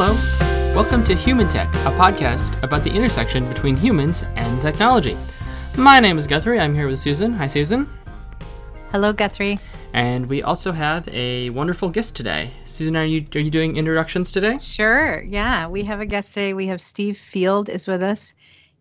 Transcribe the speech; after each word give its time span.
Hello. 0.00 0.14
Welcome 0.76 1.02
to 1.06 1.14
Human 1.16 1.48
Tech, 1.48 1.66
a 1.74 1.90
podcast 1.90 2.62
about 2.62 2.84
the 2.84 2.90
intersection 2.90 3.44
between 3.48 3.74
humans 3.74 4.22
and 4.36 4.62
technology. 4.62 5.18
My 5.76 5.98
name 5.98 6.18
is 6.18 6.28
Guthrie. 6.28 6.60
I'm 6.60 6.72
here 6.72 6.86
with 6.86 7.00
Susan. 7.00 7.32
Hi, 7.32 7.48
Susan. 7.48 7.90
Hello, 8.92 9.12
Guthrie. 9.12 9.58
And 9.94 10.26
we 10.26 10.44
also 10.44 10.70
have 10.70 11.08
a 11.08 11.50
wonderful 11.50 11.88
guest 11.88 12.14
today. 12.14 12.52
Susan, 12.64 12.96
are 12.96 13.04
you 13.04 13.24
are 13.34 13.40
you 13.40 13.50
doing 13.50 13.76
introductions 13.76 14.30
today? 14.30 14.58
Sure. 14.58 15.20
Yeah, 15.24 15.66
we 15.66 15.82
have 15.82 16.00
a 16.00 16.06
guest 16.06 16.32
today. 16.32 16.54
We 16.54 16.68
have 16.68 16.80
Steve 16.80 17.18
Field 17.18 17.68
is 17.68 17.88
with 17.88 18.04
us. 18.04 18.34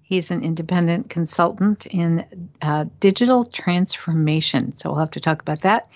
He's 0.03 0.29
an 0.29 0.43
independent 0.43 1.09
consultant 1.09 1.87
in 1.87 2.27
uh, 2.61 2.85
digital 2.99 3.43
transformation. 3.43 4.77
So 4.77 4.91
we'll 4.91 4.99
have 4.99 5.11
to 5.11 5.19
talk 5.19 5.41
about 5.41 5.61
that. 5.61 5.89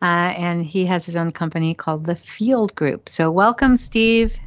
Uh, 0.00 0.32
and 0.36 0.64
he 0.64 0.86
has 0.86 1.04
his 1.04 1.16
own 1.16 1.32
company 1.32 1.74
called 1.74 2.06
the 2.06 2.16
Field 2.16 2.74
Group. 2.76 3.08
So 3.08 3.32
welcome, 3.32 3.76
Steve. 3.76 4.38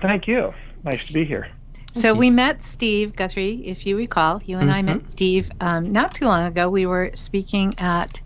Thank 0.00 0.28
you. 0.28 0.52
Nice 0.84 1.06
to 1.06 1.12
be 1.12 1.24
here. 1.24 1.48
So 1.92 2.00
Steve. 2.00 2.16
we 2.16 2.30
met 2.30 2.62
Steve 2.62 3.16
Guthrie, 3.16 3.66
if 3.66 3.86
you 3.86 3.96
recall. 3.96 4.42
You 4.44 4.58
and 4.58 4.68
mm-hmm. 4.68 4.76
I 4.76 4.82
met 4.82 4.96
mm-hmm. 4.98 5.06
Steve 5.06 5.50
um, 5.60 5.92
not 5.92 6.14
too 6.14 6.26
long 6.26 6.44
ago. 6.44 6.68
We 6.68 6.86
were 6.86 7.12
speaking 7.14 7.74
at 7.78 8.20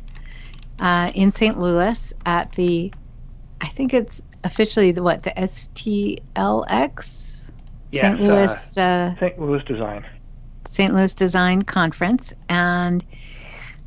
uh, 0.80 1.12
in 1.14 1.32
St. 1.32 1.58
Louis 1.58 2.12
at 2.26 2.52
the, 2.52 2.92
I 3.60 3.68
think 3.68 3.94
it's 3.94 4.22
officially 4.42 4.92
the 4.92 5.02
what 5.02 5.22
the 5.22 5.30
STLX, 5.30 6.20
yes, 7.92 8.00
St. 8.00 8.20
Louis 8.20 8.78
uh, 8.78 8.80
uh, 8.80 9.14
St. 9.20 9.38
Louis 9.38 9.62
Design, 9.64 10.06
St. 10.66 10.94
Louis 10.94 11.12
Design 11.12 11.62
Conference, 11.62 12.32
and 12.48 13.04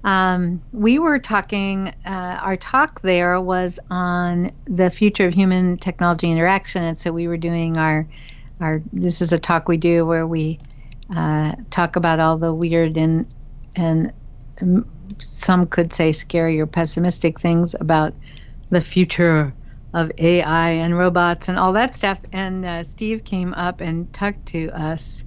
um, 0.04 0.62
we 0.72 1.00
were 1.00 1.20
talking. 1.20 1.94
Uh, 2.06 2.40
our 2.42 2.58
talk 2.58 3.02
there 3.02 3.40
was 3.42 3.80
on 3.90 4.52
the 4.66 4.90
future 4.90 5.28
of 5.28 5.34
human 5.34 5.78
technology 5.78 6.32
interaction, 6.32 6.84
and 6.84 7.00
so 7.00 7.12
we 7.12 7.28
were 7.28 7.38
doing 7.38 7.78
our 7.78 8.08
our. 8.60 8.82
This 8.92 9.22
is 9.22 9.32
a 9.32 9.40
talk 9.40 9.68
we 9.68 9.78
do 9.78 10.06
where 10.06 10.28
we 10.28 10.60
uh, 11.16 11.54
talk 11.70 11.96
about 11.96 12.20
all 12.20 12.38
the 12.38 12.54
weird 12.54 12.98
and 12.98 13.34
and 13.78 14.12
some 15.20 15.68
could 15.68 15.94
say 15.94 16.12
scary 16.12 16.60
or 16.60 16.66
pessimistic 16.68 17.40
things 17.40 17.76
about 17.80 18.14
the 18.70 18.82
future 18.82 19.54
of 19.94 20.12
AI 20.18 20.72
and 20.72 20.98
robots 20.98 21.48
and 21.50 21.58
all 21.58 21.74
that 21.74 21.96
stuff. 21.96 22.22
And 22.34 22.66
uh, 22.66 22.84
Steve 22.84 23.24
came 23.24 23.54
up 23.54 23.82
and 23.82 24.12
talked 24.14 24.46
to 24.48 24.70
us 24.72 25.24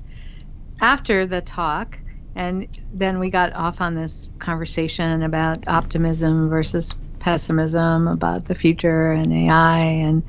after 0.81 1.27
the 1.27 1.41
talk 1.41 2.01
and 2.37 2.69
then 2.93 3.19
we 3.19 3.31
got 3.31 3.55
off 3.55 3.81
on 3.81 3.95
this 3.95 4.29
conversation 4.39 5.23
about 5.23 5.67
optimism 5.69 6.51
versus 6.51 6.95
pessimism 7.19 8.07
about 8.07 8.45
the 8.45 8.55
future 8.55 9.11
and 9.11 9.33
AI 9.33 9.79
and 9.79 10.23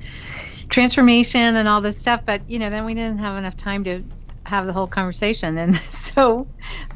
transformation 0.69 1.57
and 1.57 1.67
all 1.67 1.81
this 1.81 1.97
stuff. 1.97 2.21
But, 2.25 2.49
you 2.49 2.59
know, 2.59 2.69
then 2.69 2.85
we 2.85 2.93
didn't 2.93 3.17
have 3.17 3.37
enough 3.37 3.57
time 3.57 3.83
to 3.83 4.03
have 4.45 4.65
the 4.65 4.71
whole 4.71 4.87
conversation. 4.87 5.57
And 5.57 5.75
so 5.91 6.45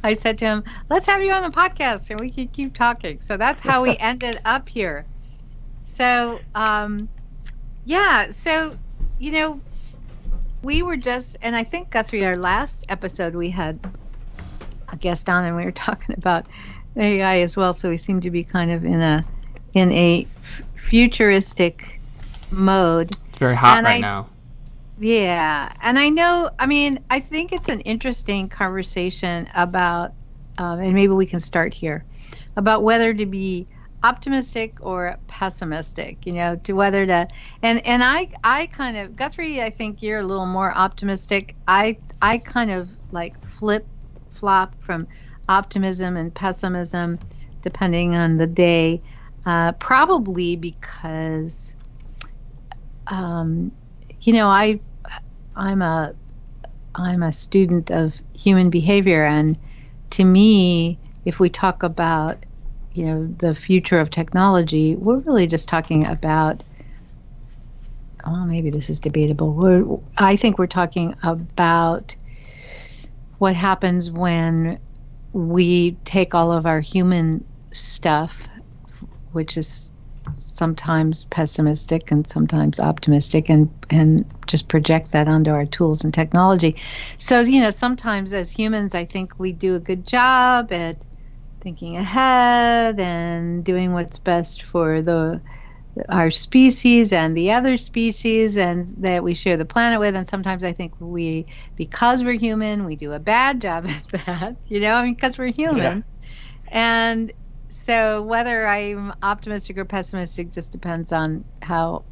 I 0.01 0.13
said 0.13 0.37
to 0.39 0.45
him, 0.45 0.63
let's 0.89 1.07
have 1.07 1.21
you 1.21 1.33
on 1.33 1.43
the 1.43 1.55
podcast 1.55 2.09
and 2.09 2.19
we 2.19 2.29
can 2.31 2.47
keep 2.47 2.73
talking. 2.73 3.19
So 3.19 3.35
that's 3.35 3.61
how 3.61 3.83
we 3.83 3.97
ended 3.99 4.39
up 4.45 4.69
here. 4.69 5.05
So, 5.83 6.39
um, 6.55 7.09
yeah, 7.83 8.29
so, 8.29 8.77
you 9.19 9.33
know, 9.33 9.59
we 10.63 10.83
were 10.83 10.95
just, 10.95 11.35
and 11.41 11.53
I 11.53 11.65
think 11.65 11.89
Guthrie, 11.89 12.25
our 12.25 12.37
last 12.37 12.85
episode 12.87 13.35
we 13.35 13.49
had 13.49 13.77
a 14.91 14.97
guest 14.97 15.29
on, 15.29 15.43
and 15.43 15.55
we 15.55 15.63
were 15.63 15.71
talking 15.87 16.15
about 16.17 16.45
AI 16.95 17.39
as 17.39 17.55
well. 17.55 17.73
So 17.73 17.89
we 17.89 17.97
seem 17.97 18.21
to 18.21 18.31
be 18.31 18.43
kind 18.43 18.71
of 18.71 18.85
in 18.85 19.01
a 19.01 19.25
in 19.73 19.91
a 19.91 20.27
futuristic 20.75 21.99
mode. 22.51 23.15
It's 23.29 23.37
very 23.37 23.55
hot 23.55 23.77
and 23.77 23.85
right 23.85 23.95
I, 23.95 23.99
now. 23.99 24.29
Yeah, 24.99 25.71
and 25.81 25.97
I 25.97 26.09
know. 26.09 26.51
I 26.59 26.67
mean, 26.67 26.99
I 27.09 27.19
think 27.19 27.53
it's 27.53 27.69
an 27.69 27.79
interesting 27.81 28.47
conversation 28.47 29.49
about, 29.55 30.13
um, 30.59 30.79
and 30.79 30.93
maybe 30.93 31.13
we 31.13 31.25
can 31.25 31.39
start 31.39 31.73
here 31.73 32.05
about 32.55 32.83
whether 32.83 33.13
to 33.13 33.25
be 33.25 33.65
optimistic 34.03 34.79
or 34.81 35.15
pessimistic 35.27 36.25
you 36.25 36.33
know 36.33 36.55
to 36.55 36.73
whether 36.73 37.05
to 37.05 37.27
and 37.61 37.85
and 37.85 38.03
i 38.03 38.27
i 38.43 38.65
kind 38.67 38.97
of 38.97 39.15
guthrie 39.15 39.61
i 39.61 39.69
think 39.69 40.01
you're 40.01 40.19
a 40.19 40.23
little 40.23 40.47
more 40.47 40.75
optimistic 40.75 41.55
i 41.67 41.95
i 42.19 42.39
kind 42.39 42.71
of 42.71 42.89
like 43.11 43.39
flip 43.45 43.85
flop 44.41 44.75
from 44.79 45.07
optimism 45.47 46.17
and 46.17 46.33
pessimism 46.33 47.19
depending 47.61 48.15
on 48.15 48.37
the 48.37 48.47
day, 48.47 48.99
uh, 49.45 49.71
probably 49.73 50.55
because, 50.55 51.75
um, 53.05 53.71
you 54.21 54.33
know, 54.33 54.47
I, 54.47 54.79
I'm 55.55 55.83
a, 55.83 56.15
I'm 56.95 57.21
a 57.21 57.31
student 57.31 57.91
of 57.91 58.19
human 58.33 58.71
behavior, 58.71 59.23
and 59.23 59.55
to 60.09 60.25
me, 60.25 60.97
if 61.23 61.39
we 61.39 61.49
talk 61.49 61.83
about, 61.83 62.43
you 62.93 63.05
know, 63.05 63.27
the 63.37 63.53
future 63.53 63.99
of 63.99 64.09
technology, 64.09 64.95
we're 64.95 65.19
really 65.19 65.45
just 65.45 65.69
talking 65.69 66.07
about. 66.07 66.63
Oh, 68.25 68.45
maybe 68.45 68.69
this 68.69 68.89
is 68.89 68.99
debatable. 68.99 69.53
We're, 69.53 69.83
I 70.17 70.35
think 70.35 70.59
we're 70.59 70.67
talking 70.67 71.15
about 71.23 72.15
what 73.41 73.55
happens 73.55 74.11
when 74.11 74.77
we 75.33 75.93
take 76.05 76.35
all 76.35 76.51
of 76.51 76.67
our 76.67 76.79
human 76.79 77.43
stuff, 77.73 78.47
which 79.31 79.57
is 79.57 79.89
sometimes 80.37 81.25
pessimistic 81.25 82.11
and 82.11 82.29
sometimes 82.29 82.79
optimistic 82.79 83.49
and 83.49 83.67
and 83.89 84.31
just 84.45 84.67
project 84.67 85.11
that 85.13 85.27
onto 85.27 85.49
our 85.49 85.65
tools 85.65 86.03
and 86.03 86.13
technology. 86.13 86.75
So, 87.17 87.41
you 87.41 87.61
know, 87.61 87.71
sometimes 87.71 88.31
as 88.31 88.51
humans 88.51 88.93
I 88.93 89.05
think 89.05 89.39
we 89.39 89.53
do 89.53 89.73
a 89.73 89.79
good 89.79 90.05
job 90.05 90.71
at 90.71 90.97
thinking 91.61 91.97
ahead 91.97 92.99
and 92.99 93.65
doing 93.65 93.93
what's 93.93 94.19
best 94.19 94.61
for 94.61 95.01
the 95.01 95.41
our 96.09 96.31
species 96.31 97.11
and 97.11 97.35
the 97.35 97.51
other 97.51 97.77
species 97.77 98.57
and 98.57 98.87
that 98.97 99.23
we 99.23 99.33
share 99.33 99.57
the 99.57 99.65
planet 99.65 99.99
with. 99.99 100.15
And 100.15 100.27
sometimes 100.27 100.63
i 100.63 100.71
think 100.71 100.93
we 100.99 101.45
because 101.75 102.23
we're 102.23 102.39
human 102.39 102.85
we 102.85 102.95
do 102.95 103.11
a 103.11 103.19
bad 103.19 103.61
job 103.61 103.85
at 104.13 104.25
that 104.25 104.55
you 104.67 104.79
know 104.79 104.93
i 104.93 105.03
mean 105.03 105.13
because 105.13 105.37
we're 105.37 105.51
human. 105.51 105.77
Yeah. 105.81 106.01
and 106.71 107.31
so 107.69 108.23
whether 108.23 108.67
i'm 108.67 109.13
optimistic 109.21 109.77
or 109.77 109.85
pessimistic 109.85 110.51
just 110.51 110.71
depends 110.71 111.11
on 111.11 111.43
how 111.61 112.03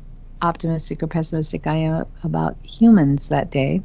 optimistic 0.42 1.02
or 1.04 1.08
pessimistic 1.08 1.68
i 1.68 1.76
am 1.76 2.06
about 2.24 2.58
humans 2.64 3.30
that 3.30 3.52
day. 3.52 3.82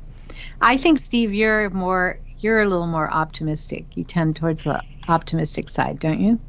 I 0.61 0.77
think 0.77 0.99
steve 0.99 1.33
you're 1.33 1.71
more 1.71 2.19
you're 2.39 2.61
a 2.61 2.67
little 2.69 2.87
more 2.87 3.11
optimistic. 3.11 3.97
You 3.97 4.05
tend 4.05 4.37
towards 4.37 4.65
the 4.65 4.83
optimistic 5.09 5.69
side 5.71 5.99
don't 5.99 6.21
you? 6.21 6.41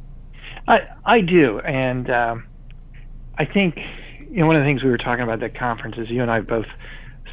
I 0.67 0.81
i 1.05 1.21
do. 1.21 1.59
And 1.59 2.09
um 2.09 2.43
I 3.37 3.45
think 3.45 3.79
you 4.29 4.37
know 4.37 4.47
one 4.47 4.55
of 4.55 4.61
the 4.61 4.65
things 4.65 4.83
we 4.83 4.89
were 4.89 4.97
talking 4.97 5.23
about 5.23 5.41
at 5.43 5.53
that 5.53 5.59
conference 5.59 5.97
is 5.97 6.09
you 6.09 6.21
and 6.21 6.31
I 6.31 6.35
have 6.35 6.47
both 6.47 6.67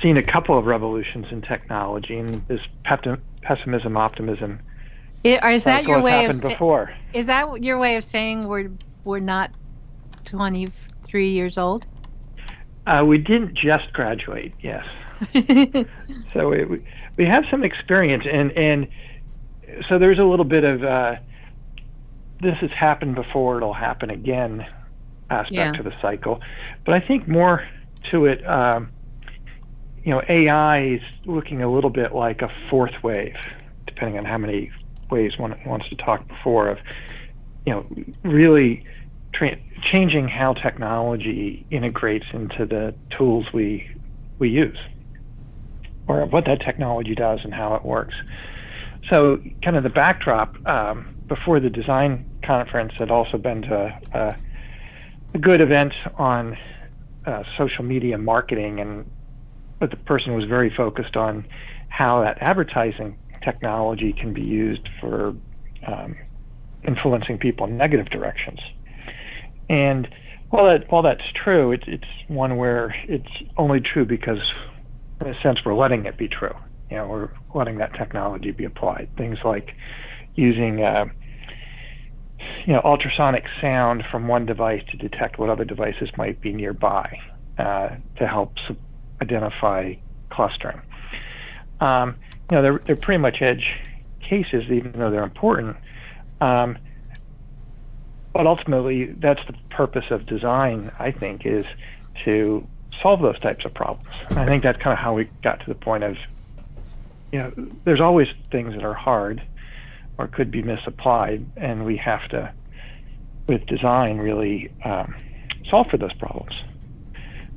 seen 0.03 0.17
a 0.17 0.23
couple 0.23 0.59
of 0.59 0.67
revolutions 0.67 1.27
in 1.31 1.43
technology 1.43 2.19
and 2.19 2.47
this 2.49 2.61
pessimism 3.43 3.97
optimism. 3.97 4.61
It, 5.25 5.45
is 5.45 5.65
that 5.65 5.85
your 5.85 6.03
way 6.03 6.27
of 6.27 6.43
before? 6.43 6.93
Is 7.13 7.27
that 7.27 7.63
your 7.63 7.79
way 7.79 7.97
of 7.97 8.05
saying 8.05 8.49
we're 8.49 8.71
we're 9.05 9.21
not 9.21 9.53
23 10.25 11.29
years 11.29 11.59
old? 11.59 11.87
Uh, 12.87 13.05
we 13.07 13.19
didn't 13.19 13.55
just 13.55 13.93
graduate, 13.93 14.53
yes. 14.61 14.85
so 16.33 16.49
we, 16.49 16.65
we, 16.65 16.85
we 17.17 17.25
have 17.25 17.45
some 17.49 17.63
experience 17.63 18.25
and 18.31 18.51
and 18.53 18.89
so 19.89 19.99
there's 19.99 20.19
a 20.19 20.25
little 20.25 20.45
bit 20.45 20.65
of 20.65 20.83
uh, 20.83 21.15
this 22.41 22.57
has 22.59 22.71
happened 22.73 23.15
before 23.15 23.59
it'll 23.59 23.73
happen 23.73 24.11
again 24.11 24.67
aspect 25.33 25.53
yeah. 25.53 25.73
to 25.73 25.83
the 25.83 25.95
cycle. 26.01 26.41
But 26.85 26.95
I 26.95 27.01
think 27.01 27.27
more 27.27 27.67
to 28.11 28.27
it, 28.27 28.47
um, 28.47 28.91
you 30.05 30.11
know, 30.11 30.23
AI 30.29 30.85
is 30.95 31.01
looking 31.27 31.63
a 31.63 31.73
little 31.73 31.91
bit 31.91 32.15
like 32.15 32.43
a 32.43 32.51
fourth 32.69 33.03
wave, 33.03 33.37
depending 33.87 34.19
on 34.19 34.25
how 34.25 34.39
many 34.39 34.71
ways 35.11 35.39
one 35.39 35.59
wants 35.65 35.89
to 35.89 35.97
talk 35.97 36.27
before 36.29 36.69
of, 36.69 36.79
you 37.67 37.73
know, 37.73 37.87
really 38.25 38.85
tra- 39.33 39.59
changing 39.91 40.29
how 40.29 40.55
technology 40.55 41.65
integrates 41.71 42.27
into 42.33 42.67
the 42.67 42.95
tools 43.17 43.47
we 43.53 43.89
we 44.39 44.49
use, 44.49 44.79
or 46.09 46.27
what 46.27 46.45
that 46.47 46.61
technology 46.61 47.15
does 47.15 47.41
and 47.45 47.55
how 47.55 47.75
it 47.77 47.85
works. 47.85 48.15
So, 49.09 49.41
kind 49.63 49.77
of 49.77 49.85
the 49.85 49.91
backdrop 49.91 50.57
um, 50.67 51.15
before 51.29 51.61
the 51.61 51.71
design 51.71 52.25
conference 52.43 52.93
had 52.99 53.11
also 53.11 53.39
been 53.39 53.63
to 53.63 54.01
uh, 54.13 54.19
a 54.19 54.37
good 55.39 55.61
event 55.61 55.93
on 56.19 56.57
uh, 57.27 57.43
social 57.59 57.85
media 57.85 58.19
marketing, 58.19 58.81
and 58.81 59.11
but 59.81 59.91
the 59.91 59.97
person 59.97 60.35
was 60.35 60.45
very 60.45 60.73
focused 60.77 61.17
on 61.17 61.47
how 61.89 62.23
that 62.23 62.39
advertising 62.41 63.19
technology 63.43 64.13
can 64.13 64.33
be 64.33 64.43
used 64.43 64.89
for 65.01 65.35
um, 65.87 66.17
influencing 66.87 67.39
people 67.39 67.67
in 67.67 67.77
negative 67.77 68.07
directions. 68.11 68.61
And 69.69 70.09
Well, 70.53 70.67
that, 70.67 70.91
while 70.91 71.03
that's 71.03 71.23
true, 71.43 71.73
it's 71.73 71.85
it's 71.87 72.05
one 72.29 72.57
where 72.59 72.95
it's 73.09 73.25
only 73.57 73.81
true 73.81 74.05
because, 74.05 74.39
in 75.21 75.29
a 75.29 75.35
sense, 75.43 75.59
we're 75.65 75.75
letting 75.75 76.05
it 76.05 76.19
be 76.19 76.29
true. 76.29 76.55
You 76.91 76.99
know, 76.99 77.09
we're 77.09 77.31
letting 77.55 77.79
that 77.79 77.95
technology 77.95 78.51
be 78.51 78.65
applied. 78.65 79.09
Things 79.17 79.39
like 79.45 79.71
using, 80.35 80.83
uh, 80.83 81.07
you 82.67 82.73
know, 82.73 82.81
ultrasonic 82.85 83.45
sound 83.61 84.05
from 84.11 84.29
one 84.29 84.47
device 84.47 84.83
to 84.91 84.97
detect 84.97 85.39
what 85.39 85.51
other 85.51 85.65
devices 85.65 86.11
might 86.17 86.41
be 86.41 86.53
nearby 86.53 87.19
uh, 87.59 87.91
to 88.17 88.27
help 88.27 88.55
identify 89.21 89.95
clustering. 90.31 90.81
Um, 91.81 92.17
you 92.51 92.57
know, 92.57 92.63
they're 92.63 92.79
they're 92.79 92.97
pretty 92.97 93.21
much 93.21 93.43
edge 93.43 93.71
cases, 94.21 94.65
even 94.71 94.93
though 94.93 95.11
they're 95.11 95.23
important. 95.23 95.77
Um, 96.41 96.79
but 98.33 98.47
ultimately, 98.47 99.07
that's 99.07 99.45
the 99.47 99.55
purpose 99.71 100.07
of 100.11 100.27
design. 100.27 100.91
I 100.99 101.11
think 101.11 101.45
is 101.45 101.67
to 102.25 102.67
solve 103.01 103.21
those 103.21 103.39
types 103.39 103.65
of 103.65 103.75
problems. 103.75 104.09
And 104.31 104.39
I 104.39 104.47
think 104.47 104.63
that's 104.63 104.81
kind 104.81 104.93
of 104.93 104.99
how 104.99 105.15
we 105.15 105.29
got 105.43 105.61
to 105.61 105.67
the 105.67 105.75
point 105.75 106.05
of, 106.05 106.17
you 107.33 107.39
know, 107.39 107.53
there's 107.85 108.01
always 108.01 108.29
things 108.51 108.75
that 108.75 108.85
are 108.85 108.95
hard 108.95 109.43
or 110.23 110.29
could 110.29 110.53
be 110.53 110.63
misapplied, 110.63 111.45
and 111.57 111.85
we 111.85 111.97
have 111.97 112.29
to, 112.29 112.53
with 113.49 113.67
design, 113.67 114.19
really 114.19 114.73
um, 114.85 115.17
solve 115.69 115.89
for 115.91 115.97
those 115.97 116.15
problems. 116.15 116.55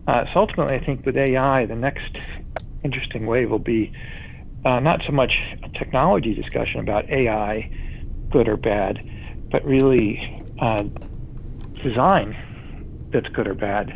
Uh, 0.08 0.24
so 0.34 0.40
ultimately, 0.40 0.76
I 0.76 0.84
think 0.84 1.06
with 1.06 1.16
AI, 1.16 1.68
the 1.68 1.76
next 1.76 2.18
interesting 2.84 3.28
wave 3.28 3.52
will 3.52 3.60
be 3.60 3.94
uh, 4.66 4.80
not 4.80 5.02
so 5.06 5.12
much 5.12 5.32
a 5.64 5.70
technology 5.78 6.34
discussion 6.34 6.80
about 6.80 7.08
AI, 7.08 7.70
good 8.32 8.48
or 8.48 8.58
bad, 8.58 8.98
but 9.52 9.64
really 9.64 10.44
uh, 10.60 10.84
design 11.84 12.36
that's 13.14 13.28
good 13.28 13.48
or 13.48 13.54
bad, 13.54 13.94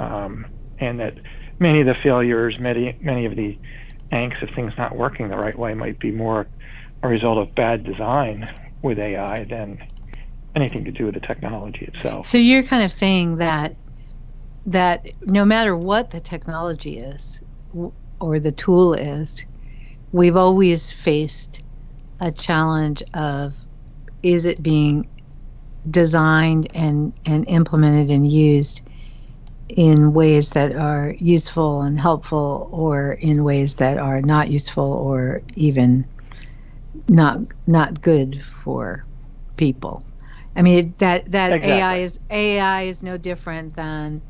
um, 0.00 0.46
and 0.80 0.98
that 0.98 1.14
many 1.60 1.80
of 1.80 1.86
the 1.86 1.94
failures, 2.02 2.58
many 2.58 2.98
many 3.00 3.24
of 3.24 3.36
the 3.36 3.56
angst 4.10 4.42
of 4.42 4.52
things 4.56 4.72
not 4.76 4.96
working 4.96 5.28
the 5.28 5.36
right 5.36 5.56
way 5.56 5.74
might 5.74 6.00
be 6.00 6.10
more 6.10 6.48
a 7.02 7.08
result 7.08 7.38
of 7.38 7.54
bad 7.54 7.84
design 7.84 8.48
with 8.82 8.98
AI 8.98 9.44
than 9.44 9.78
anything 10.54 10.84
to 10.84 10.90
do 10.90 11.06
with 11.06 11.14
the 11.14 11.20
technology 11.20 11.90
itself. 11.92 12.26
So 12.26 12.38
you're 12.38 12.62
kind 12.62 12.84
of 12.84 12.92
saying 12.92 13.36
that 13.36 13.76
that 14.66 15.06
no 15.22 15.44
matter 15.44 15.76
what 15.76 16.10
the 16.10 16.20
technology 16.20 16.98
is 16.98 17.40
or 18.20 18.38
the 18.38 18.52
tool 18.52 18.94
is, 18.94 19.44
we've 20.12 20.36
always 20.36 20.92
faced 20.92 21.62
a 22.20 22.30
challenge 22.30 23.02
of 23.14 23.66
is 24.22 24.44
it 24.44 24.62
being 24.62 25.08
designed 25.90 26.68
and, 26.74 27.12
and 27.24 27.48
implemented 27.48 28.10
and 28.10 28.30
used 28.30 28.82
in 29.68 30.12
ways 30.12 30.50
that 30.50 30.76
are 30.76 31.14
useful 31.18 31.80
and 31.80 31.98
helpful 31.98 32.68
or 32.70 33.12
in 33.12 33.44
ways 33.44 33.76
that 33.76 33.98
are 33.98 34.20
not 34.20 34.50
useful 34.50 34.92
or 34.92 35.42
even 35.56 36.04
not 37.10 37.40
not 37.66 38.00
good 38.00 38.42
for 38.44 39.04
people. 39.56 40.04
I 40.56 40.62
mean 40.62 40.94
that 40.98 41.30
that 41.30 41.52
exactly. 41.52 41.72
AI 41.72 41.96
is 41.98 42.20
AI 42.30 42.82
is 42.84 43.02
no 43.02 43.18
different 43.18 43.74
than 43.74 44.22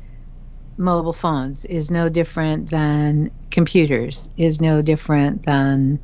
mobile 0.77 1.13
phones 1.13 1.65
is 1.65 1.91
no 1.91 2.09
different 2.09 2.69
than 2.69 3.31
computers 3.51 4.29
is 4.37 4.61
no 4.61 4.81
different 4.81 5.43
than 5.43 6.01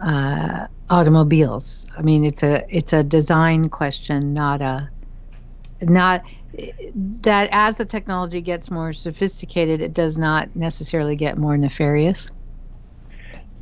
uh, 0.00 0.66
automobiles. 0.90 1.86
I 1.96 2.02
mean, 2.02 2.24
it's 2.24 2.42
a 2.42 2.64
it's 2.74 2.92
a 2.92 3.04
design 3.04 3.68
question, 3.68 4.32
not 4.32 4.62
a 4.62 4.90
not 5.82 6.24
that 6.94 7.48
as 7.52 7.76
the 7.76 7.84
technology 7.84 8.40
gets 8.40 8.70
more 8.70 8.92
sophisticated, 8.92 9.80
it 9.82 9.92
does 9.94 10.16
not 10.18 10.54
necessarily 10.56 11.16
get 11.16 11.38
more 11.38 11.56
nefarious. 11.58 12.28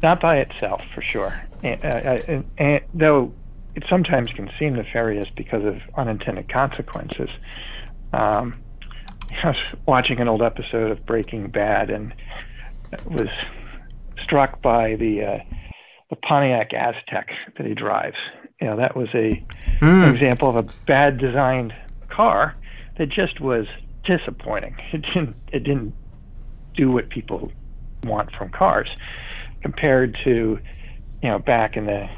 Not 0.03 0.21
by 0.21 0.35
itself, 0.37 0.83
for 0.95 1.01
sure. 1.01 1.33
And, 1.63 1.85
uh, 1.85 2.43
and, 2.59 2.81
though 2.93 3.33
it 3.75 3.85
sometimes 3.89 4.31
can 4.33 4.51
seem 4.59 4.75
nefarious 4.75 5.29
because 5.37 5.65
of 5.65 5.81
unintended 5.97 6.49
consequences. 6.49 7.31
Um, 8.13 8.61
I 9.43 9.49
was 9.49 9.57
watching 9.87 10.21
an 10.21 10.29
old 10.29 10.43
episode 10.43 10.91
of 10.91 11.07
Breaking 11.07 11.49
Bad 11.49 11.89
and 11.89 12.13
was 13.07 13.29
struck 14.23 14.61
by 14.61 14.97
the 14.97 15.25
uh, 15.25 15.39
the 16.11 16.17
Pontiac 16.17 16.73
Aztek 16.73 17.31
that 17.57 17.67
he 17.67 17.75
drives. 17.75 18.17
You 18.61 18.69
know, 18.69 18.77
that 18.77 18.95
was 18.97 19.09
a 19.15 19.43
mm. 19.81 20.07
an 20.07 20.15
example 20.15 20.51
of 20.51 20.57
a 20.57 20.69
bad 20.87 21.19
designed 21.19 21.73
car 22.11 22.55
that 22.99 23.09
just 23.09 23.41
was 23.41 23.67
disappointing. 24.05 24.77
It 24.93 25.03
didn't 25.03 25.37
it 25.53 25.61
didn't 25.61 25.95
do 26.75 26.91
what 26.91 27.09
people 27.09 27.51
want 28.05 28.35
from 28.35 28.51
cars 28.51 28.89
compared 29.63 30.19
to 30.25 30.59
you 31.23 31.29
know 31.29 31.39
back 31.39 31.77
in 31.77 31.87
the 31.87 32.09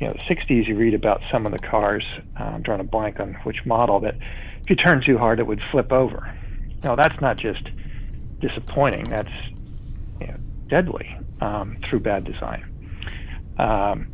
you 0.00 0.06
know 0.06 0.12
the 0.12 0.34
60s 0.34 0.66
you 0.66 0.76
read 0.76 0.94
about 0.94 1.20
some 1.30 1.46
of 1.46 1.52
the 1.52 1.58
cars 1.58 2.04
uh, 2.38 2.44
I'm 2.44 2.62
drawing 2.62 2.80
a 2.80 2.84
blank 2.84 3.20
on 3.20 3.34
which 3.44 3.64
model 3.66 4.00
that 4.00 4.14
if 4.62 4.70
you 4.70 4.76
turn 4.76 5.02
too 5.04 5.18
hard 5.18 5.40
it 5.40 5.46
would 5.46 5.60
flip 5.70 5.92
over 5.92 6.34
no 6.84 6.94
that's 6.94 7.20
not 7.20 7.36
just 7.36 7.68
disappointing 8.40 9.04
that's 9.04 9.32
you 10.20 10.28
know, 10.28 10.36
deadly 10.68 11.16
um, 11.40 11.78
through 11.88 12.00
bad 12.00 12.24
design 12.24 12.64
um, 13.58 14.12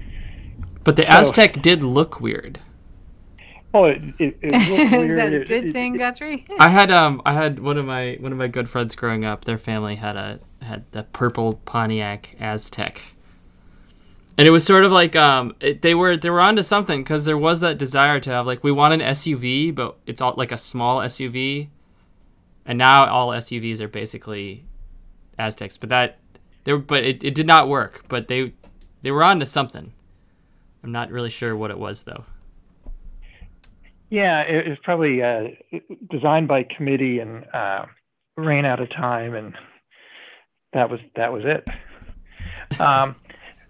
but 0.85 0.97
the 0.97 1.03
Aztek 1.05 1.57
so, 1.57 1.61
did 1.61 1.83
look 1.83 2.21
weird. 2.21 2.61
Oh, 3.73 3.85
it, 3.87 4.01
it, 4.19 4.39
it 4.43 4.55
Is 5.01 5.15
that 5.15 5.33
a 5.33 5.39
good 5.41 5.51
it, 5.51 5.73
thing, 5.73 5.97
Guthrie? 5.97 6.47
I 6.61 6.69
had 6.69 6.91
um, 6.91 7.23
I 7.25 7.33
had 7.33 7.59
one 7.59 7.79
of 7.79 7.87
my 7.87 8.17
one 8.21 8.31
of 8.31 8.39
my 8.39 8.47
good 8.47 8.69
friends 8.69 8.95
growing 8.95 9.25
up. 9.25 9.45
Their 9.47 9.59
family 9.59 9.97
had 9.97 10.17
a 10.17 10.41
had 10.65 10.85
the 10.93 11.05
purple 11.05 11.61
Pontiac 11.65 12.37
Aztek, 12.41 12.99
and 14.37 14.49
it 14.49 14.51
was 14.51 14.65
sort 14.65 14.85
of 14.85 14.93
like 14.93 15.15
um, 15.15 15.55
it, 15.61 15.83
they 15.83 15.95
were 15.95 16.17
they 16.17 16.31
were 16.31 16.41
onto 16.41 16.63
something 16.63 17.03
because 17.03 17.25
there 17.25 17.39
was 17.39 17.61
that 17.61 17.79
desire 17.79 18.19
to 18.21 18.31
have 18.31 18.47
like 18.47 18.65
we 18.65 18.73
want 18.73 18.95
an 18.95 19.01
SUV, 19.01 19.75
but 19.75 19.97
it's 20.07 20.21
all 20.21 20.35
like 20.37 20.53
a 20.53 20.59
small 20.59 20.99
SUV, 21.01 21.69
and 22.67 22.79
now 22.79 23.07
all 23.07 23.31
SUVs 23.31 23.81
are 23.81 23.89
basically 23.89 24.65
Azteks. 25.39 25.79
But 25.79 25.89
that 25.91 26.19
there, 26.65 26.79
but 26.79 27.05
it, 27.05 27.23
it 27.23 27.35
did 27.35 27.47
not 27.47 27.69
work. 27.69 28.05
But 28.09 28.29
they 28.29 28.53
they 29.03 29.11
were 29.11 29.23
on 29.23 29.39
to 29.41 29.47
something. 29.47 29.93
I'm 30.83 30.93
not 30.93 31.11
really 31.11 31.31
sure 31.31 31.57
what 31.57 31.71
it 31.71 31.79
was 31.79 32.03
though. 32.03 32.25
Yeah, 34.11 34.43
it 34.43 34.69
was 34.69 34.79
probably 34.83 35.23
uh, 35.23 35.49
designed 36.11 36.47
by 36.47 36.65
committee 36.77 37.19
and 37.19 37.45
uh, 37.53 37.87
ran 38.37 38.65
out 38.65 38.81
of 38.81 38.91
time, 38.91 39.35
and 39.35 39.55
that 40.75 40.91
was 40.91 41.01
that 41.17 41.33
was 41.33 41.43
it. 41.45 41.67
Um, 42.81 43.17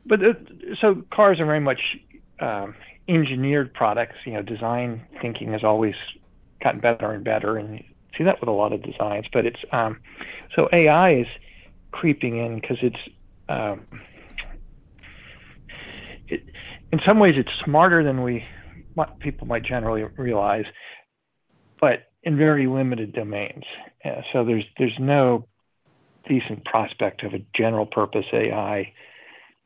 but 0.06 0.20
uh, 0.24 0.32
so 0.80 1.02
cars 1.12 1.40
are 1.40 1.46
very 1.46 1.60
much 1.60 1.80
um, 2.40 2.74
engineered 3.08 3.72
products. 3.72 4.16
You 4.24 4.34
know, 4.34 4.42
design 4.42 5.06
thinking 5.20 5.52
has 5.52 5.64
always 5.64 5.94
gotten 6.62 6.80
better 6.80 7.12
and 7.12 7.24
better, 7.24 7.56
and 7.56 7.78
you 7.78 7.84
see 8.16 8.24
that 8.24 8.40
with 8.40 8.48
a 8.48 8.52
lot 8.52 8.72
of 8.72 8.82
designs. 8.82 9.26
But 9.32 9.46
it's 9.46 9.60
um, 9.72 10.00
so 10.56 10.68
AI 10.72 11.20
is 11.20 11.26
creeping 11.92 12.38
in 12.38 12.60
because 12.60 12.78
it's 12.82 12.96
um, 13.48 13.86
it, 16.28 16.42
in 16.92 17.00
some 17.06 17.18
ways 17.18 17.34
it's 17.36 17.50
smarter 17.64 18.02
than 18.02 18.22
we 18.22 18.44
people 19.20 19.46
might 19.46 19.64
generally 19.64 20.04
realize, 20.16 20.66
but 21.80 22.10
in 22.22 22.36
very 22.36 22.66
limited 22.66 23.12
domains. 23.12 23.64
Yeah, 24.04 24.22
so 24.32 24.44
there's 24.44 24.64
there's 24.78 24.96
no 24.98 25.46
decent 26.28 26.64
prospect 26.64 27.22
of 27.22 27.34
a 27.34 27.44
general 27.54 27.86
purpose 27.86 28.26
AI 28.32 28.92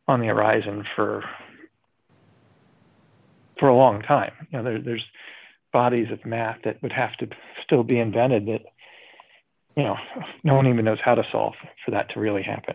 on 0.07 0.21
the 0.21 0.27
horizon 0.27 0.85
for 0.97 1.25
for 3.59 3.69
a 3.69 3.77
long 3.77 4.03
time. 4.03 4.33
You 4.51 4.59
know, 4.59 4.65
there, 4.65 4.81
there's 4.81 5.05
bodies 5.73 6.09
of 6.13 6.25
math 6.25 6.59
that 6.65 6.83
would 6.83 6.93
have 6.93 7.17
to 7.17 7.29
still 7.65 7.83
be 7.83 7.99
invented 7.99 8.47
that 8.47 8.63
you 9.77 9.83
know 9.83 9.97
no 10.45 10.55
one 10.55 10.67
even 10.67 10.85
knows 10.85 10.99
how 11.05 11.15
to 11.15 11.25
solve 11.31 11.55
for 11.85 11.91
that 11.91 12.11
to 12.15 12.21
really 12.21 12.43
happen. 12.43 12.75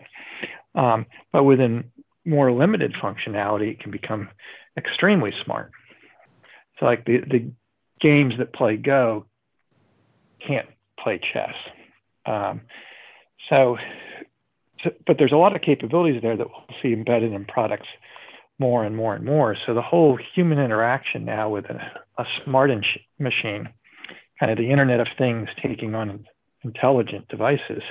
Um, 0.74 1.06
but 1.32 1.44
within 1.44 1.90
more 2.24 2.52
limited 2.52 2.94
functionality, 2.94 3.72
it 3.72 3.80
can 3.80 3.90
become 3.90 4.28
extremely 4.76 5.32
smart. 5.44 5.70
So, 6.78 6.86
like 6.86 7.04
the, 7.04 7.18
the 7.18 7.52
games 8.00 8.34
that 8.38 8.52
play 8.52 8.76
Go 8.76 9.26
can't 10.46 10.68
play 10.98 11.20
chess. 11.32 11.54
Um, 12.26 12.62
so, 13.48 13.76
so, 14.82 14.90
but 15.06 15.16
there's 15.18 15.32
a 15.32 15.36
lot 15.36 15.54
of 15.54 15.62
capabilities 15.62 16.20
there 16.22 16.36
that 16.36 16.46
we'll 16.46 16.78
see 16.82 16.92
embedded 16.92 17.32
in 17.32 17.44
products 17.44 17.88
more 18.58 18.84
and 18.84 18.96
more 18.96 19.14
and 19.14 19.24
more. 19.24 19.56
So, 19.66 19.74
the 19.74 19.82
whole 19.82 20.18
human 20.34 20.58
interaction 20.58 21.24
now 21.24 21.48
with 21.48 21.66
a, 21.66 21.80
a 22.18 22.24
smart 22.44 22.70
in- 22.70 22.82
machine, 23.18 23.68
kind 24.40 24.52
of 24.52 24.58
the 24.58 24.70
Internet 24.70 25.00
of 25.00 25.08
Things 25.18 25.48
taking 25.62 25.94
on 25.94 26.26
intelligent 26.62 27.28
devices, 27.28 27.82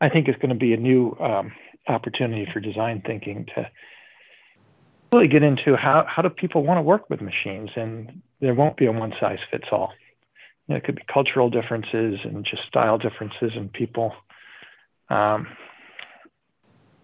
I 0.00 0.08
think 0.08 0.28
is 0.28 0.36
going 0.36 0.50
to 0.50 0.54
be 0.54 0.74
a 0.74 0.78
new 0.78 1.16
um, 1.20 1.52
opportunity 1.88 2.46
for 2.52 2.60
design 2.60 3.02
thinking 3.04 3.46
to 3.54 3.70
really 5.14 5.28
get 5.28 5.42
into 5.42 5.76
how, 5.76 6.06
how 6.08 6.22
do 6.22 6.30
people 6.30 6.64
want 6.64 6.78
to 6.78 6.82
work 6.82 7.10
with 7.10 7.20
machines 7.20 7.70
and 7.76 8.22
there 8.40 8.54
won't 8.54 8.76
be 8.76 8.86
a 8.86 8.92
one 8.92 9.12
size 9.20 9.38
fits 9.50 9.66
all 9.70 9.92
know, 10.72 10.78
it 10.78 10.84
could 10.84 10.96
be 10.96 11.02
cultural 11.12 11.50
differences 11.50 12.20
and 12.24 12.44
just 12.44 12.66
style 12.66 12.98
differences 12.98 13.52
and 13.54 13.72
people. 13.72 14.12
Um, 15.12 15.46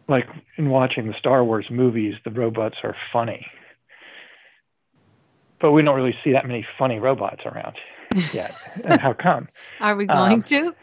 like 0.08 0.26
in 0.56 0.70
watching 0.70 1.06
the 1.06 1.14
Star 1.18 1.44
Wars 1.44 1.66
movies, 1.70 2.14
the 2.24 2.30
robots 2.30 2.76
are 2.82 2.96
funny, 3.12 3.46
but 5.60 5.72
we 5.72 5.82
don't 5.82 5.96
really 5.96 6.14
see 6.24 6.32
that 6.32 6.46
many 6.46 6.66
funny 6.78 6.98
robots 6.98 7.42
around 7.44 7.76
yet. 8.32 8.54
and 8.84 9.00
how 9.00 9.12
come? 9.12 9.48
Are 9.80 9.96
we 9.96 10.06
going 10.06 10.32
um, 10.32 10.42
to? 10.44 10.74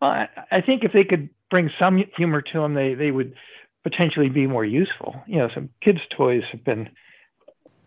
Well, 0.00 0.10
I, 0.10 0.28
I, 0.50 0.60
think 0.62 0.84
if 0.84 0.92
they 0.92 1.04
could 1.04 1.28
bring 1.50 1.70
some 1.78 2.02
humor 2.16 2.40
to 2.40 2.60
them, 2.60 2.74
they 2.74 2.94
they 2.94 3.10
would 3.10 3.34
potentially 3.82 4.30
be 4.30 4.46
more 4.46 4.64
useful. 4.64 5.16
You 5.26 5.38
know, 5.38 5.48
some 5.54 5.68
kids' 5.82 6.00
toys 6.16 6.42
have 6.52 6.64
been 6.64 6.88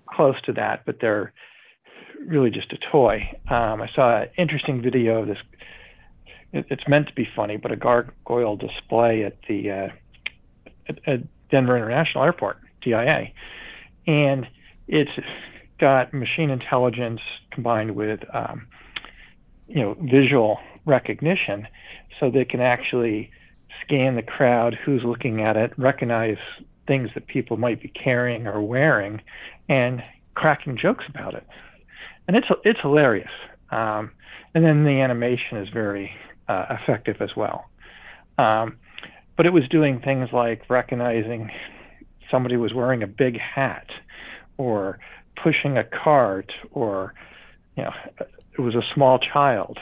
close 0.07 0.35
to 0.45 0.53
that, 0.53 0.85
but 0.85 0.97
they're 1.01 1.33
really 2.27 2.51
just 2.51 2.71
a 2.73 2.77
toy. 2.91 3.21
Um, 3.49 3.81
I 3.81 3.89
saw 3.95 4.21
an 4.21 4.29
interesting 4.37 4.81
video 4.81 5.21
of 5.21 5.27
this. 5.27 5.37
It, 6.53 6.65
it's 6.69 6.87
meant 6.87 7.07
to 7.07 7.13
be 7.13 7.27
funny, 7.35 7.57
but 7.57 7.71
a 7.71 7.75
gargoyle 7.75 8.55
display 8.55 9.23
at 9.23 9.37
the 9.47 9.71
uh, 9.71 9.89
at, 10.87 10.99
at 11.07 11.49
Denver 11.49 11.75
International 11.75 12.23
Airport, 12.23 12.57
DIA, 12.81 13.31
and 14.07 14.47
it's 14.87 15.11
got 15.79 16.13
machine 16.13 16.49
intelligence 16.49 17.21
combined 17.51 17.95
with 17.95 18.21
um, 18.33 18.67
you 19.67 19.81
know 19.81 19.95
visual 20.01 20.59
recognition, 20.85 21.67
so 22.19 22.29
they 22.29 22.45
can 22.45 22.61
actually 22.61 23.31
scan 23.83 24.15
the 24.15 24.21
crowd, 24.21 24.77
who's 24.85 25.03
looking 25.03 25.41
at 25.41 25.57
it, 25.57 25.73
recognize 25.77 26.37
things 26.87 27.09
that 27.13 27.27
people 27.27 27.57
might 27.57 27.81
be 27.81 27.87
carrying 27.87 28.47
or 28.47 28.61
wearing, 28.61 29.21
and 29.69 30.03
cracking 30.35 30.77
jokes 30.77 31.05
about 31.07 31.33
it. 31.33 31.45
And 32.27 32.37
it's 32.37 32.47
it's 32.63 32.79
hilarious. 32.81 33.31
Um, 33.71 34.11
and 34.53 34.65
then 34.65 34.83
the 34.83 35.01
animation 35.01 35.57
is 35.57 35.69
very 35.69 36.11
uh, 36.51 36.77
effective 36.81 37.21
as 37.21 37.29
well. 37.35 37.69
Um, 38.37 38.77
but 39.37 39.45
it 39.45 39.53
was 39.53 39.67
doing 39.69 40.01
things 40.01 40.29
like 40.33 40.69
recognizing 40.69 41.49
somebody 42.29 42.57
was 42.57 42.73
wearing 42.73 43.03
a 43.03 43.07
big 43.07 43.39
hat 43.39 43.87
or 44.57 44.99
pushing 45.41 45.77
a 45.77 45.83
cart 45.83 46.51
or 46.71 47.13
you 47.77 47.83
know 47.83 47.93
it 48.19 48.61
was 48.61 48.75
a 48.75 48.83
small 48.93 49.17
child 49.17 49.77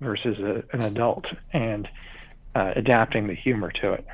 versus 0.00 0.38
a, 0.38 0.62
an 0.74 0.84
adult 0.84 1.24
and 1.52 1.88
uh, 2.54 2.72
adapting 2.76 3.26
the 3.26 3.34
humor 3.34 3.70
to 3.72 3.92
it. 3.92 4.06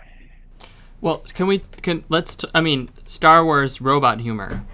Well 1.00 1.18
can 1.34 1.46
we 1.46 1.58
can 1.82 2.04
let's 2.08 2.36
t- 2.36 2.48
I 2.54 2.62
mean 2.62 2.88
star 3.06 3.44
wars 3.44 3.80
robot 3.80 4.20
humor. 4.20 4.64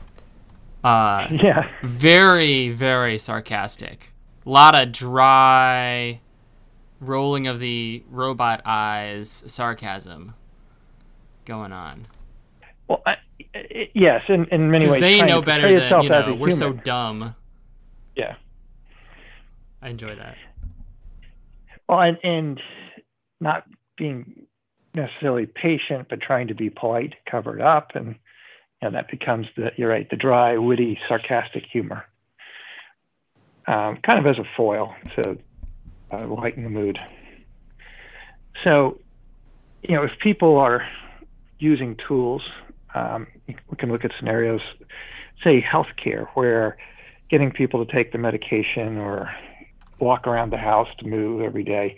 Uh 0.85 1.27
yeah. 1.31 1.69
very 1.83 2.71
very 2.71 3.19
sarcastic. 3.19 4.13
A 4.45 4.49
lot 4.49 4.77
of 4.77 4.93
dry 4.93 6.21
rolling 7.01 7.47
of 7.47 7.59
the 7.59 8.03
robot 8.11 8.63
eyes 8.65 9.45
sarcasm 9.47 10.35
going 11.45 11.73
on 11.73 12.07
well 12.89 13.03
I, 13.07 13.17
yes, 13.95 14.23
in, 14.29 14.47
in 14.47 14.71
many 14.71 14.89
ways. 14.89 15.01
they 15.01 15.23
know 15.23 15.43
better 15.43 15.79
than 15.79 16.03
you 16.03 16.09
know. 16.09 16.35
We're 16.35 16.49
human. 16.49 16.57
so 16.57 16.73
dumb. 16.73 17.35
Yeah, 18.15 18.37
I 19.83 19.89
enjoy 19.89 20.15
that. 20.17 20.37
Well, 21.89 22.01
and, 22.01 22.19
and 22.23 22.61
not 23.41 23.65
being 23.97 24.47
necessarily 24.95 25.47
patient, 25.47 26.09
but 26.09 26.21
trying 26.21 26.49
to 26.49 26.55
be 26.55 26.71
polite, 26.71 27.15
cover 27.31 27.57
it 27.57 27.63
up, 27.63 27.93
and 27.95 28.09
you 28.09 28.15
know, 28.83 28.91
that 28.93 29.11
becomes 29.11 29.47
the 29.57 29.71
you're 29.77 29.91
right, 29.91 30.09
the 30.11 30.17
dry, 30.17 30.57
witty, 30.59 30.99
sarcastic 31.09 31.65
humor, 31.71 32.05
um, 33.67 33.99
kind 34.05 34.19
of 34.19 34.27
as 34.27 34.39
a 34.39 34.49
foil 34.57 34.95
to 35.17 35.39
uh, 36.13 36.27
lighten 36.27 36.65
the 36.65 36.71
mood. 36.71 36.99
So, 38.65 38.99
you 39.83 39.95
know, 39.95 40.03
if 40.03 40.13
people 40.21 40.57
are 40.57 40.87
using 41.59 41.97
tools 42.09 42.43
um, 42.97 43.27
we 43.47 43.77
can 43.77 43.93
look 43.93 44.05
at 44.05 44.13
scenarios, 44.19 44.63
say 45.45 45.63
healthcare, 45.63 46.27
where 46.35 46.77
getting 47.29 47.53
people 47.53 47.85
to 47.85 47.93
take 47.93 48.13
the 48.13 48.19
medication 48.19 48.97
or 48.97 49.31
walk 50.01 50.27
around 50.27 50.51
the 50.51 50.57
house 50.57 50.89
to 50.99 51.07
move 51.07 51.43
every 51.43 51.63
day, 51.63 51.97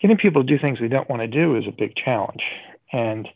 getting 0.00 0.16
people 0.16 0.42
to 0.42 0.46
do 0.46 0.58
things 0.58 0.78
they 0.80 0.88
don't 0.88 1.10
want 1.10 1.20
to 1.20 1.26
do 1.26 1.56
is 1.56 1.64
a 1.66 1.72
big 1.72 1.94
challenge. 1.96 2.42
And 2.92 3.28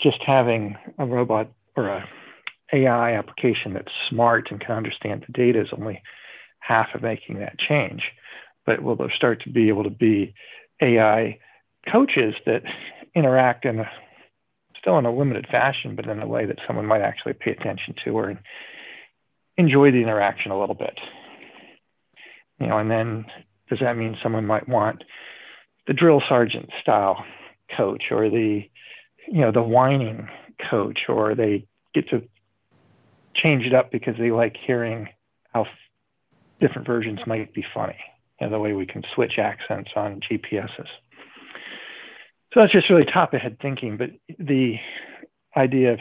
just 0.00 0.18
having 0.26 0.76
a 0.98 1.06
robot 1.06 1.50
or 1.74 1.88
a 1.88 2.08
AI 2.72 3.16
application 3.16 3.72
that's 3.72 3.92
smart 4.10 4.48
and 4.50 4.60
can 4.60 4.76
understand 4.76 5.24
the 5.26 5.32
data 5.32 5.60
is 5.62 5.68
only 5.72 6.02
half 6.58 6.88
of 6.94 7.02
making 7.02 7.38
that 7.38 7.58
change. 7.58 8.02
But 8.66 8.82
will 8.82 8.96
there 8.96 9.12
start 9.14 9.42
to 9.44 9.50
be 9.50 9.68
able 9.68 9.84
to 9.84 9.90
be 9.90 10.34
AI 10.82 11.38
coaches 11.90 12.34
that 12.44 12.62
interact 13.14 13.64
in 13.64 13.80
a 13.80 13.90
still 14.80 14.98
in 14.98 15.06
a 15.06 15.14
limited 15.14 15.46
fashion, 15.50 15.96
but 15.96 16.06
in 16.06 16.20
a 16.20 16.26
way 16.26 16.46
that 16.46 16.58
someone 16.66 16.86
might 16.86 17.00
actually 17.00 17.32
pay 17.32 17.50
attention 17.50 17.94
to 18.04 18.10
or 18.10 18.38
enjoy 19.56 19.90
the 19.90 20.02
interaction 20.02 20.50
a 20.52 20.60
little 20.60 20.74
bit. 20.74 20.98
You 22.60 22.68
know, 22.68 22.78
and 22.78 22.90
then 22.90 23.24
does 23.68 23.80
that 23.80 23.96
mean 23.96 24.16
someone 24.22 24.46
might 24.46 24.68
want 24.68 25.02
the 25.86 25.92
drill 25.92 26.22
sergeant 26.28 26.70
style 26.80 27.24
coach 27.76 28.04
or 28.10 28.30
the, 28.30 28.68
you 29.28 29.40
know, 29.40 29.52
the 29.52 29.62
whining 29.62 30.28
coach, 30.70 31.00
or 31.08 31.34
they 31.34 31.66
get 31.94 32.08
to 32.10 32.22
change 33.34 33.64
it 33.64 33.74
up 33.74 33.90
because 33.90 34.14
they 34.18 34.30
like 34.30 34.56
hearing 34.66 35.08
how 35.52 35.66
different 36.60 36.86
versions 36.86 37.20
might 37.26 37.52
be 37.54 37.64
funny. 37.74 37.96
The 38.40 38.58
way 38.58 38.72
we 38.74 38.86
can 38.86 39.02
switch 39.14 39.38
accents 39.38 39.90
on 39.96 40.20
GPSs. 40.20 40.88
So 42.52 42.60
that's 42.60 42.72
just 42.72 42.90
really 42.90 43.04
top 43.04 43.34
ahead 43.34 43.58
thinking. 43.60 43.96
But 43.96 44.10
the 44.38 44.76
idea 45.56 45.94
of 45.94 46.00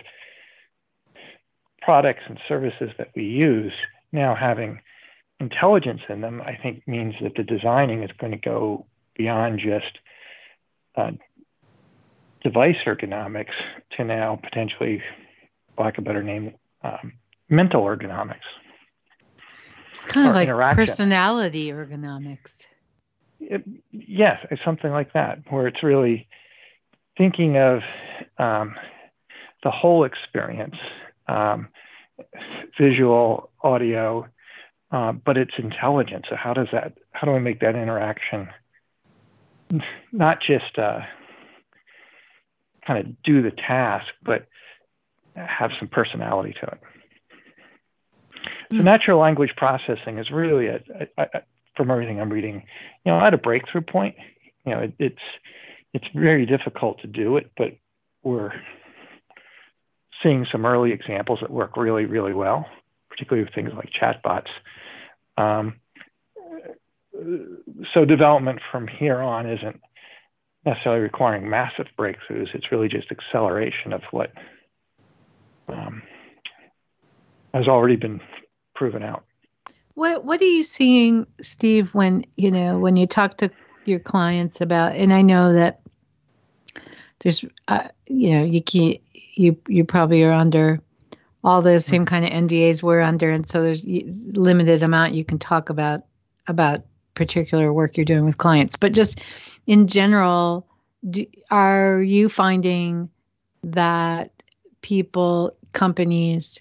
products 1.82 2.22
and 2.28 2.40
services 2.48 2.90
that 2.98 3.10
we 3.16 3.24
use 3.24 3.74
now 4.12 4.36
having 4.36 4.80
intelligence 5.40 6.02
in 6.10 6.22
them, 6.22 6.42
I 6.42 6.58
think 6.62 6.88
means 6.88 7.14
that 7.22 7.36
the 7.36 7.44
designing 7.44 8.04
is 8.04 8.12
going 8.20 8.32
to 8.32 8.38
go 8.38 8.86
beyond 9.16 9.60
just 9.60 10.00
uh, 10.96 11.12
device 12.44 12.78
ergonomics 12.86 13.54
to 13.98 14.04
now 14.04 14.40
potentially, 14.42 15.02
lack 15.78 15.98
a 15.98 16.02
better 16.02 16.24
name, 16.24 16.54
um, 16.84 17.14
mental 17.50 17.84
ergonomics. 17.84 18.48
It's 19.96 20.06
kind 20.06 20.28
of 20.28 20.36
like 20.36 20.50
personality 20.76 21.72
ergonomics. 21.72 22.66
It, 23.40 23.64
yes, 23.92 24.46
something 24.64 24.92
like 24.92 25.14
that, 25.14 25.40
where 25.50 25.68
it's 25.68 25.84
really 25.84 26.28
thinking 27.18 27.58
of 27.58 27.82
um, 28.38 28.76
the 29.64 29.72
whole 29.72 30.04
experience, 30.04 30.76
um, 31.28 31.68
visual, 32.80 33.50
audio, 33.62 34.28
uh, 34.92 35.12
but 35.12 35.38
it's 35.38 35.54
intelligent. 35.58 36.26
So 36.30 36.36
how 36.36 36.54
does 36.54 36.68
that? 36.72 36.94
How 37.12 37.26
do 37.26 37.34
I 37.34 37.40
make 37.40 37.60
that 37.60 37.76
interaction 37.76 38.50
not 40.12 40.40
just 40.42 40.78
uh, 40.78 41.00
kind 42.86 43.00
of 43.00 43.24
do 43.24 43.42
the 43.42 43.52
task, 43.52 44.08
but 44.24 44.48
have 45.36 45.72
some 45.80 45.88
personality 45.88 46.54
to 46.62 46.68
it? 46.68 46.80
So 48.72 48.78
hmm. 48.78 48.84
natural 48.84 49.20
language 49.20 49.52
processing 49.56 50.18
is 50.18 50.30
really, 50.32 50.68
a, 50.68 50.80
a, 51.18 51.22
a, 51.22 51.42
from 51.76 51.92
everything 51.92 52.20
I'm 52.20 52.32
reading, 52.32 52.64
you 53.06 53.12
know, 53.12 53.20
at 53.20 53.34
a 53.34 53.38
breakthrough 53.38 53.82
point. 53.82 54.16
You 54.66 54.74
know, 54.74 54.80
it, 54.82 54.94
it's 55.00 55.22
it's 55.94 56.06
very 56.14 56.46
difficult 56.46 57.00
to 57.02 57.08
do 57.08 57.38
it, 57.38 57.52
but 57.58 57.78
we're 58.24 58.52
seeing 60.22 60.46
some 60.52 60.66
early 60.66 60.92
examples 60.92 61.40
that 61.42 61.50
work 61.50 61.78
really, 61.78 62.06
really 62.06 62.34
well, 62.34 62.66
particularly 63.10 63.46
with 63.46 63.54
things 63.54 63.72
like 63.74 63.90
chatbots. 63.92 64.50
Um, 65.38 65.76
so 67.94 68.04
development 68.04 68.60
from 68.72 68.88
here 68.88 69.22
on 69.22 69.50
isn't 69.50 69.80
necessarily 70.66 71.02
requiring 71.02 71.50
massive 71.50 71.86
breakthroughs. 71.98 72.54
It's 72.54 72.72
really 72.72 72.90
just 72.90 73.08
acceleration 73.12 73.94
of 73.94 74.02
what 74.12 74.32
um, 75.70 76.02
has 77.54 77.68
already 77.68 77.96
been 77.96 78.20
proven 78.76 79.04
out. 79.04 79.24
What 79.96 80.26
What 80.26 80.42
are 80.42 80.46
you 80.46 80.64
seeing, 80.64 81.26
Steve? 81.42 81.94
When 81.94 82.26
you 82.38 82.52
know 82.52 82.78
when 82.78 82.98
you 82.98 83.08
talk 83.08 83.38
to 83.38 83.50
your 83.86 84.00
clients 84.00 84.62
about, 84.62 84.96
and 84.96 85.14
I 85.14 85.22
know 85.22 85.54
that 85.54 85.82
there's 87.20 87.44
uh, 87.68 87.88
you 88.08 88.38
know 88.38 88.44
you 88.44 88.62
can't 88.62 89.00
you 89.14 89.58
you 89.68 89.84
probably 89.84 90.24
are 90.24 90.32
under 90.32 90.82
all 91.44 91.62
the 91.62 91.80
same 91.80 92.06
kind 92.06 92.26
of 92.26 92.32
NDAs 92.32 92.84
we're 92.84 93.02
under, 93.02 93.32
and 93.32 93.48
so 93.48 93.62
there's 93.62 93.86
limited 93.86 94.84
amount 94.84 95.14
you 95.14 95.24
can 95.24 95.40
talk 95.40 95.70
about 95.70 96.04
about 96.48 96.84
particular 97.14 97.74
work 97.74 97.98
you're 97.98 98.06
doing 98.06 98.26
with 98.26 98.38
clients. 98.38 98.76
But 98.76 98.94
just 98.94 99.22
in 99.66 99.88
general, 99.88 100.68
do, 101.10 101.26
are 101.50 102.02
you 102.02 102.30
finding 102.30 103.10
that 103.64 104.32
people, 104.82 105.58
companies 105.74 106.60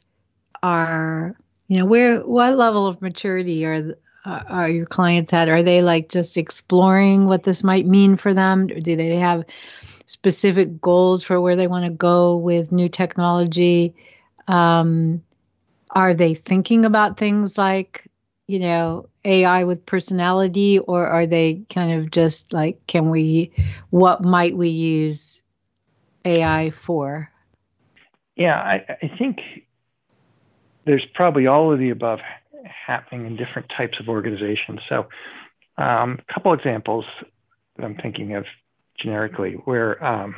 are, 0.62 1.36
you 1.74 1.80
know, 1.80 1.86
where 1.86 2.20
what 2.20 2.56
level 2.56 2.86
of 2.86 3.02
maturity 3.02 3.66
are 3.66 3.96
are 4.24 4.70
your 4.70 4.86
clients 4.86 5.32
at? 5.32 5.48
Are 5.48 5.64
they 5.64 5.82
like 5.82 6.08
just 6.08 6.36
exploring 6.36 7.26
what 7.26 7.42
this 7.42 7.64
might 7.64 7.84
mean 7.84 8.16
for 8.16 8.32
them? 8.32 8.68
Do 8.68 8.94
they 8.94 9.16
have 9.16 9.44
specific 10.06 10.80
goals 10.80 11.24
for 11.24 11.40
where 11.40 11.56
they 11.56 11.66
want 11.66 11.84
to 11.84 11.90
go 11.90 12.36
with 12.36 12.70
new 12.70 12.88
technology? 12.88 13.92
Um, 14.46 15.20
are 15.90 16.14
they 16.14 16.34
thinking 16.34 16.84
about 16.84 17.16
things 17.16 17.58
like, 17.58 18.06
you 18.46 18.60
know, 18.60 19.08
AI 19.24 19.64
with 19.64 19.84
personality, 19.84 20.78
or 20.78 21.04
are 21.08 21.26
they 21.26 21.64
kind 21.70 21.92
of 22.00 22.12
just 22.12 22.52
like, 22.52 22.86
can 22.86 23.10
we, 23.10 23.50
what 23.90 24.22
might 24.22 24.56
we 24.56 24.68
use 24.68 25.42
AI 26.24 26.70
for? 26.70 27.32
Yeah, 28.36 28.60
I, 28.60 28.96
I 29.02 29.16
think 29.18 29.40
there's 30.86 31.04
probably 31.14 31.46
all 31.46 31.72
of 31.72 31.78
the 31.78 31.90
above 31.90 32.20
happening 32.64 33.26
in 33.26 33.36
different 33.36 33.70
types 33.76 33.98
of 34.00 34.08
organizations. 34.08 34.80
So, 34.88 35.06
um, 35.76 36.20
a 36.28 36.32
couple 36.32 36.52
examples 36.52 37.04
that 37.76 37.84
I'm 37.84 37.96
thinking 37.96 38.34
of 38.34 38.44
generically 38.98 39.54
where 39.64 40.02
um, 40.04 40.36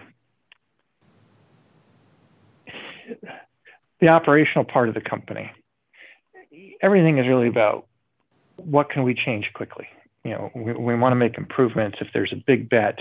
the 4.01 4.09
operational 4.09 4.65
part 4.65 4.89
of 4.89 4.95
the 4.95 5.01
company, 5.01 5.51
everything 6.83 7.19
is 7.19 7.27
really 7.27 7.49
about 7.49 7.87
what 8.57 8.91
can 8.91 9.03
we 9.03 9.15
change 9.15 9.51
quickly. 9.55 9.87
You 10.25 10.33
know, 10.33 10.51
we, 10.55 10.73
we 10.73 10.97
want 10.97 11.13
to 11.13 11.17
make 11.17 11.39
improvements. 11.39 11.99
If 12.01 12.09
there's 12.13 12.33
a 12.33 12.43
big 12.47 12.69
bet, 12.69 12.99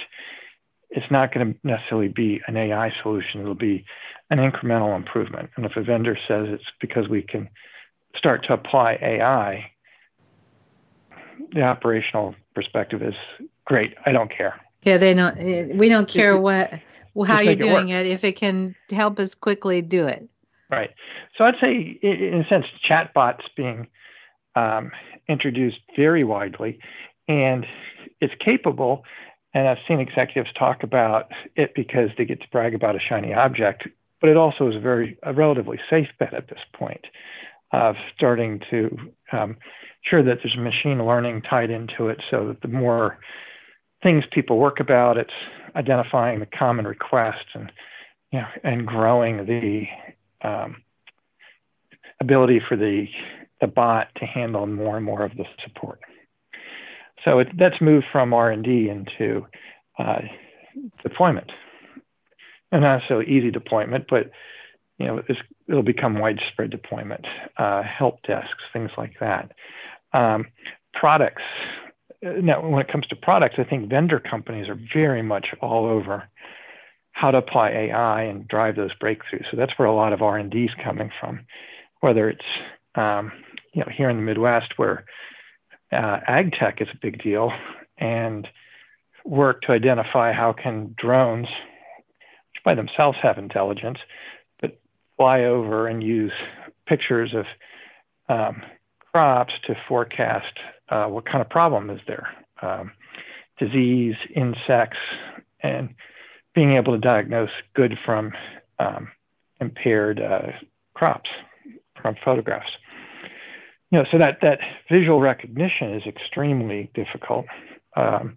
it's 0.95 1.11
not 1.11 1.33
going 1.33 1.53
to 1.53 1.59
necessarily 1.67 2.07
be 2.07 2.41
an 2.47 2.55
AI 2.55 2.91
solution. 3.03 3.41
It'll 3.41 3.53
be 3.53 3.85
an 4.29 4.39
incremental 4.39 4.95
improvement. 4.95 5.49
And 5.55 5.65
if 5.65 5.73
a 5.75 5.83
vendor 5.83 6.17
says 6.27 6.47
it's 6.49 6.63
because 6.79 7.09
we 7.09 7.21
can 7.21 7.49
start 8.15 8.45
to 8.47 8.53
apply 8.53 8.97
AI, 9.01 9.71
the 11.53 11.61
operational 11.61 12.33
perspective 12.55 13.03
is 13.03 13.13
great. 13.65 13.93
I 14.05 14.13
don't 14.13 14.31
care. 14.35 14.59
Yeah, 14.83 14.97
they 14.97 15.13
don't. 15.13 15.37
Eh, 15.37 15.67
we 15.73 15.89
don't 15.89 16.07
care 16.07 16.39
what 16.39 16.71
how 17.25 17.39
you're 17.39 17.55
doing 17.55 17.89
it, 17.89 18.05
it, 18.05 18.11
If 18.11 18.23
it 18.23 18.37
can 18.37 18.75
help 18.89 19.19
us 19.19 19.35
quickly 19.35 19.81
do 19.81 20.07
it. 20.07 20.27
Right. 20.69 20.91
So 21.37 21.43
I'd 21.43 21.55
say, 21.59 21.99
in 22.01 22.45
a 22.45 22.47
sense, 22.47 22.65
chatbots 22.89 23.43
being 23.55 23.87
um, 24.55 24.91
introduced 25.27 25.79
very 25.95 26.23
widely, 26.23 26.79
and 27.27 27.65
it's 28.21 28.33
capable. 28.43 29.03
And 29.55 29.69
I've 29.69 29.77
seen 29.87 30.01
executives 30.01 30.49
talk 30.59 30.83
about 30.83 31.31
it 31.55 31.73
because 31.73 32.09
they 32.17 32.25
get 32.25 32.41
to 32.41 32.47
brag 32.51 32.75
about 32.75 32.97
a 32.97 32.99
shiny 32.99 33.33
object, 33.33 33.87
but 34.19 34.29
it 34.29 34.35
also 34.35 34.67
is 34.67 34.75
a 34.75 34.81
very 34.81 35.17
a 35.23 35.33
relatively 35.33 35.79
safe 35.89 36.09
bet 36.19 36.33
at 36.33 36.49
this 36.49 36.59
point 36.73 37.05
of 37.71 37.95
starting 38.15 38.61
to 38.69 38.97
um, 39.31 39.55
sure 40.03 40.21
that 40.21 40.39
there's 40.43 40.57
machine 40.57 41.03
learning 41.03 41.41
tied 41.41 41.69
into 41.69 42.09
it, 42.09 42.21
so 42.29 42.47
that 42.49 42.61
the 42.61 42.67
more 42.67 43.17
things 44.03 44.25
people 44.29 44.57
work 44.57 44.81
about, 44.81 45.17
it's 45.17 45.31
identifying 45.75 46.41
the 46.41 46.45
common 46.45 46.85
requests 46.85 47.53
and 47.53 47.71
you 48.33 48.39
know 48.39 48.47
and 48.65 48.85
growing 48.85 49.45
the 49.45 49.85
um, 50.45 50.83
ability 52.19 52.61
for 52.67 52.75
the 52.75 53.07
the 53.61 53.67
bot 53.67 54.09
to 54.17 54.25
handle 54.25 54.67
more 54.67 54.97
and 54.97 55.05
more 55.05 55.23
of 55.23 55.31
the 55.37 55.45
support. 55.63 56.01
So 57.25 57.39
it, 57.39 57.49
that's 57.57 57.81
moved 57.81 58.05
from 58.11 58.33
R&D 58.33 58.89
into 58.89 59.45
uh, 59.97 60.21
deployment, 61.03 61.51
and 62.71 62.81
not 62.81 63.01
so 63.07 63.21
easy 63.21 63.51
deployment, 63.51 64.05
but 64.09 64.29
you 64.99 65.07
know 65.07 65.21
it'll 65.67 65.83
become 65.83 66.19
widespread 66.19 66.69
deployment, 66.69 67.25
uh, 67.57 67.81
help 67.83 68.21
desks, 68.23 68.63
things 68.71 68.91
like 68.97 69.13
that. 69.19 69.51
Um, 70.13 70.45
products. 70.93 71.41
Now, 72.21 72.67
when 72.67 72.81
it 72.81 72.91
comes 72.91 73.05
to 73.07 73.15
products, 73.15 73.55
I 73.57 73.63
think 73.63 73.89
vendor 73.89 74.19
companies 74.19 74.69
are 74.69 74.79
very 74.93 75.21
much 75.21 75.47
all 75.61 75.85
over 75.85 76.23
how 77.11 77.31
to 77.31 77.37
apply 77.37 77.69
AI 77.69 78.23
and 78.23 78.47
drive 78.47 78.75
those 78.75 78.91
breakthroughs. 79.01 79.45
So 79.51 79.57
that's 79.57 79.71
where 79.77 79.87
a 79.87 79.95
lot 79.95 80.13
of 80.13 80.21
R&D 80.21 80.63
is 80.63 80.69
coming 80.83 81.11
from, 81.19 81.45
whether 82.01 82.29
it's 82.29 82.45
um, 82.95 83.31
you 83.73 83.81
know 83.81 83.91
here 83.95 84.09
in 84.09 84.17
the 84.17 84.23
Midwest 84.23 84.73
where 84.77 85.05
uh, 85.95 86.19
ag 86.27 86.51
tech 86.51 86.81
is 86.81 86.87
a 86.93 86.97
big 87.01 87.21
deal, 87.21 87.51
and 87.97 88.47
work 89.23 89.61
to 89.63 89.71
identify 89.71 90.31
how 90.31 90.53
can 90.53 90.93
drones, 90.97 91.47
which 91.47 92.63
by 92.63 92.75
themselves 92.75 93.17
have 93.21 93.37
intelligence, 93.37 93.97
but 94.61 94.79
fly 95.17 95.43
over 95.43 95.87
and 95.87 96.03
use 96.03 96.33
pictures 96.85 97.33
of 97.33 97.45
um, 98.29 98.61
crops 99.11 99.53
to 99.65 99.75
forecast 99.87 100.59
uh, 100.89 101.05
what 101.05 101.25
kind 101.25 101.41
of 101.41 101.49
problem 101.49 101.89
is 101.89 101.99
there, 102.07 102.27
um, 102.61 102.91
disease, 103.57 104.15
insects, 104.35 104.99
and 105.61 105.89
being 106.53 106.75
able 106.75 106.93
to 106.93 106.99
diagnose 106.99 107.49
good 107.73 107.97
from 108.05 108.31
um, 108.79 109.07
impaired 109.59 110.21
uh, 110.21 110.51
crops 110.93 111.29
from 112.01 112.15
photographs. 112.23 112.69
Know, 113.95 114.03
so 114.11 114.17
that 114.17 114.39
that 114.41 114.59
visual 114.91 115.21
recognition 115.21 115.93
is 115.93 116.03
extremely 116.05 116.91
difficult. 116.93 117.45
Um, 117.95 118.35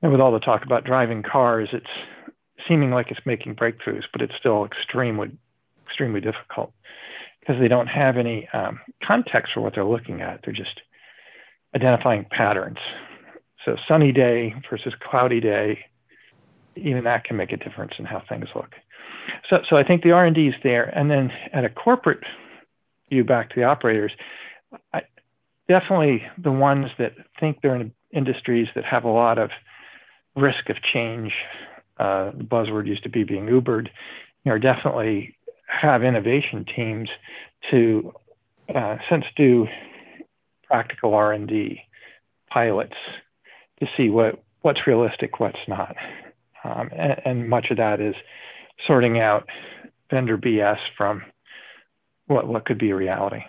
and 0.00 0.10
with 0.10 0.22
all 0.22 0.32
the 0.32 0.38
talk 0.38 0.64
about 0.64 0.84
driving 0.84 1.22
cars, 1.22 1.68
it's 1.74 1.84
seeming 2.66 2.90
like 2.92 3.10
it's 3.10 3.20
making 3.26 3.56
breakthroughs, 3.56 4.04
but 4.10 4.22
it's 4.22 4.32
still 4.38 4.64
extremely, 4.64 5.32
extremely 5.84 6.22
difficult 6.22 6.72
because 7.40 7.60
they 7.60 7.68
don't 7.68 7.88
have 7.88 8.16
any 8.16 8.48
um, 8.54 8.80
context 9.06 9.52
for 9.52 9.60
what 9.60 9.74
they're 9.74 9.84
looking 9.84 10.22
at. 10.22 10.40
They're 10.42 10.54
just 10.54 10.80
identifying 11.74 12.24
patterns. 12.30 12.78
So 13.66 13.76
sunny 13.86 14.12
day 14.12 14.54
versus 14.70 14.94
cloudy 15.10 15.40
day, 15.40 15.78
even 16.74 17.04
that 17.04 17.24
can 17.24 17.36
make 17.36 17.52
a 17.52 17.58
difference 17.58 17.92
in 17.98 18.06
how 18.06 18.22
things 18.26 18.48
look. 18.54 18.70
So, 19.50 19.58
so 19.68 19.76
I 19.76 19.84
think 19.84 20.02
the 20.02 20.12
R&D 20.12 20.48
is 20.48 20.54
there, 20.62 20.84
and 20.84 21.10
then 21.10 21.30
at 21.52 21.66
a 21.66 21.68
corporate 21.68 22.24
view, 23.10 23.24
back 23.24 23.50
to 23.50 23.56
the 23.56 23.64
operators, 23.64 24.12
I, 24.92 25.02
definitely 25.68 26.22
the 26.42 26.52
ones 26.52 26.86
that 26.98 27.12
think 27.38 27.58
they're 27.62 27.76
in 27.76 27.92
industries 28.12 28.68
that 28.74 28.84
have 28.84 29.04
a 29.04 29.10
lot 29.10 29.38
of 29.38 29.50
risk 30.34 30.68
of 30.68 30.76
change. 30.82 31.32
Uh, 31.98 32.30
the 32.36 32.44
buzzword 32.44 32.86
used 32.86 33.02
to 33.02 33.08
be 33.08 33.24
being 33.24 33.46
Ubered. 33.46 33.88
You 34.44 34.52
know, 34.52 34.58
definitely 34.58 35.36
have 35.66 36.02
innovation 36.02 36.64
teams 36.74 37.08
to 37.70 38.12
uh, 38.74 38.96
since 39.10 39.24
do 39.36 39.66
practical 40.64 41.14
R&D 41.14 41.80
pilots 42.50 42.96
to 43.80 43.86
see 43.96 44.08
what 44.08 44.42
what's 44.62 44.86
realistic, 44.86 45.38
what's 45.38 45.58
not. 45.68 45.94
Um, 46.64 46.90
and, 46.92 47.20
and, 47.24 47.48
much 47.48 47.66
of 47.70 47.76
that 47.76 48.00
is 48.00 48.16
sorting 48.84 49.20
out 49.20 49.48
vendor 50.10 50.36
BS 50.36 50.78
from 50.96 51.22
what, 52.26 52.48
what 52.48 52.64
could 52.64 52.78
be 52.78 52.92
reality. 52.92 53.42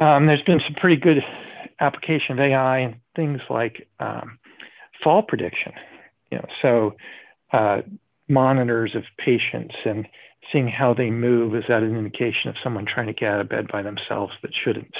Um, 0.00 0.26
there's 0.26 0.42
been 0.42 0.60
some 0.66 0.74
pretty 0.74 0.96
good 0.96 1.18
application 1.78 2.32
of 2.32 2.40
AI 2.40 2.78
and 2.78 2.96
things 3.14 3.40
like 3.50 3.86
um, 4.00 4.38
fall 5.04 5.22
prediction. 5.22 5.72
You 6.30 6.38
know, 6.38 6.46
so 6.62 6.94
uh, 7.52 7.82
monitors 8.28 8.94
of 8.94 9.02
patients 9.18 9.74
and 9.84 10.06
seeing 10.52 10.68
how 10.68 10.94
they 10.94 11.10
move 11.10 11.54
is 11.54 11.64
that 11.68 11.82
an 11.82 11.96
indication 11.96 12.48
of 12.48 12.56
someone 12.62 12.86
trying 12.86 13.06
to 13.06 13.12
get 13.12 13.28
out 13.30 13.40
of 13.40 13.48
bed 13.48 13.68
by 13.70 13.82
themselves 13.82 14.32
that 14.42 14.52
shouldn't? 14.64 14.94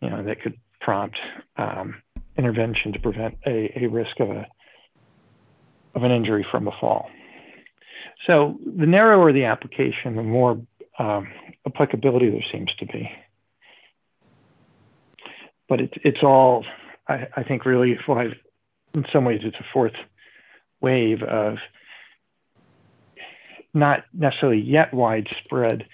You 0.00 0.10
know, 0.10 0.22
that 0.22 0.42
could 0.42 0.58
prompt 0.80 1.16
um, 1.56 2.02
intervention 2.36 2.92
to 2.92 2.98
prevent 2.98 3.38
a, 3.46 3.72
a 3.76 3.86
risk 3.86 4.20
of 4.20 4.30
a 4.30 4.46
of 5.94 6.02
an 6.02 6.10
injury 6.10 6.44
from 6.50 6.66
a 6.66 6.72
fall. 6.80 7.08
So 8.26 8.58
the 8.66 8.86
narrower 8.86 9.32
the 9.32 9.44
application, 9.44 10.16
the 10.16 10.24
more 10.24 10.60
um, 10.98 11.28
applicability 11.66 12.30
there 12.30 12.44
seems 12.52 12.74
to 12.80 12.86
be. 12.86 13.08
But 15.68 15.80
it's 15.80 15.94
it's 16.02 16.22
all, 16.22 16.64
I, 17.08 17.26
I 17.36 17.42
think, 17.42 17.64
really, 17.64 17.98
in 18.94 19.06
some 19.12 19.24
ways, 19.24 19.40
it's 19.42 19.56
a 19.56 19.66
fourth 19.72 19.94
wave 20.80 21.22
of 21.22 21.56
not 23.72 24.04
necessarily 24.12 24.60
yet 24.60 24.94
widespread 24.94 25.86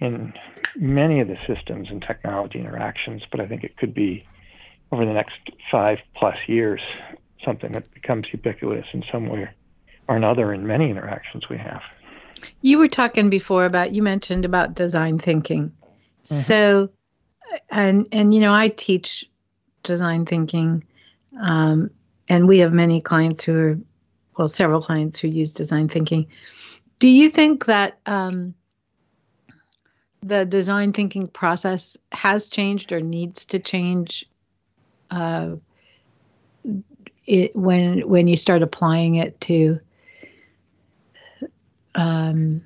in 0.00 0.32
many 0.76 1.20
of 1.20 1.28
the 1.28 1.36
systems 1.46 1.88
and 1.90 2.00
technology 2.00 2.58
interactions, 2.58 3.22
but 3.30 3.40
I 3.40 3.46
think 3.46 3.64
it 3.64 3.76
could 3.76 3.92
be 3.92 4.24
over 4.92 5.04
the 5.04 5.12
next 5.12 5.36
five 5.70 5.98
plus 6.16 6.36
years, 6.46 6.80
something 7.44 7.72
that 7.72 7.92
becomes 7.92 8.26
ubiquitous 8.32 8.86
in 8.92 9.04
some 9.12 9.28
way 9.28 9.48
or 10.08 10.16
another 10.16 10.52
in 10.54 10.66
many 10.66 10.90
interactions 10.90 11.48
we 11.50 11.58
have. 11.58 11.82
You 12.62 12.78
were 12.78 12.88
talking 12.88 13.28
before 13.28 13.66
about 13.66 13.92
you 13.92 14.02
mentioned 14.02 14.44
about 14.44 14.74
design 14.74 15.18
thinking. 15.18 15.68
Mm-hmm. 15.68 16.34
So 16.34 16.90
and 17.70 18.08
and 18.12 18.34
you 18.34 18.40
know 18.40 18.54
I 18.54 18.68
teach 18.68 19.28
design 19.82 20.26
thinking 20.26 20.84
um, 21.40 21.90
and 22.28 22.48
we 22.48 22.58
have 22.58 22.72
many 22.72 23.00
clients 23.00 23.44
who 23.44 23.56
are 23.56 23.78
well 24.36 24.48
several 24.48 24.80
clients 24.80 25.18
who 25.18 25.28
use 25.28 25.52
design 25.52 25.88
thinking. 25.88 26.26
Do 26.98 27.08
you 27.08 27.28
think 27.28 27.66
that 27.66 27.98
um, 28.06 28.54
the 30.22 30.44
design 30.44 30.92
thinking 30.92 31.28
process 31.28 31.96
has 32.12 32.48
changed 32.48 32.92
or 32.92 33.00
needs 33.00 33.44
to 33.46 33.58
change 33.58 34.26
uh, 35.10 35.56
it, 37.26 37.54
when 37.54 38.08
when 38.08 38.26
you 38.26 38.36
start 38.36 38.62
applying 38.62 39.16
it 39.16 39.40
to 39.42 39.80
um, 41.94 42.62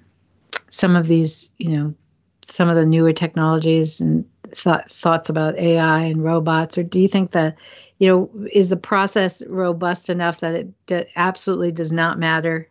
some 0.71 0.97
of 0.97 1.07
these, 1.07 1.51
you 1.59 1.77
know, 1.77 1.95
some 2.43 2.69
of 2.69 2.75
the 2.75 2.87
newer 2.87 3.13
technologies 3.13 4.01
and 4.01 4.25
th- 4.53 4.87
thoughts 4.89 5.29
about 5.29 5.59
AI 5.59 6.05
and 6.05 6.25
robots, 6.25 6.79
or 6.79 6.83
do 6.83 7.01
you 7.01 7.09
think 7.09 7.33
that, 7.33 7.57
you 7.99 8.09
know, 8.09 8.31
is 8.53 8.69
the 8.69 8.77
process 8.77 9.45
robust 9.47 10.09
enough 10.09 10.41
that 10.41 10.55
it 10.55 10.87
that 10.87 11.09
absolutely 11.17 11.73
does 11.73 11.93
not 11.93 12.19
matter 12.19 12.69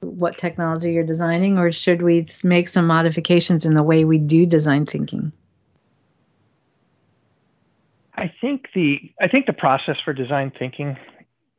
what 0.00 0.36
technology 0.36 0.92
you're 0.92 1.04
designing, 1.04 1.58
or 1.58 1.72
should 1.72 2.02
we 2.02 2.26
make 2.44 2.68
some 2.68 2.86
modifications 2.86 3.64
in 3.64 3.74
the 3.74 3.82
way 3.82 4.04
we 4.04 4.18
do 4.18 4.46
design 4.46 4.86
thinking? 4.86 5.32
I 8.14 8.32
think 8.40 8.68
the 8.74 9.12
I 9.20 9.28
think 9.28 9.46
the 9.46 9.52
process 9.52 9.96
for 10.04 10.12
design 10.12 10.52
thinking 10.58 10.96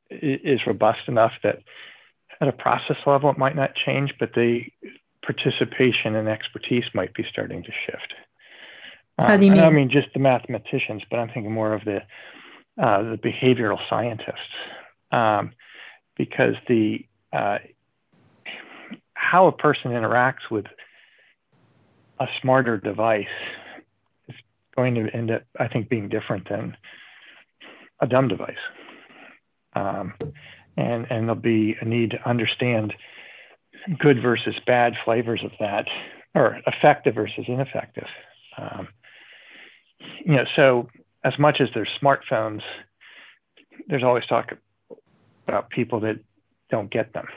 is, 0.10 0.60
robust 0.66 1.08
enough 1.08 1.34
that 1.44 1.62
at 2.42 2.48
a 2.48 2.52
process 2.52 2.98
level 3.06 3.30
it 3.30 3.38
might 3.38 3.56
not 3.56 3.72
change, 3.76 4.14
but 4.20 4.34
the 4.34 4.62
participation 5.22 6.16
and 6.16 6.28
expertise 6.28 6.86
might 6.94 7.14
be 7.14 7.26
starting 7.30 7.64
to 7.64 7.72
shift. 7.86 8.14
How 9.28 9.38
do 9.38 9.46
you 9.46 9.52
mean? 9.52 9.62
I 9.62 9.70
mean 9.70 9.90
just 9.90 10.08
the 10.14 10.20
mathematicians, 10.20 11.04
but 11.10 11.18
I'm 11.18 11.28
thinking 11.28 11.52
more 11.52 11.74
of 11.74 11.84
the 11.86 12.02
uh, 12.82 13.04
the 13.04 13.18
behavioral 13.18 13.78
scientists, 13.90 14.56
um, 15.12 15.52
because 16.16 16.56
the 16.68 17.06
uh, 17.34 17.58
how 19.14 19.48
a 19.48 19.52
person 19.52 19.92
interacts 19.92 20.50
with 20.50 20.66
a 22.20 22.28
smarter 22.42 22.78
device 22.78 23.26
is 24.28 24.36
going 24.76 24.96
to 24.96 25.10
end 25.14 25.32
up, 25.32 25.44
I 25.60 25.68
think, 25.68 25.90
being 25.90 26.10
different 26.10 26.50
than 26.50 26.76
a 28.00 28.08
dumb 28.08 28.28
device. 28.28 28.56
Um, 29.74 30.14
and 30.78 31.06
and 31.10 31.28
there'll 31.28 31.36
be 31.36 31.76
a 31.82 31.86
need 31.86 32.12
to 32.12 32.30
understand 32.30 32.94
good 33.98 34.22
versus 34.22 34.56
bad 34.66 34.94
flavors 35.04 35.42
of 35.44 35.52
that, 35.60 35.86
or 36.34 36.60
effective 36.66 37.16
versus 37.16 37.46
ineffective. 37.48 38.08
Um, 38.58 38.88
you 40.26 40.36
know, 40.36 40.46
so 40.56 40.90
as 41.24 41.34
much 41.38 41.58
as 41.60 41.70
there's 41.74 41.90
smartphones, 42.02 42.62
there's 43.88 44.04
always 44.04 44.26
talk 44.26 44.54
about 45.48 45.70
people 45.70 46.00
that 46.02 46.20
don't 46.70 46.92
get 46.92 47.14
them. 47.14 47.28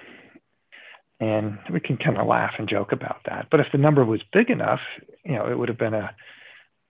And 1.21 1.59
we 1.73 1.81
can 1.81 1.97
kind 1.97 2.19
of 2.19 2.27
laugh 2.27 2.55
and 2.59 2.69
joke 2.69 2.93
about 2.93 3.21
that. 3.27 3.47
But 3.51 3.61
if 3.61 3.67
the 3.73 3.79
number 3.79 4.05
was 4.05 4.21
big 4.33 4.51
enough, 4.51 4.81
you 5.25 5.33
know, 5.33 5.47
it 5.47 5.57
would 5.57 5.69
have 5.69 5.79
been 5.79 5.95
a, 5.95 6.15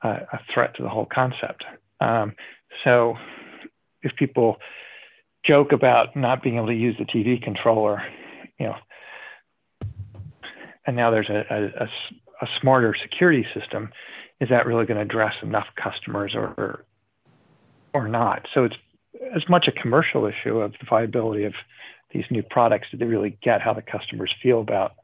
a, 0.02 0.08
a 0.08 0.40
threat 0.52 0.74
to 0.76 0.82
the 0.82 0.88
whole 0.88 1.06
concept. 1.06 1.64
Um, 2.00 2.34
so 2.82 3.14
if 4.02 4.16
people 4.16 4.56
joke 5.44 5.72
about 5.72 6.16
not 6.16 6.42
being 6.42 6.56
able 6.56 6.68
to 6.68 6.74
use 6.74 6.96
the 6.98 7.04
TV 7.04 7.42
controller, 7.42 8.02
you 8.58 8.66
know, 8.66 8.76
and 10.86 10.96
now 10.96 11.10
there's 11.10 11.28
a, 11.28 11.44
a, 11.50 11.88
a 12.42 12.48
smarter 12.60 12.94
security 13.00 13.46
system, 13.54 13.90
is 14.42 14.48
that 14.48 14.66
really 14.66 14.84
going 14.86 14.96
to 14.96 15.02
address 15.02 15.34
enough 15.40 15.68
customers 15.80 16.32
or, 16.34 16.84
or, 17.94 18.08
not? 18.08 18.48
So 18.52 18.64
it's 18.64 18.74
as 19.36 19.48
much 19.48 19.68
a 19.68 19.80
commercial 19.80 20.26
issue 20.26 20.58
of 20.58 20.72
the 20.72 20.86
viability 20.90 21.44
of 21.44 21.52
these 22.12 22.24
new 22.28 22.42
products. 22.42 22.88
Do 22.90 22.96
they 22.96 23.04
really 23.04 23.38
get 23.40 23.62
how 23.62 23.72
the 23.72 23.82
customers 23.82 24.34
feel 24.42 24.60
about 24.60 24.94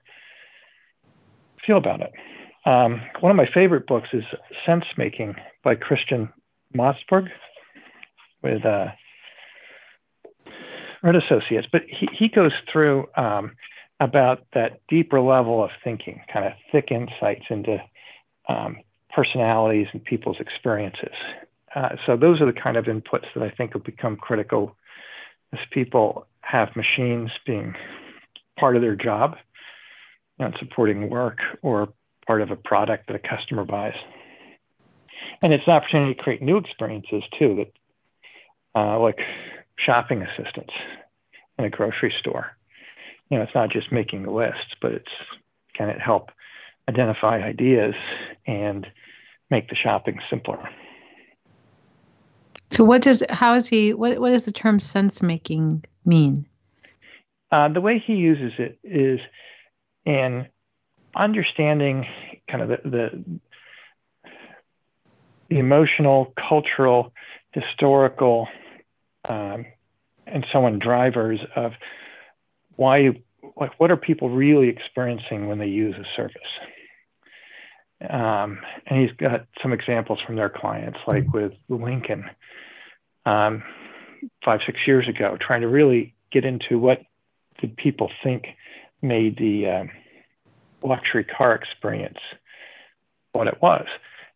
feel 1.64 1.76
about 1.76 2.00
it? 2.00 2.12
Um, 2.66 3.00
one 3.20 3.30
of 3.30 3.36
my 3.36 3.48
favorite 3.54 3.86
books 3.86 4.08
is 4.12 4.24
Sense 4.66 4.84
Making 4.96 5.36
by 5.62 5.76
Christian 5.76 6.30
Madsbjerg 6.76 7.28
with 8.42 8.66
uh, 8.66 8.88
Red 11.04 11.14
Associates, 11.14 11.68
but 11.70 11.82
he, 11.86 12.08
he 12.12 12.28
goes 12.28 12.52
through 12.72 13.06
um, 13.16 13.52
about 14.00 14.46
that 14.54 14.80
deeper 14.88 15.20
level 15.20 15.62
of 15.62 15.70
thinking, 15.84 16.22
kind 16.32 16.44
of 16.44 16.52
thick 16.72 16.88
insights 16.90 17.44
into 17.50 17.78
um, 18.48 18.78
personalities 19.14 19.86
and 19.92 20.04
people's 20.04 20.38
experiences. 20.40 21.14
Uh, 21.74 21.90
so 22.06 22.16
those 22.16 22.40
are 22.40 22.46
the 22.46 22.58
kind 22.58 22.76
of 22.76 22.86
inputs 22.86 23.26
that 23.34 23.42
I 23.42 23.50
think 23.50 23.74
will 23.74 23.80
become 23.80 24.16
critical 24.16 24.76
as 25.52 25.58
people 25.70 26.26
have 26.40 26.74
machines 26.76 27.30
being 27.46 27.74
part 28.58 28.76
of 28.76 28.82
their 28.82 28.96
job, 28.96 29.36
not 30.38 30.54
supporting 30.58 31.10
work 31.10 31.38
or 31.62 31.88
part 32.26 32.42
of 32.42 32.50
a 32.50 32.56
product 32.56 33.06
that 33.06 33.16
a 33.16 33.18
customer 33.18 33.64
buys. 33.64 33.94
And 35.42 35.52
it's 35.52 35.64
an 35.66 35.72
opportunity 35.72 36.14
to 36.14 36.22
create 36.22 36.42
new 36.42 36.56
experiences 36.56 37.22
too, 37.38 37.56
that 37.56 37.72
uh, 38.78 38.98
like 38.98 39.18
shopping 39.78 40.22
assistants 40.22 40.72
in 41.58 41.64
a 41.64 41.70
grocery 41.70 42.12
store. 42.18 42.56
You 43.30 43.38
know, 43.38 43.44
it's 43.44 43.54
not 43.54 43.70
just 43.70 43.92
making 43.92 44.22
the 44.22 44.30
lists, 44.30 44.74
but 44.80 44.92
it's 44.92 45.12
can 45.74 45.88
it 45.88 46.00
help 46.00 46.30
identify 46.88 47.42
ideas 47.42 47.94
and 48.46 48.86
make 49.50 49.68
the 49.68 49.76
shopping 49.76 50.18
simpler. 50.30 50.68
So 52.70 52.84
what 52.84 53.02
does 53.02 53.22
how 53.30 53.54
is 53.54 53.66
he 53.66 53.94
what 53.94 54.18
what 54.18 54.30
does 54.30 54.44
the 54.44 54.52
term 54.52 54.78
sense 54.78 55.22
making 55.22 55.84
mean? 56.04 56.46
Uh, 57.50 57.68
the 57.68 57.80
way 57.80 57.98
he 57.98 58.14
uses 58.14 58.52
it 58.58 58.78
is 58.84 59.20
in 60.04 60.46
understanding 61.16 62.06
kind 62.50 62.62
of 62.62 62.68
the, 62.68 62.88
the, 62.88 63.24
the 65.48 65.58
emotional, 65.58 66.34
cultural, 66.48 67.12
historical, 67.52 68.48
um, 69.28 69.64
and 70.26 70.46
so 70.52 70.64
on 70.64 70.78
drivers 70.78 71.40
of 71.56 71.72
why 72.76 73.10
like 73.56 73.72
what 73.80 73.90
are 73.90 73.96
people 73.96 74.30
really 74.30 74.68
experiencing 74.68 75.48
when 75.48 75.58
they 75.58 75.66
use 75.66 75.94
a 75.96 76.04
service 76.16 76.36
um, 78.08 78.58
and 78.86 79.00
he's 79.00 79.16
got 79.16 79.46
some 79.62 79.72
examples 79.72 80.18
from 80.24 80.36
their 80.36 80.48
clients 80.48 80.98
like 81.06 81.32
with 81.32 81.52
lincoln 81.68 82.24
um, 83.26 83.62
five 84.44 84.60
six 84.66 84.78
years 84.86 85.08
ago 85.08 85.36
trying 85.40 85.62
to 85.62 85.68
really 85.68 86.14
get 86.32 86.44
into 86.44 86.78
what 86.78 87.00
did 87.60 87.76
people 87.76 88.10
think 88.22 88.46
made 89.02 89.36
the 89.38 89.66
um, 89.66 89.90
luxury 90.82 91.24
car 91.24 91.54
experience 91.54 92.18
what 93.32 93.46
it 93.46 93.60
was. 93.60 93.86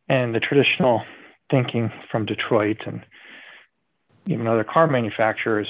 And 0.09 0.35
the 0.35 0.40
traditional 0.40 1.03
thinking 1.51 1.90
from 2.11 2.27
detroit 2.27 2.79
and 2.87 3.03
even 4.27 4.46
other 4.46 4.64
car 4.64 4.87
manufacturers 4.87 5.68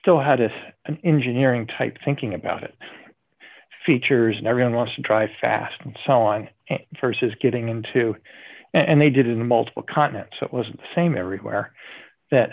still 0.00 0.20
had 0.20 0.40
a, 0.40 0.48
an 0.86 0.98
engineering 1.04 1.66
type 1.66 1.96
thinking 2.04 2.34
about 2.34 2.62
it 2.62 2.74
features 3.84 4.36
and 4.38 4.46
everyone 4.46 4.74
wants 4.74 4.94
to 4.94 5.02
drive 5.02 5.28
fast 5.40 5.74
and 5.84 5.96
so 6.06 6.12
on 6.12 6.48
eh, 6.70 6.78
versus 7.00 7.32
getting 7.40 7.68
into 7.68 8.14
and 8.72 9.00
they 9.00 9.10
did 9.10 9.26
it 9.26 9.32
in 9.32 9.46
multiple 9.46 9.84
continents 9.88 10.34
so 10.38 10.46
it 10.46 10.52
wasn't 10.52 10.76
the 10.76 10.94
same 10.94 11.16
everywhere 11.16 11.72
that 12.30 12.50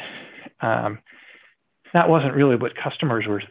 um, 0.61 0.99
that 1.93 2.09
wasn't 2.09 2.33
really 2.33 2.55
what 2.55 2.73
customers 2.75 3.25
were 3.27 3.43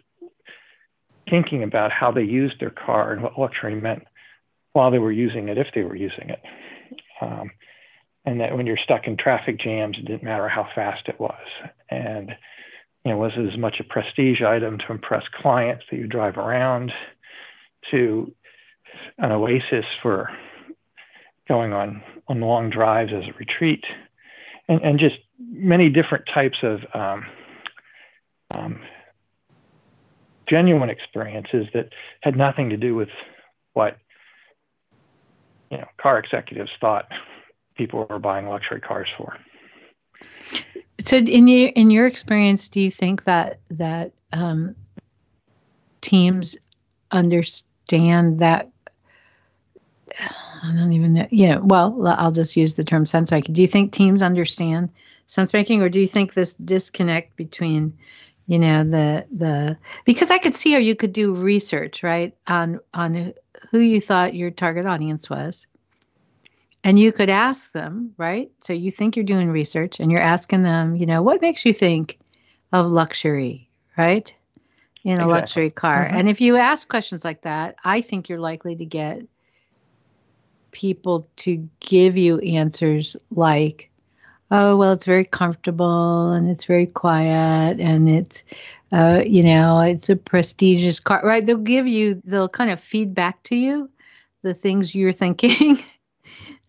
thinking 1.28 1.62
about 1.62 1.90
how 1.92 2.10
they 2.10 2.22
used 2.22 2.60
their 2.60 2.70
car 2.70 3.12
and 3.12 3.22
what 3.22 3.38
luxury 3.38 3.74
meant 3.74 4.04
while 4.72 4.90
they 4.90 4.98
were 4.98 5.12
using 5.12 5.48
it 5.48 5.58
if 5.58 5.68
they 5.74 5.82
were 5.82 5.96
using 5.96 6.30
it 6.30 6.40
um, 7.20 7.50
and 8.24 8.40
that 8.40 8.56
when 8.56 8.66
you're 8.66 8.78
stuck 8.82 9.06
in 9.06 9.16
traffic 9.16 9.58
jams, 9.58 9.96
it 9.98 10.06
didn't 10.06 10.22
matter 10.22 10.48
how 10.48 10.68
fast 10.74 11.08
it 11.08 11.18
was. 11.18 11.40
And 11.90 12.32
you 13.04 13.12
know, 13.12 13.18
was 13.18 13.32
it 13.36 13.50
as 13.50 13.58
much 13.58 13.76
a 13.80 13.84
prestige 13.84 14.42
item 14.42 14.78
to 14.78 14.92
impress 14.92 15.22
clients 15.40 15.84
that 15.90 15.96
you 15.96 16.06
drive 16.06 16.36
around 16.36 16.92
to 17.90 18.32
an 19.18 19.32
oasis 19.32 19.84
for 20.02 20.30
going 21.48 21.72
on 21.72 22.02
on 22.28 22.40
long 22.40 22.70
drives 22.70 23.12
as 23.12 23.24
a 23.24 23.32
retreat, 23.38 23.84
and, 24.68 24.80
and 24.82 24.98
just 24.98 25.16
many 25.38 25.88
different 25.88 26.24
types 26.32 26.58
of 26.62 26.80
um, 26.94 27.26
um, 28.52 28.80
genuine 30.48 30.90
experiences 30.90 31.66
that 31.74 31.90
had 32.20 32.36
nothing 32.36 32.70
to 32.70 32.76
do 32.76 32.94
with 32.94 33.08
what 33.72 33.96
you 35.70 35.78
know 35.78 35.86
car 36.00 36.18
executives 36.18 36.70
thought 36.80 37.08
people 37.76 38.06
were 38.08 38.18
buying 38.18 38.48
luxury 38.48 38.80
cars 38.80 39.08
for. 39.16 39.36
So, 41.00 41.16
in 41.16 41.48
your 41.48 41.68
in 41.70 41.90
your 41.90 42.06
experience, 42.06 42.68
do 42.68 42.80
you 42.80 42.90
think 42.90 43.24
that 43.24 43.60
that 43.70 44.12
um, 44.32 44.76
teams 46.00 46.56
understand 47.10 47.69
that? 47.90 48.70
I 50.62 50.72
don't 50.74 50.92
even 50.92 51.14
know. 51.14 51.26
Yeah, 51.30 51.58
well, 51.58 52.06
I'll 52.06 52.32
just 52.32 52.56
use 52.56 52.74
the 52.74 52.84
term 52.84 53.06
sense 53.06 53.30
making. 53.30 53.54
Do 53.54 53.62
you 53.62 53.68
think 53.68 53.92
teams 53.92 54.22
understand 54.22 54.90
sense 55.26 55.52
making, 55.52 55.82
or 55.82 55.88
do 55.88 56.00
you 56.00 56.06
think 56.06 56.34
this 56.34 56.54
disconnect 56.54 57.36
between, 57.36 57.94
you 58.46 58.58
know, 58.58 58.84
the 58.84 59.26
the 59.30 59.78
because 60.04 60.30
I 60.30 60.38
could 60.38 60.54
see 60.54 60.72
how 60.72 60.78
you 60.78 60.96
could 60.96 61.12
do 61.12 61.34
research 61.34 62.02
right 62.02 62.34
on 62.46 62.80
on 62.92 63.32
who 63.70 63.78
you 63.78 64.00
thought 64.00 64.34
your 64.34 64.50
target 64.50 64.86
audience 64.86 65.30
was, 65.30 65.66
and 66.84 66.98
you 66.98 67.12
could 67.12 67.30
ask 67.30 67.72
them, 67.72 68.14
right? 68.16 68.50
So 68.64 68.72
you 68.72 68.90
think 68.90 69.16
you're 69.16 69.24
doing 69.24 69.50
research 69.50 70.00
and 70.00 70.10
you're 70.10 70.20
asking 70.20 70.62
them, 70.62 70.96
you 70.96 71.06
know, 71.06 71.22
what 71.22 71.40
makes 71.40 71.64
you 71.64 71.72
think 71.72 72.18
of 72.72 72.90
luxury, 72.90 73.70
right? 73.96 74.34
In 75.02 75.18
a 75.18 75.26
luxury 75.26 75.70
car. 75.70 76.04
Mm-hmm. 76.04 76.16
And 76.16 76.28
if 76.28 76.40
you 76.40 76.56
ask 76.56 76.86
questions 76.88 77.24
like 77.24 77.42
that, 77.42 77.76
I 77.82 78.02
think 78.02 78.28
you're 78.28 78.38
likely 78.38 78.76
to 78.76 78.84
get 78.84 79.22
people 80.72 81.26
to 81.36 81.68
give 81.80 82.16
you 82.16 82.38
answers 82.38 83.16
like, 83.30 83.90
oh, 84.50 84.76
well, 84.76 84.92
it's 84.92 85.06
very 85.06 85.24
comfortable 85.24 86.32
and 86.32 86.48
it's 86.50 86.64
very 86.64 86.86
quiet 86.86 87.80
and 87.80 88.10
it's, 88.10 88.42
uh, 88.92 89.22
you 89.24 89.42
know, 89.42 89.80
it's 89.80 90.10
a 90.10 90.16
prestigious 90.16 91.00
car, 91.00 91.22
right? 91.24 91.44
They'll 91.44 91.58
give 91.58 91.86
you, 91.86 92.20
they'll 92.24 92.48
kind 92.48 92.70
of 92.70 92.80
feed 92.80 93.14
back 93.14 93.42
to 93.44 93.56
you 93.56 93.88
the 94.42 94.54
things 94.54 94.94
you're 94.94 95.12
thinking. 95.12 95.76
because 95.76 95.84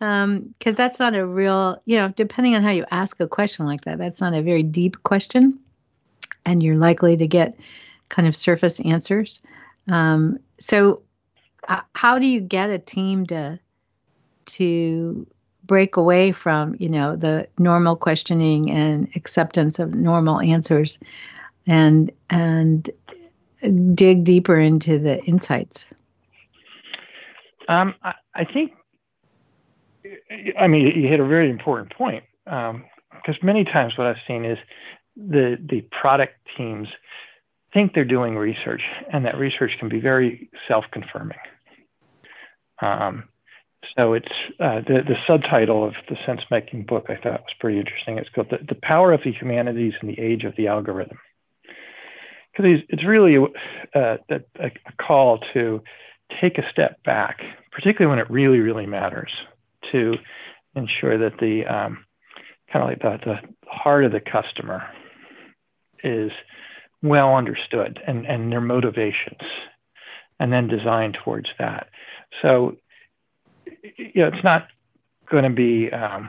um, 0.00 0.54
that's 0.62 0.98
not 0.98 1.16
a 1.16 1.26
real, 1.26 1.80
you 1.84 1.96
know, 1.96 2.08
depending 2.08 2.54
on 2.54 2.62
how 2.62 2.70
you 2.70 2.84
ask 2.90 3.20
a 3.20 3.28
question 3.28 3.66
like 3.66 3.82
that, 3.82 3.98
that's 3.98 4.20
not 4.20 4.34
a 4.34 4.42
very 4.42 4.62
deep 4.62 5.02
question, 5.02 5.58
and 6.44 6.62
you're 6.62 6.76
likely 6.76 7.16
to 7.16 7.26
get 7.26 7.56
kind 8.12 8.28
of 8.28 8.36
surface 8.36 8.78
answers. 8.80 9.40
Um, 9.90 10.38
so, 10.58 11.02
uh, 11.66 11.80
how 11.94 12.18
do 12.18 12.26
you 12.26 12.40
get 12.40 12.70
a 12.70 12.78
team 12.78 13.26
to 13.26 13.58
to 14.44 15.26
break 15.64 15.96
away 15.96 16.32
from, 16.32 16.76
you 16.78 16.88
know, 16.88 17.16
the 17.16 17.48
normal 17.58 17.96
questioning 17.96 18.70
and 18.70 19.08
acceptance 19.16 19.78
of 19.78 19.94
normal 19.94 20.40
answers, 20.40 20.98
and 21.66 22.12
and 22.30 22.90
dig 23.94 24.22
deeper 24.24 24.58
into 24.58 24.98
the 24.98 25.20
insights? 25.24 25.86
Um, 27.68 27.94
I, 28.02 28.14
I 28.34 28.44
think 28.44 28.72
I 30.58 30.66
mean, 30.66 30.86
you 30.94 31.08
hit 31.08 31.20
a 31.20 31.26
very 31.26 31.50
important 31.50 31.92
point 31.96 32.24
because 32.44 32.74
um, 32.74 33.38
many 33.42 33.64
times 33.64 33.96
what 33.96 34.06
I've 34.06 34.22
seen 34.28 34.44
is 34.44 34.58
the 35.16 35.56
the 35.60 35.80
product 36.00 36.34
teams 36.56 36.88
think 37.72 37.92
they're 37.94 38.04
doing 38.04 38.36
research, 38.36 38.82
and 39.12 39.24
that 39.24 39.38
research 39.38 39.72
can 39.78 39.88
be 39.88 40.00
very 40.00 40.50
self-confirming. 40.68 41.38
Um, 42.80 43.24
so 43.96 44.12
it's 44.14 44.32
uh, 44.60 44.80
the 44.86 45.02
the 45.06 45.16
subtitle 45.26 45.84
of 45.84 45.94
the 46.08 46.16
sense 46.24 46.40
making 46.50 46.84
book 46.84 47.06
I 47.08 47.16
thought 47.16 47.42
was 47.42 47.54
pretty 47.60 47.78
interesting. 47.78 48.18
It's 48.18 48.28
called 48.30 48.48
the, 48.50 48.58
the 48.66 48.78
Power 48.82 49.12
of 49.12 49.20
the 49.24 49.32
Humanities 49.32 49.94
in 50.00 50.08
the 50.08 50.18
Age 50.18 50.44
of 50.44 50.54
the 50.56 50.68
Algorithm. 50.68 51.18
Because 52.52 52.82
it's 52.88 53.04
really 53.04 53.36
uh, 53.94 54.16
a, 54.30 54.40
a 54.60 54.70
call 55.00 55.40
to 55.54 55.82
take 56.40 56.58
a 56.58 56.70
step 56.70 57.02
back, 57.02 57.40
particularly 57.70 58.10
when 58.10 58.18
it 58.18 58.30
really, 58.30 58.58
really 58.58 58.86
matters 58.86 59.32
to 59.90 60.14
ensure 60.76 61.18
that 61.18 61.38
the 61.40 61.64
um, 61.66 62.04
kind 62.72 62.82
of 62.82 62.88
like 62.88 63.00
the, 63.00 63.18
the 63.24 63.36
heart 63.70 64.04
of 64.04 64.12
the 64.12 64.20
customer 64.20 64.82
is 66.04 66.30
well 67.02 67.34
understood 67.34 68.00
and, 68.06 68.26
and 68.26 68.52
their 68.52 68.60
motivations 68.60 69.40
and 70.38 70.52
then 70.52 70.68
design 70.68 71.12
towards 71.24 71.48
that. 71.58 71.88
So, 72.40 72.76
you 73.96 74.22
know, 74.22 74.28
it's 74.28 74.44
not 74.44 74.68
going 75.30 75.44
to 75.44 75.50
be 75.50 75.90
um, 75.92 76.28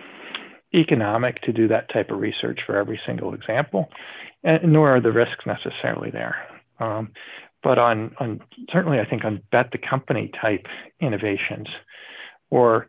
economic 0.74 1.42
to 1.42 1.54
do 1.54 1.68
that 1.68 1.92
type 1.92 2.10
of 2.10 2.20
research 2.20 2.60
for 2.66 2.78
every 2.78 3.00
single 3.06 3.34
example, 3.34 3.90
and 4.44 4.74
nor 4.74 4.96
are 4.96 5.02
the 5.02 5.12
risks 5.12 5.46
necessarily 5.46 6.10
there. 6.12 6.36
Um, 6.80 7.12
but 7.62 7.78
on, 7.78 8.16
on 8.20 8.42
certainly, 8.72 9.00
I 9.00 9.06
think 9.06 9.24
on 9.24 9.42
bet 9.52 9.72
the 9.72 9.78
company 9.78 10.32
type 10.42 10.66
innovations 11.00 11.68
or 12.50 12.88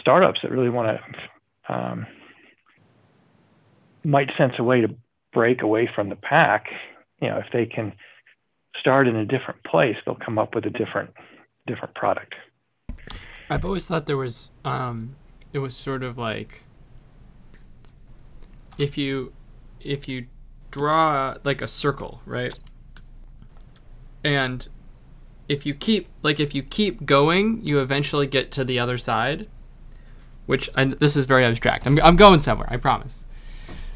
startups 0.00 0.40
that 0.42 0.50
really 0.50 0.70
want 0.70 0.98
to 0.98 1.74
um, 1.74 2.06
might 4.04 4.30
sense 4.36 4.54
a 4.58 4.64
way 4.64 4.80
to 4.80 4.94
break 5.32 5.62
away 5.62 5.88
from 5.94 6.08
the 6.08 6.16
pack. 6.16 6.66
You 7.20 7.28
know, 7.28 7.38
if 7.38 7.46
they 7.52 7.66
can 7.66 7.92
start 8.78 9.08
in 9.08 9.16
a 9.16 9.24
different 9.24 9.62
place, 9.64 9.96
they'll 10.04 10.16
come 10.16 10.38
up 10.38 10.54
with 10.54 10.66
a 10.66 10.70
different 10.70 11.10
different 11.66 11.94
product. 11.94 12.34
I've 13.50 13.64
always 13.64 13.86
thought 13.86 14.06
there 14.06 14.16
was 14.16 14.52
um, 14.64 15.16
it 15.52 15.58
was 15.58 15.76
sort 15.76 16.02
of 16.02 16.18
like 16.18 16.62
if 18.78 18.98
you 18.98 19.32
if 19.80 20.08
you 20.08 20.26
draw 20.70 21.36
like 21.44 21.62
a 21.62 21.68
circle, 21.68 22.20
right? 22.26 22.54
And 24.22 24.68
if 25.48 25.64
you 25.64 25.74
keep 25.74 26.08
like 26.22 26.40
if 26.40 26.54
you 26.54 26.62
keep 26.62 27.06
going, 27.06 27.64
you 27.64 27.80
eventually 27.80 28.26
get 28.26 28.50
to 28.52 28.64
the 28.64 28.78
other 28.78 28.98
side 28.98 29.48
which 30.46 30.70
I, 30.74 30.84
this 30.84 31.16
is 31.16 31.26
very 31.26 31.44
abstract. 31.44 31.86
I'm, 31.86 31.98
I'm 32.02 32.16
going 32.16 32.40
somewhere. 32.40 32.68
I 32.70 32.76
promise. 32.78 33.24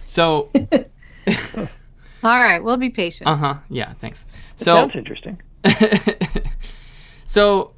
So. 0.06 0.50
All 2.22 2.38
right, 2.38 2.62
we'll 2.62 2.76
be 2.76 2.90
patient. 2.90 3.28
Uh 3.28 3.36
huh. 3.36 3.54
Yeah. 3.68 3.92
Thanks. 3.94 4.26
So 4.56 4.76
sounds 4.76 4.94
interesting. 4.94 5.40
so 7.24 7.72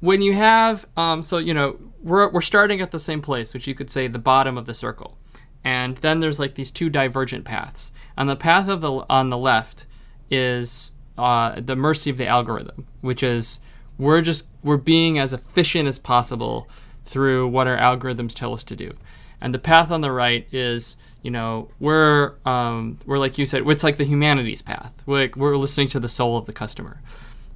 when 0.00 0.22
you 0.22 0.34
have 0.34 0.86
um, 0.96 1.22
so 1.22 1.38
you 1.38 1.54
know 1.54 1.78
we're 2.02 2.30
we're 2.30 2.40
starting 2.40 2.80
at 2.80 2.90
the 2.90 3.00
same 3.00 3.20
place, 3.20 3.52
which 3.54 3.66
you 3.66 3.74
could 3.74 3.90
say 3.90 4.06
the 4.06 4.18
bottom 4.18 4.56
of 4.56 4.66
the 4.66 4.74
circle, 4.74 5.18
and 5.64 5.96
then 5.98 6.20
there's 6.20 6.38
like 6.38 6.54
these 6.54 6.70
two 6.70 6.88
divergent 6.90 7.44
paths. 7.44 7.92
On 8.16 8.26
the 8.26 8.36
path 8.36 8.68
of 8.68 8.80
the 8.80 9.04
on 9.10 9.30
the 9.30 9.38
left 9.38 9.86
is 10.30 10.92
uh, 11.16 11.60
the 11.60 11.76
mercy 11.76 12.10
of 12.10 12.16
the 12.16 12.26
algorithm, 12.26 12.86
which 13.00 13.22
is 13.22 13.60
we're 13.98 14.20
just 14.20 14.46
we're 14.62 14.76
being 14.76 15.18
as 15.18 15.32
efficient 15.32 15.88
as 15.88 15.98
possible 15.98 16.68
through 17.04 17.48
what 17.48 17.66
our 17.66 17.76
algorithms 17.76 18.34
tell 18.34 18.52
us 18.52 18.62
to 18.64 18.76
do. 18.76 18.92
And 19.40 19.54
the 19.54 19.58
path 19.58 19.90
on 19.90 20.00
the 20.00 20.12
right 20.12 20.46
is, 20.52 20.96
you 21.22 21.30
know, 21.30 21.68
we're 21.80 22.34
um, 22.44 22.98
we're 23.06 23.18
like 23.18 23.38
you 23.38 23.46
said, 23.46 23.66
it's 23.66 23.84
like 23.84 23.96
the 23.96 24.04
humanities 24.04 24.62
path. 24.62 25.02
We're 25.06 25.20
like, 25.22 25.36
we're 25.36 25.56
listening 25.56 25.88
to 25.88 26.00
the 26.00 26.08
soul 26.08 26.36
of 26.36 26.46
the 26.46 26.52
customer. 26.52 27.00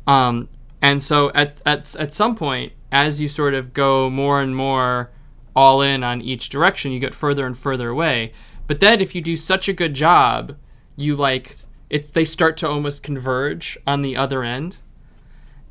Um, 0.07 0.49
and 0.81 1.03
so 1.03 1.31
at, 1.33 1.63
at 1.65 1.95
at 1.97 2.13
some 2.13 2.35
point, 2.35 2.73
as 2.91 3.21
you 3.21 3.29
sort 3.29 3.55
of 3.55 3.73
go 3.73 4.11
more 4.11 4.41
and 4.41 4.55
more 4.57 5.11
all 5.55 5.81
in 5.81 6.03
on 6.03 6.21
each 6.21 6.49
direction, 6.49 6.93
you 6.93 6.99
get 6.99 7.15
further 7.15 7.47
and 7.47 7.57
further 7.57 7.89
away. 7.89 8.33
But 8.67 8.81
then 8.81 9.01
if 9.01 9.15
you 9.15 9.21
do 9.21 9.37
such 9.37 9.69
a 9.69 9.73
good 9.73 9.95
job, 9.95 10.57
you 10.97 11.15
like 11.15 11.55
it's 11.89 12.11
they 12.11 12.25
start 12.25 12.57
to 12.59 12.69
almost 12.69 13.03
converge 13.03 13.79
on 13.87 14.03
the 14.03 14.17
other 14.17 14.43
end 14.43 14.77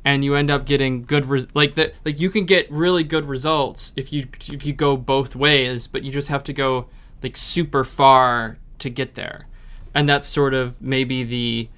and 0.04 0.24
you 0.24 0.34
end 0.34 0.50
up 0.50 0.66
getting 0.66 1.04
good 1.04 1.26
res- 1.26 1.46
like 1.54 1.74
that 1.74 1.94
like 2.04 2.20
you 2.20 2.30
can 2.30 2.44
get 2.44 2.70
really 2.70 3.04
good 3.04 3.24
results 3.24 3.92
if 3.96 4.12
you 4.12 4.26
if 4.50 4.64
you 4.64 4.72
go 4.72 4.96
both 4.96 5.36
ways 5.36 5.86
but 5.86 6.02
you 6.02 6.10
just 6.10 6.28
have 6.28 6.44
to 6.44 6.52
go 6.52 6.86
like 7.22 7.36
super 7.36 7.84
far 7.84 8.58
to 8.78 8.90
get 8.90 9.14
there. 9.14 9.46
And 9.94 10.08
that's 10.08 10.26
sort 10.26 10.54
of 10.54 10.80
maybe 10.80 11.24
the 11.24 11.68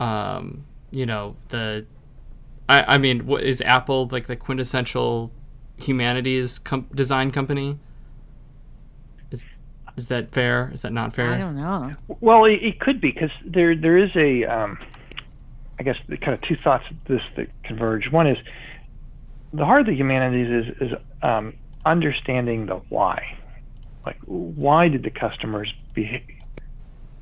um 0.00 0.64
you 0.90 1.06
know 1.06 1.36
the 1.48 1.86
i 2.68 2.94
i 2.94 2.98
mean 2.98 3.24
what 3.24 3.42
is 3.42 3.60
apple 3.60 4.08
like 4.10 4.26
the 4.26 4.34
quintessential 4.34 5.30
humanities 5.76 6.58
com- 6.58 6.88
design 6.94 7.30
company? 7.30 7.78
Is 9.30 9.46
is 9.96 10.06
that 10.06 10.30
fair? 10.30 10.70
Is 10.72 10.82
that 10.82 10.92
not 10.92 11.14
fair? 11.14 11.30
I 11.30 11.38
don't 11.38 11.56
know. 11.56 11.92
Well 12.20 12.44
it, 12.44 12.62
it 12.62 12.80
could 12.80 13.00
be 13.00 13.12
because 13.12 13.30
there 13.44 13.76
there 13.76 13.96
is 13.96 14.10
a 14.16 14.44
um 14.44 14.78
I 15.78 15.82
guess 15.84 15.96
the 16.08 16.16
kind 16.16 16.34
of 16.34 16.42
two 16.42 16.56
thoughts 16.62 16.84
of 16.90 16.96
this 17.06 17.22
that 17.36 17.48
converge. 17.64 18.10
One 18.10 18.26
is 18.26 18.38
the 19.52 19.64
heart 19.64 19.80
of 19.80 19.86
the 19.86 19.94
humanities 19.94 20.66
is 20.66 20.90
is 20.90 20.98
um, 21.22 21.54
understanding 21.84 22.66
the 22.66 22.76
why. 22.88 23.38
Like, 24.04 24.18
why 24.24 24.88
did 24.88 25.02
the 25.02 25.10
customers 25.10 25.72
behave, 25.94 26.24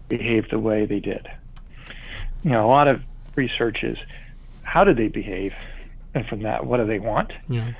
behave 0.08 0.48
the 0.50 0.58
way 0.58 0.86
they 0.86 1.00
did? 1.00 1.28
You 2.42 2.50
know, 2.50 2.66
a 2.66 2.70
lot 2.70 2.88
of 2.88 3.02
research 3.36 3.82
is 3.82 3.98
how 4.62 4.84
did 4.84 4.96
they 4.96 5.08
behave, 5.08 5.52
and 6.14 6.26
from 6.26 6.42
that, 6.42 6.64
what 6.64 6.78
do 6.78 6.86
they 6.86 6.98
want? 6.98 7.32
Yeah. 7.48 7.72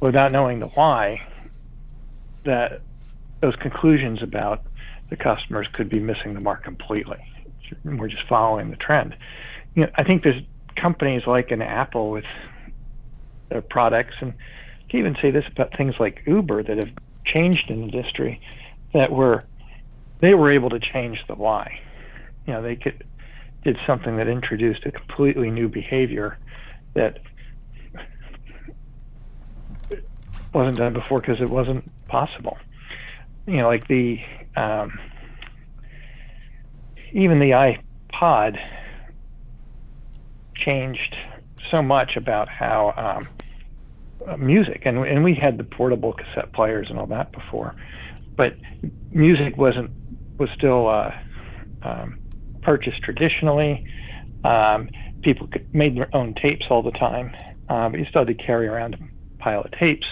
Without 0.00 0.32
knowing 0.32 0.60
the 0.60 0.68
why, 0.68 1.26
that 2.44 2.82
those 3.40 3.56
conclusions 3.56 4.22
about 4.22 4.62
the 5.08 5.16
customers 5.16 5.66
could 5.72 5.88
be 5.88 6.00
missing 6.00 6.34
the 6.34 6.40
mark 6.40 6.64
completely. 6.64 7.24
We're 7.84 8.08
just 8.08 8.26
following 8.28 8.70
the 8.70 8.76
trend 8.76 9.16
you 9.74 9.82
know, 9.82 9.90
I 9.96 10.04
think 10.04 10.22
there's 10.22 10.42
companies 10.76 11.22
like 11.26 11.50
an 11.50 11.62
Apple 11.62 12.10
with 12.10 12.24
their 13.48 13.62
products, 13.62 14.14
and 14.20 14.32
I 14.32 14.90
can 14.90 15.00
even 15.00 15.16
say 15.20 15.30
this 15.30 15.44
about 15.50 15.76
things 15.76 15.94
like 15.98 16.22
Uber 16.26 16.62
that 16.64 16.78
have 16.78 16.90
changed 17.24 17.70
in 17.70 17.80
the 17.80 17.96
industry 17.96 18.40
that 18.92 19.10
were 19.10 19.44
they 20.20 20.34
were 20.34 20.50
able 20.50 20.70
to 20.70 20.80
change 20.80 21.18
the 21.28 21.34
why. 21.34 21.80
You 22.46 22.54
know, 22.54 22.62
they 22.62 22.76
could 22.76 23.04
did 23.62 23.78
something 23.86 24.16
that 24.18 24.28
introduced 24.28 24.84
a 24.84 24.92
completely 24.92 25.50
new 25.50 25.68
behavior 25.68 26.38
that 26.92 27.18
wasn't 30.52 30.78
done 30.78 30.92
before 30.92 31.20
because 31.20 31.40
it 31.40 31.50
wasn't 31.50 31.90
possible. 32.06 32.56
You 33.46 33.58
know, 33.58 33.66
like 33.66 33.88
the 33.88 34.20
um, 34.56 34.98
even 37.12 37.38
the 37.38 37.50
iPod 38.12 38.58
changed 40.54 41.16
so 41.70 41.82
much 41.82 42.16
about 42.16 42.48
how 42.48 42.94
um, 42.96 43.28
music, 44.38 44.82
and 44.84 44.98
and 44.98 45.24
we 45.24 45.34
had 45.34 45.58
the 45.58 45.64
portable 45.64 46.12
cassette 46.12 46.52
players 46.52 46.88
and 46.90 46.98
all 46.98 47.06
that 47.06 47.32
before, 47.32 47.74
but 48.36 48.54
music 49.10 49.56
wasn't 49.56 49.90
was 50.38 50.48
still 50.56 50.88
uh, 50.88 51.12
um, 51.82 52.18
purchased 52.62 53.02
traditionally. 53.02 53.86
Um, 54.44 54.90
people 55.22 55.46
could, 55.46 55.72
made 55.74 55.96
their 55.96 56.14
own 56.14 56.34
tapes 56.34 56.66
all 56.70 56.82
the 56.82 56.90
time, 56.92 57.34
uh, 57.68 57.88
but 57.88 57.98
you 57.98 58.06
still 58.06 58.26
had 58.26 58.28
to 58.28 58.34
carry 58.34 58.66
around 58.66 58.94
a 58.94 59.42
pile 59.42 59.62
of 59.62 59.70
tapes, 59.72 60.06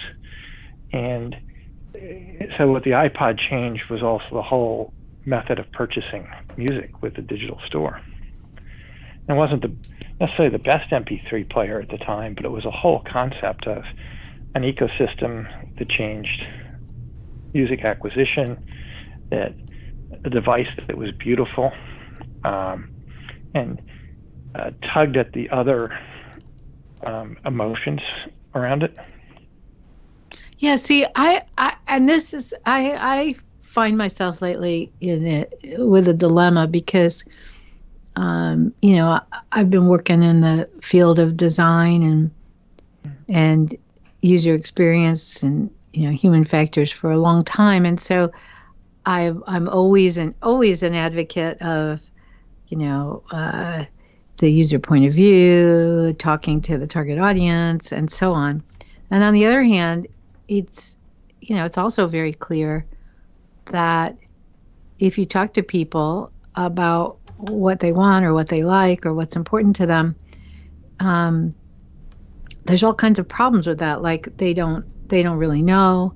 and 0.92 1.36
so 2.56 2.70
what 2.70 2.84
the 2.84 2.90
iPod 2.90 3.38
changed 3.38 3.84
was 3.90 4.02
also 4.02 4.26
the 4.32 4.42
whole 4.42 4.92
method 5.24 5.58
of 5.58 5.70
purchasing 5.72 6.26
music 6.56 7.02
with 7.02 7.14
the 7.14 7.22
digital 7.22 7.60
store. 7.66 8.00
It 9.28 9.34
wasn't 9.34 9.62
the 9.62 9.74
necessarily 10.22 10.56
the 10.56 10.62
best 10.62 10.90
MP3 10.90 11.50
player 11.50 11.80
at 11.80 11.90
the 11.90 11.98
time, 11.98 12.34
but 12.34 12.44
it 12.44 12.50
was 12.50 12.64
a 12.64 12.70
whole 12.70 13.02
concept 13.12 13.66
of 13.66 13.82
an 14.54 14.62
ecosystem 14.62 15.46
that 15.78 15.90
changed 15.90 16.42
music 17.52 17.84
acquisition, 17.84 18.56
that 19.30 19.56
a 20.24 20.30
device 20.30 20.68
that 20.86 20.96
was 20.96 21.10
beautiful, 21.18 21.72
um, 22.44 22.88
and 23.52 23.82
uh, 24.54 24.70
tugged 24.94 25.16
at 25.16 25.32
the 25.32 25.50
other 25.50 25.90
um, 27.04 27.36
emotions 27.44 28.00
around 28.54 28.84
it. 28.84 28.96
Yeah, 30.58 30.76
see, 30.76 31.04
I, 31.16 31.42
I 31.58 31.74
and 31.88 32.08
this 32.08 32.32
is 32.32 32.54
I 32.64 32.92
I 32.96 33.34
find 33.62 33.98
myself 33.98 34.40
lately 34.40 34.92
in 35.00 35.26
it 35.26 35.52
with 35.78 36.06
a 36.06 36.14
dilemma 36.14 36.68
because 36.68 37.24
um, 38.16 38.72
you 38.82 38.96
know 38.96 39.08
I, 39.08 39.20
I've 39.52 39.70
been 39.70 39.86
working 39.86 40.22
in 40.22 40.40
the 40.40 40.68
field 40.80 41.18
of 41.18 41.36
design 41.36 42.02
and 42.02 42.30
and 43.28 43.76
user 44.20 44.54
experience 44.54 45.42
and 45.42 45.70
you 45.92 46.06
know 46.06 46.12
human 46.12 46.44
factors 46.44 46.90
for 46.92 47.10
a 47.10 47.18
long 47.18 47.42
time, 47.42 47.84
and 47.84 48.00
so 48.00 48.32
I 49.06 49.32
I'm 49.46 49.68
always 49.68 50.18
an 50.18 50.34
always 50.42 50.82
an 50.82 50.94
advocate 50.94 51.60
of 51.62 52.00
you 52.68 52.78
know. 52.78 53.22
Uh, 53.30 53.84
the 54.38 54.50
user 54.50 54.80
point 54.80 55.04
of 55.04 55.12
view, 55.12 56.16
talking 56.18 56.60
to 56.60 56.76
the 56.76 56.86
target 56.86 57.16
audience, 57.16 57.92
and 57.92 58.10
so 58.10 58.32
on. 58.32 58.60
And 59.08 59.22
on 59.22 59.34
the 59.34 59.46
other 59.46 59.62
hand, 59.62 60.08
it's 60.48 60.96
you 61.40 61.54
know 61.54 61.64
it's 61.64 61.78
also 61.78 62.08
very 62.08 62.32
clear 62.32 62.84
that 63.66 64.16
if 64.98 65.16
you 65.16 65.24
talk 65.24 65.52
to 65.54 65.62
people 65.62 66.32
about 66.56 67.18
what 67.42 67.80
they 67.80 67.92
want 67.92 68.24
or 68.24 68.32
what 68.32 68.48
they 68.48 68.64
like 68.64 69.04
or 69.04 69.14
what's 69.14 69.36
important 69.36 69.76
to 69.76 69.86
them 69.86 70.16
um, 71.00 71.54
there's 72.64 72.82
all 72.82 72.94
kinds 72.94 73.18
of 73.18 73.28
problems 73.28 73.66
with 73.66 73.78
that. 73.78 74.02
Like 74.02 74.28
they 74.36 74.54
don't 74.54 74.84
they 75.08 75.22
don't 75.22 75.38
really 75.38 75.62
know. 75.62 76.14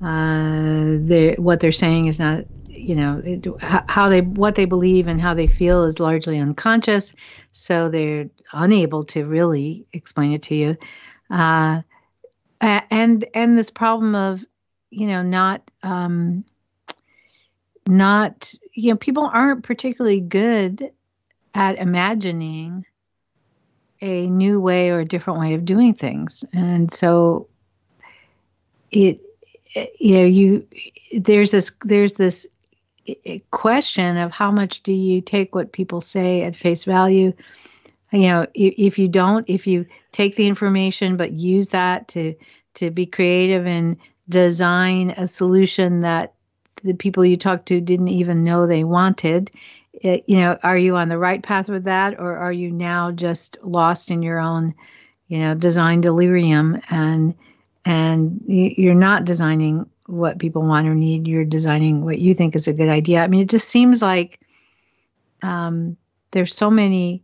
Uh, 0.00 0.98
they 1.00 1.34
what 1.38 1.60
they're 1.60 1.72
saying 1.72 2.06
is 2.06 2.18
not 2.18 2.44
you 2.68 2.94
know 2.94 3.22
how 3.60 4.08
they 4.08 4.20
what 4.20 4.54
they 4.54 4.64
believe 4.64 5.08
and 5.08 5.20
how 5.20 5.34
they 5.34 5.46
feel 5.46 5.84
is 5.84 5.98
largely 5.98 6.38
unconscious. 6.38 7.14
So 7.52 7.88
they're 7.88 8.30
unable 8.52 9.02
to 9.04 9.24
really 9.24 9.86
explain 9.92 10.32
it 10.32 10.42
to 10.42 10.54
you. 10.54 10.76
Uh, 11.30 11.82
and 12.60 13.24
and 13.34 13.58
this 13.58 13.70
problem 13.70 14.14
of 14.14 14.44
you 14.90 15.08
know 15.08 15.22
not 15.22 15.68
um 15.82 16.44
not 17.88 18.54
you 18.74 18.90
know 18.90 18.96
people 18.96 19.28
aren't 19.32 19.64
particularly 19.64 20.20
good 20.20 20.92
at 21.54 21.78
imagining 21.78 22.84
a 24.00 24.26
new 24.28 24.60
way 24.60 24.90
or 24.90 25.00
a 25.00 25.04
different 25.04 25.40
way 25.40 25.54
of 25.54 25.64
doing 25.64 25.94
things. 25.94 26.44
And 26.52 26.92
so 26.92 27.48
it 28.90 29.20
you 29.98 30.18
know 30.18 30.24
you 30.24 30.66
there's 31.12 31.50
this 31.50 31.72
there's 31.84 32.12
this 32.14 32.46
question 33.50 34.16
of 34.18 34.32
how 34.32 34.50
much 34.50 34.82
do 34.82 34.92
you 34.92 35.20
take 35.20 35.54
what 35.54 35.72
people 35.72 36.00
say 36.00 36.42
at 36.42 36.54
face 36.54 36.84
value? 36.84 37.32
You 38.12 38.28
know 38.28 38.46
if, 38.54 38.74
if 38.78 38.98
you 38.98 39.08
don't 39.08 39.44
if 39.48 39.66
you 39.66 39.86
take 40.12 40.36
the 40.36 40.46
information 40.46 41.16
but 41.16 41.32
use 41.32 41.68
that 41.70 42.08
to 42.08 42.34
to 42.74 42.90
be 42.90 43.06
creative 43.06 43.66
and 43.66 43.96
design 44.28 45.10
a 45.16 45.26
solution 45.26 46.00
that 46.00 46.34
the 46.82 46.94
people 46.94 47.24
you 47.24 47.36
talk 47.36 47.64
to 47.66 47.80
didn't 47.80 48.08
even 48.08 48.44
know 48.44 48.66
they 48.66 48.84
wanted. 48.84 49.50
It, 49.92 50.24
you 50.28 50.36
know 50.36 50.58
are 50.62 50.78
you 50.78 50.96
on 50.96 51.08
the 51.08 51.18
right 51.18 51.42
path 51.42 51.68
with 51.68 51.84
that 51.84 52.20
or 52.20 52.36
are 52.36 52.52
you 52.52 52.70
now 52.70 53.10
just 53.10 53.56
lost 53.62 54.12
in 54.12 54.22
your 54.22 54.38
own 54.38 54.74
you 55.26 55.40
know 55.40 55.54
design 55.54 56.00
delirium? 56.00 56.80
And 56.90 57.34
and 57.84 58.42
you're 58.46 58.94
not 58.94 59.24
designing 59.24 59.88
what 60.06 60.38
people 60.38 60.62
want 60.62 60.86
or 60.86 60.94
need 60.94 61.26
you're 61.26 61.44
designing 61.44 62.04
what 62.04 62.18
you 62.18 62.34
think 62.34 62.54
is 62.54 62.68
a 62.68 62.72
good 62.72 62.88
idea. 62.88 63.22
I 63.22 63.28
mean 63.28 63.40
it 63.40 63.50
just 63.50 63.68
seems 63.68 64.02
like 64.02 64.40
um, 65.42 65.96
there's 66.30 66.54
so 66.54 66.70
many 66.70 67.22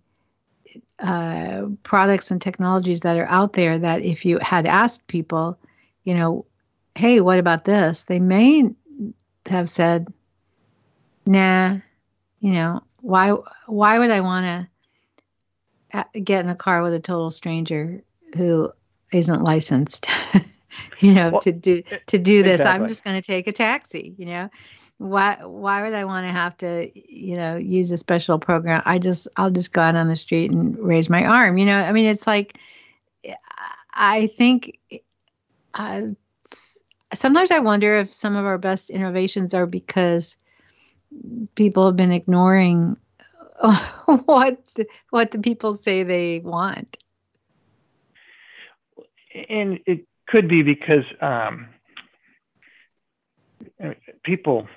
uh, 0.98 1.66
products 1.82 2.30
and 2.30 2.40
technologies 2.40 3.00
that 3.00 3.18
are 3.18 3.26
out 3.28 3.54
there 3.54 3.78
that 3.78 4.02
if 4.02 4.24
you 4.24 4.38
had 4.40 4.66
asked 4.66 5.06
people, 5.06 5.58
you 6.04 6.14
know, 6.14 6.46
hey, 6.94 7.20
what 7.20 7.38
about 7.38 7.64
this? 7.64 8.04
They 8.04 8.20
may 8.20 8.70
have 9.46 9.68
said, 9.68 10.06
nah, 11.26 11.78
you 12.40 12.52
know, 12.52 12.82
why 13.00 13.34
why 13.66 13.98
would 13.98 14.10
I 14.10 14.20
want 14.20 14.68
to 15.92 15.98
uh, 15.98 16.04
get 16.22 16.44
in 16.44 16.50
a 16.50 16.54
car 16.54 16.82
with 16.82 16.94
a 16.94 17.00
total 17.00 17.30
stranger 17.30 18.02
who 18.36 18.72
isn't 19.12 19.44
licensed? 19.44 20.06
you 21.00 21.14
know, 21.14 21.30
well, 21.30 21.40
to 21.40 21.52
do 21.52 21.82
to 22.06 22.18
do 22.18 22.42
this. 22.42 22.60
Exactly. 22.60 22.82
I'm 22.82 22.88
just 22.88 23.04
going 23.04 23.20
to 23.20 23.26
take 23.26 23.46
a 23.46 23.52
taxi, 23.52 24.14
you 24.18 24.26
know 24.26 24.50
why 24.98 25.38
why 25.42 25.82
would 25.82 25.92
I 25.92 26.04
want 26.04 26.26
to 26.26 26.32
have 26.32 26.56
to 26.58 26.90
you 26.94 27.36
know 27.36 27.56
use 27.56 27.90
a 27.90 27.96
special 27.96 28.38
program? 28.38 28.82
I 28.84 28.98
just 28.98 29.28
I'll 29.36 29.50
just 29.50 29.72
go 29.72 29.80
out 29.80 29.96
on 29.96 30.08
the 30.08 30.16
street 30.16 30.52
and 30.52 30.78
raise 30.78 31.10
my 31.10 31.24
arm. 31.24 31.58
You 31.58 31.66
know, 31.66 31.76
I 31.76 31.92
mean, 31.92 32.06
it's 32.06 32.26
like 32.26 32.58
I 33.92 34.26
think 34.28 34.78
uh, 35.74 36.02
sometimes 37.14 37.50
I 37.50 37.60
wonder 37.60 37.96
if 37.96 38.12
some 38.12 38.36
of 38.36 38.44
our 38.44 38.58
best 38.58 38.90
innovations 38.90 39.54
are 39.54 39.66
because 39.66 40.36
people 41.54 41.86
have 41.86 41.96
been 41.96 42.12
ignoring 42.12 42.98
what 44.24 44.58
what 45.10 45.30
the 45.30 45.38
people 45.38 45.72
say 45.72 46.02
they 46.02 46.40
want. 46.40 46.96
And 49.48 49.80
it 49.86 50.06
could 50.28 50.48
be 50.48 50.62
because 50.62 51.04
um, 51.20 51.68
people 54.22 54.68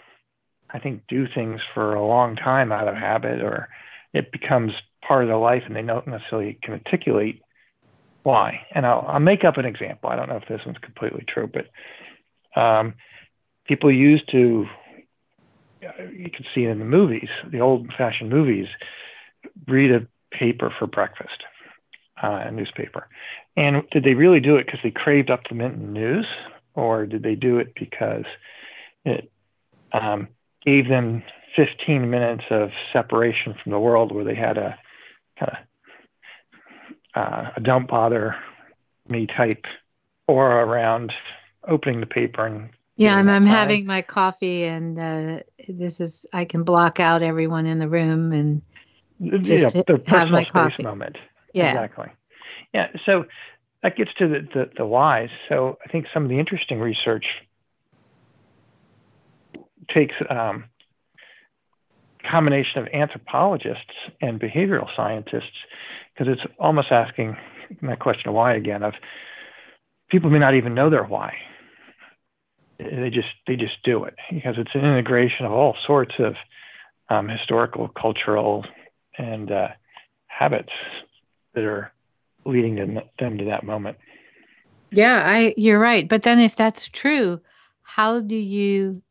I 0.69 0.80
think, 0.80 1.04
do 1.08 1.28
things 1.28 1.62
for 1.73 1.95
a 1.95 2.06
long 2.06 2.36
time 2.36 2.71
out 2.71 2.88
of 2.88 2.95
habit, 2.95 3.41
or 3.41 3.69
it 4.13 4.32
becomes 4.32 4.73
part 5.02 5.23
of 5.23 5.30
their 5.30 5.38
life 5.38 5.63
and 5.65 5.76
they 5.76 5.82
don't 5.82 6.08
necessarily 6.08 6.58
can 6.62 6.73
articulate 6.73 7.41
why. 8.23 8.65
And 8.71 8.86
I'll, 8.86 9.06
I'll 9.08 9.19
make 9.19 9.45
up 9.45 9.58
an 9.58 9.65
example. 9.65 10.10
I 10.10 10.15
don't 10.15 10.28
know 10.28 10.36
if 10.36 10.47
this 10.50 10.62
one's 10.65 10.78
completely 10.80 11.23
true, 11.28 11.50
but 11.52 11.67
um, 12.58 12.93
people 13.65 13.91
used 13.91 14.30
to, 14.32 14.65
you 15.82 16.30
can 16.32 16.46
see 16.54 16.63
it 16.63 16.70
in 16.70 16.80
the 16.80 16.86
movies, 16.86 17.30
the 17.52 17.60
old 17.60 17.91
fashioned 17.98 18.30
movies, 18.30 18.67
read 19.67 19.91
a 19.91 20.08
paper 20.36 20.74
for 20.78 20.88
breakfast, 20.88 21.43
uh, 22.22 22.43
a 22.46 22.52
newspaper. 22.52 23.08
And 23.56 23.84
did 23.91 24.04
they 24.04 24.13
really 24.13 24.39
do 24.39 24.58
it 24.58 24.65
because 24.65 24.80
they 24.84 24.91
craved 24.91 25.30
up 25.30 25.41
the 25.48 25.56
Minton 25.56 25.93
news, 25.93 26.26
or 26.74 27.06
did 27.06 27.24
they 27.24 27.36
do 27.36 27.60
it 27.60 27.74
because 27.76 28.26
it 29.06 29.32
um, 29.93 30.28
gave 30.65 30.88
them 30.88 31.24
15 31.56 32.10
minutes 32.10 32.43
of 32.52 32.70
separation 32.93 33.56
from 33.62 33.72
the 33.72 33.80
world 33.80 34.14
where 34.14 34.26
they 34.26 34.36
had 34.36 34.58
a 34.58 34.78
kind 35.39 35.51
of 35.51 35.58
uh, 37.16 37.49
a 37.55 37.60
don't 37.60 37.88
bother 37.88 38.36
me 39.10 39.26
type 39.26 39.66
aura 40.28 40.64
around 40.64 41.12
opening 41.68 41.99
the 41.99 42.05
paper 42.05 42.45
and 42.45 42.70
yeah 42.95 43.15
i'm, 43.15 43.28
I'm 43.30 43.45
having 43.45 43.86
my 43.86 44.01
coffee 44.01 44.63
and 44.63 44.97
uh, 44.97 45.39
this 45.68 45.99
is 45.99 46.26
i 46.34 46.45
can 46.45 46.63
block 46.63 46.99
out 46.99 47.22
everyone 47.22 47.65
in 47.65 47.80
the 47.80 47.89
room 47.89 48.32
and 48.32 48.61
just 49.43 49.76
yeah, 49.76 49.95
have 50.05 50.30
my 50.30 50.45
coffee. 50.45 50.84
moment. 50.84 51.18
Yeah. 51.51 51.72
Exactly. 51.72 52.07
Yeah 52.74 52.88
so 53.05 53.26
that 53.82 53.95
gets 53.95 54.13
to 54.20 54.28
the, 54.28 54.47
the, 54.53 54.70
the 54.78 54.86
whys. 54.86 55.30
So 55.49 55.78
i 55.86 55.89
think 55.89 56.07
some 56.13 56.24
of 56.24 56.30
the 56.30 56.39
interesting 56.39 56.80
research 56.80 57.26
takes 59.93 60.15
um, 60.30 60.65
combination 62.30 62.82
of 62.82 62.88
anthropologists 62.93 63.93
and 64.22 64.39
behavioral 64.39 64.88
scientists 64.95 65.57
because 66.13 66.32
it's 66.32 66.53
almost 66.59 66.91
asking 66.91 67.38
that 67.82 67.99
question 67.99 68.30
of 68.30 68.36
why 68.36 68.53
again 68.53 68.84
of 68.84 68.93
people 70.09 70.30
may 70.30 70.39
not 70.39 70.55
even 70.55 70.74
know 70.74 70.89
their 70.89 71.03
why 71.03 71.36
they 72.80 73.09
just 73.09 73.30
they 73.47 73.55
just 73.55 73.82
do 73.84 74.03
it 74.03 74.15
because 74.32 74.55
it's 74.57 74.75
an 74.75 74.82
integration 74.82 75.45
of 75.45 75.51
all 75.51 75.75
sorts 75.86 76.15
of 76.19 76.36
um, 77.09 77.28
historical 77.28 77.88
cultural 77.88 78.65
and 79.17 79.51
uh, 79.51 79.69
habits 80.28 80.71
that 81.53 81.63
are 81.63 81.91
leading 82.45 82.75
them, 82.75 82.99
them 83.19 83.38
to 83.38 83.45
that 83.45 83.63
moment 83.63 83.97
Yeah, 84.91 85.21
I 85.25 85.53
you're 85.57 85.80
right. 85.80 86.07
But 86.07 86.23
then 86.23 86.39
if 86.39 86.55
that's 86.55 86.88
true, 86.88 87.41
how 87.82 88.19
do 88.19 88.36
you 88.36 89.01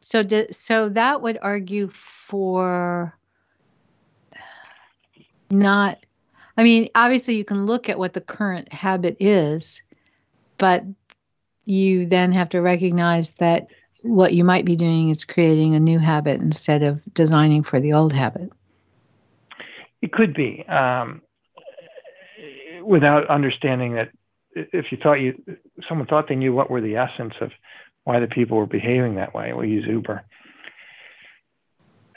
so 0.00 0.22
do, 0.22 0.46
so 0.50 0.88
that 0.90 1.22
would 1.22 1.38
argue 1.40 1.88
for 1.88 3.16
not 5.50 5.98
I 6.56 6.64
mean, 6.64 6.90
obviously 6.94 7.36
you 7.36 7.44
can 7.44 7.66
look 7.66 7.88
at 7.88 7.98
what 7.98 8.12
the 8.12 8.20
current 8.20 8.72
habit 8.72 9.16
is, 9.20 9.80
but 10.58 10.84
you 11.64 12.06
then 12.06 12.32
have 12.32 12.48
to 12.50 12.60
recognize 12.60 13.30
that 13.32 13.68
what 14.02 14.34
you 14.34 14.44
might 14.44 14.64
be 14.64 14.76
doing 14.76 15.10
is 15.10 15.24
creating 15.24 15.74
a 15.74 15.80
new 15.80 15.98
habit 15.98 16.40
instead 16.40 16.82
of 16.82 17.02
designing 17.14 17.62
for 17.62 17.78
the 17.80 17.92
old 17.92 18.12
habit. 18.12 18.50
It 20.00 20.12
could 20.12 20.34
be 20.34 20.64
um, 20.68 21.22
without 22.82 23.28
understanding 23.28 23.94
that 23.94 24.10
if 24.54 24.86
you 24.90 24.98
thought 25.00 25.14
you 25.14 25.40
someone 25.88 26.06
thought 26.06 26.28
they 26.28 26.34
knew 26.34 26.52
what 26.52 26.70
were 26.70 26.80
the 26.80 26.96
essence 26.96 27.34
of 27.40 27.52
why 28.04 28.18
the 28.18 28.26
people 28.26 28.56
were 28.56 28.66
behaving 28.66 29.14
that 29.14 29.34
way. 29.34 29.52
We 29.52 29.68
use 29.68 29.86
Uber. 29.88 30.24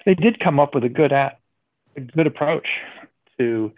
They 0.06 0.16
did 0.16 0.39
come 0.39 0.60
up 0.60 0.74
with 0.74 0.84
a 0.84 0.89
good 0.89 1.14
at, 1.14 1.39
a 1.96 2.02
good 2.02 2.28
approach 2.28 2.68
to, 3.38 3.72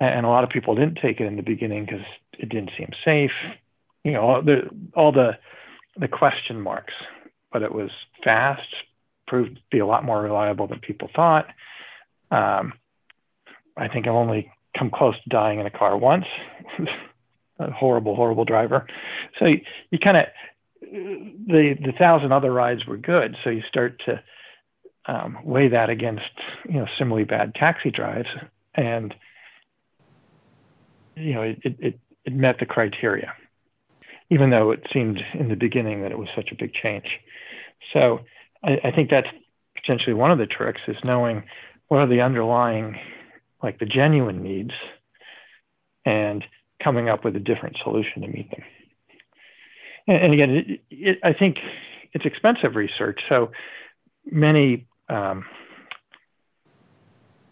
and 0.00 0.26
a 0.26 0.28
lot 0.28 0.44
of 0.44 0.50
people 0.50 0.74
didn't 0.74 0.98
take 1.00 1.20
it 1.20 1.26
in 1.26 1.36
the 1.36 1.42
beginning 1.42 1.84
because 1.84 2.04
it 2.38 2.48
didn't 2.48 2.70
seem 2.76 2.90
safe. 3.04 3.30
You 4.04 4.12
know, 4.12 4.20
all 4.20 4.42
the 4.42 4.70
all 4.94 5.12
the 5.12 5.32
the 5.96 6.08
question 6.08 6.60
marks, 6.60 6.94
but 7.52 7.62
it 7.62 7.72
was 7.72 7.90
fast, 8.22 8.68
proved 9.26 9.56
to 9.56 9.62
be 9.70 9.78
a 9.78 9.86
lot 9.86 10.04
more 10.04 10.20
reliable 10.20 10.66
than 10.66 10.80
people 10.80 11.08
thought. 11.14 11.46
Um, 12.30 12.74
I 13.76 13.88
think 13.88 14.06
I've 14.06 14.14
only 14.14 14.50
come 14.78 14.90
close 14.90 15.14
to 15.14 15.28
dying 15.28 15.60
in 15.60 15.66
a 15.66 15.70
car 15.70 15.96
once. 15.96 16.26
a 17.58 17.70
horrible, 17.70 18.16
horrible 18.16 18.44
driver. 18.44 18.86
So 19.38 19.46
you, 19.46 19.60
you 19.90 19.98
kind 19.98 20.16
of 20.16 20.24
the 20.80 21.76
the 21.80 21.92
thousand 21.98 22.32
other 22.32 22.52
rides 22.52 22.86
were 22.86 22.96
good. 22.96 23.36
So 23.42 23.50
you 23.50 23.62
start 23.68 24.00
to 24.06 24.22
um, 25.06 25.38
weigh 25.44 25.68
that 25.68 25.90
against 25.90 26.22
you 26.68 26.74
know 26.74 26.86
similarly 26.98 27.24
bad 27.24 27.54
taxi 27.54 27.90
drives, 27.90 28.28
and 28.74 29.14
you 31.16 31.34
know 31.34 31.42
it, 31.42 31.58
it 31.64 31.98
it 32.24 32.32
met 32.34 32.56
the 32.58 32.66
criteria, 32.66 33.32
even 34.30 34.50
though 34.50 34.70
it 34.70 34.86
seemed 34.92 35.20
in 35.34 35.48
the 35.48 35.56
beginning 35.56 36.02
that 36.02 36.12
it 36.12 36.18
was 36.18 36.28
such 36.34 36.50
a 36.50 36.56
big 36.56 36.72
change. 36.72 37.06
So 37.92 38.20
I, 38.62 38.78
I 38.84 38.90
think 38.90 39.10
that's 39.10 39.28
potentially 39.76 40.14
one 40.14 40.30
of 40.30 40.38
the 40.38 40.46
tricks 40.46 40.80
is 40.88 40.96
knowing 41.04 41.44
what 41.88 41.98
are 41.98 42.06
the 42.06 42.22
underlying 42.22 42.96
like 43.62 43.78
the 43.78 43.86
genuine 43.86 44.42
needs 44.42 44.72
and 46.04 46.44
coming 46.82 47.08
up 47.08 47.24
with 47.24 47.36
a 47.36 47.40
different 47.40 47.76
solution 47.82 48.22
to 48.22 48.28
meet 48.28 48.50
them. 48.50 48.62
And, 50.06 50.16
and 50.24 50.34
again, 50.34 50.50
it, 50.50 50.80
it, 50.90 51.18
I 51.22 51.32
think 51.32 51.58
it's 52.12 52.26
expensive 52.26 52.76
research. 52.76 53.20
So 53.28 53.52
many 54.30 54.86
um, 55.08 55.44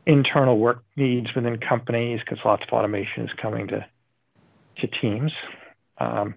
internal 0.07 0.59
work 0.59 0.85
needs 0.97 1.29
within 1.35 1.59
companies, 1.59 2.21
because 2.21 2.39
lots 2.45 2.63
of 2.63 2.73
automation 2.73 3.25
is 3.25 3.31
coming 3.41 3.69
to 3.69 3.87
to 4.79 4.87
teams. 4.87 5.33
Um, 5.99 6.35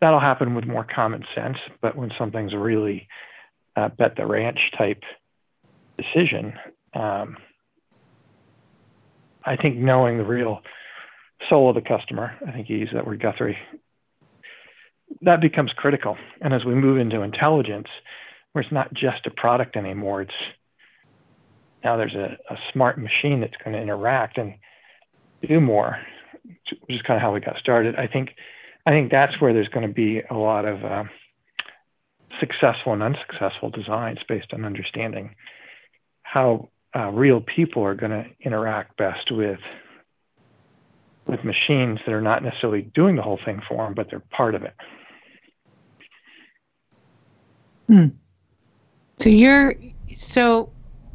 that'll 0.00 0.20
happen 0.20 0.54
with 0.54 0.66
more 0.66 0.84
common 0.84 1.24
sense, 1.34 1.56
but 1.80 1.96
when 1.96 2.10
something's 2.18 2.54
really 2.54 3.08
uh, 3.76 3.88
bet 3.88 4.16
the 4.16 4.26
ranch 4.26 4.58
type 4.76 5.02
decision, 5.96 6.54
um, 6.94 7.36
I 9.44 9.56
think 9.56 9.76
knowing 9.76 10.18
the 10.18 10.24
real 10.24 10.60
soul 11.48 11.68
of 11.68 11.74
the 11.74 11.82
customer, 11.82 12.32
I 12.46 12.52
think 12.52 12.68
you 12.68 12.76
use 12.76 12.90
that 12.94 13.06
word 13.06 13.20
Guthrie, 13.20 13.58
that 15.22 15.40
becomes 15.40 15.70
critical. 15.76 16.16
And 16.40 16.54
as 16.54 16.64
we 16.64 16.74
move 16.74 16.98
into 16.98 17.22
intelligence, 17.22 17.88
where 18.52 18.62
it's 18.62 18.72
not 18.72 18.92
just 18.94 19.26
a 19.26 19.30
product 19.30 19.76
anymore, 19.76 20.22
it's 20.22 20.32
now 21.82 21.96
there's 21.96 22.14
a, 22.14 22.38
a 22.50 22.56
smart 22.72 22.98
machine 22.98 23.40
that's 23.40 23.56
going 23.62 23.76
to 23.76 23.82
interact 23.82 24.38
and 24.38 24.54
do 25.46 25.60
more, 25.60 25.98
which 26.42 26.78
is 26.88 27.02
kind 27.02 27.16
of 27.16 27.22
how 27.22 27.32
we 27.32 27.40
got 27.40 27.56
started. 27.58 27.96
I 27.96 28.06
think, 28.06 28.30
I 28.86 28.90
think 28.90 29.10
that's 29.10 29.40
where 29.40 29.52
there's 29.52 29.68
going 29.68 29.86
to 29.86 29.92
be 29.92 30.20
a 30.30 30.34
lot 30.34 30.66
of 30.66 30.84
uh, 30.84 31.04
successful 32.38 32.92
and 32.92 33.02
unsuccessful 33.02 33.70
designs 33.70 34.18
based 34.28 34.52
on 34.52 34.64
understanding 34.64 35.34
how 36.22 36.68
uh, 36.94 37.08
real 37.10 37.40
people 37.40 37.82
are 37.84 37.94
going 37.94 38.12
to 38.12 38.26
interact 38.40 38.96
best 38.96 39.30
with 39.30 39.60
with 41.26 41.42
machines 41.42 41.98
that 42.04 42.12
are 42.12 42.20
not 42.20 42.42
necessarily 42.42 42.82
doing 42.82 43.16
the 43.16 43.22
whole 43.22 43.40
thing 43.46 43.62
for 43.66 43.82
them, 43.82 43.94
but 43.94 44.10
they're 44.10 44.22
part 44.30 44.54
of 44.54 44.62
it. 44.62 44.74
Hmm. 47.86 48.08
So 49.18 49.30
you're 49.30 49.74
so 50.16 50.70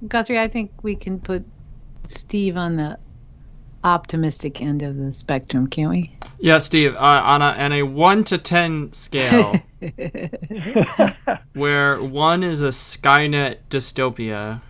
Guthrie. 0.07 0.39
I 0.39 0.47
think 0.47 0.71
we 0.83 0.95
can 0.95 1.19
put 1.19 1.45
Steve 2.05 2.57
on 2.57 2.75
the 2.75 2.97
optimistic 3.83 4.61
end 4.61 4.81
of 4.81 4.97
the 4.97 5.13
spectrum, 5.13 5.67
can't 5.67 5.91
we? 5.91 6.18
Yeah, 6.39 6.59
Steve. 6.59 6.95
Uh, 6.95 6.99
on 6.99 7.41
a 7.41 7.45
on 7.45 7.71
a 7.73 7.83
one 7.83 8.23
to 8.25 8.37
ten 8.37 8.93
scale, 8.93 9.55
where 11.53 12.01
one 12.01 12.43
is 12.43 12.61
a 12.61 12.69
Skynet 12.69 13.57
dystopia, 13.69 14.61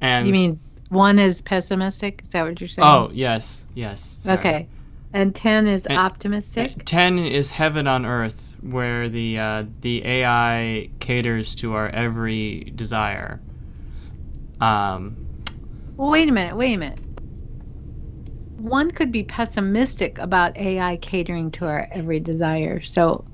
and 0.00 0.26
you 0.26 0.32
mean 0.32 0.60
one 0.88 1.18
is 1.18 1.40
pessimistic? 1.42 2.22
Is 2.22 2.28
that 2.28 2.44
what 2.46 2.60
you're 2.60 2.68
saying? 2.68 2.86
Oh 2.86 3.10
yes, 3.12 3.66
yes. 3.74 4.00
sorry. 4.20 4.38
okay. 4.38 4.68
And 5.12 5.34
ten 5.34 5.66
is 5.66 5.86
And- 5.86 5.98
optimistic. 5.98 6.84
Ten 6.84 7.18
is 7.18 7.50
heaven 7.50 7.88
on 7.88 8.06
earth, 8.06 8.58
where 8.62 9.08
the 9.08 9.38
uh, 9.38 9.64
the 9.80 10.04
AI 10.06 10.90
caters 11.00 11.54
to 11.56 11.74
our 11.74 11.88
every 11.88 12.72
desire. 12.76 13.40
Um, 14.60 15.16
Well, 15.96 16.10
wait 16.10 16.28
a 16.28 16.32
minute. 16.32 16.56
Wait 16.56 16.74
a 16.74 16.76
minute. 16.76 17.00
One 18.60 18.90
could 18.90 19.10
be 19.10 19.22
pessimistic 19.22 20.18
about 20.18 20.56
AI 20.56 20.96
catering 20.98 21.50
to 21.52 21.66
our 21.66 21.88
every 21.90 22.20
desire. 22.20 22.80
So, 22.82 23.24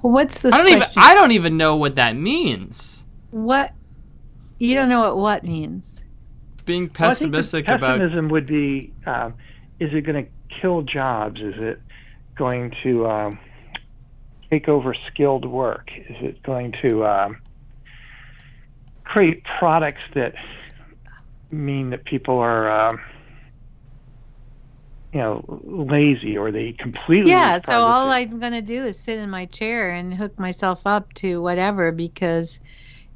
what's 0.00 0.40
this 0.40 0.54
I 0.54 0.58
don't 0.58 0.68
even? 0.68 0.88
I 0.96 1.14
don't 1.14 1.32
even 1.32 1.56
know 1.56 1.76
what 1.76 1.96
that 1.96 2.16
means. 2.16 3.04
what 3.30 3.72
you 4.58 4.74
don't 4.74 4.88
know 4.88 5.00
what 5.00 5.16
what 5.16 5.44
means. 5.44 6.02
Being 6.64 6.88
pessimistic 6.88 7.00
Well, 7.00 7.10
I 7.10 7.14
think 7.14 7.30
the 7.30 7.36
pessimistic 7.36 7.68
about 7.70 7.98
pessimism 7.98 8.28
would 8.28 8.46
be: 8.46 8.92
um, 9.06 9.34
Is 9.80 9.90
it 9.92 10.02
going 10.02 10.24
to 10.24 10.30
kill 10.60 10.82
jobs? 10.82 11.40
Is 11.40 11.62
it 11.62 11.80
going 12.36 12.72
to 12.82 13.06
um, 13.06 13.38
take 14.50 14.68
over 14.68 14.94
skilled 15.12 15.44
work? 15.44 15.90
Is 15.96 16.16
it 16.20 16.42
going 16.42 16.74
to 16.82 17.06
um, 17.06 17.40
create 19.04 19.42
products 19.58 20.02
that 20.14 20.34
mean 21.50 21.90
that 21.90 22.04
people 22.04 22.38
are, 22.38 22.70
um, 22.70 23.00
you 25.12 25.20
know, 25.20 25.60
lazy 25.64 26.36
or 26.38 26.50
they 26.52 26.72
completely? 26.72 27.30
Yeah. 27.30 27.58
So 27.58 27.72
all 27.72 28.06
progress? 28.08 28.30
I'm 28.32 28.40
gonna 28.40 28.62
do 28.62 28.84
is 28.84 28.98
sit 28.98 29.18
in 29.18 29.30
my 29.30 29.46
chair 29.46 29.90
and 29.90 30.14
hook 30.14 30.38
myself 30.38 30.82
up 30.86 31.12
to 31.14 31.42
whatever 31.42 31.90
because 31.92 32.60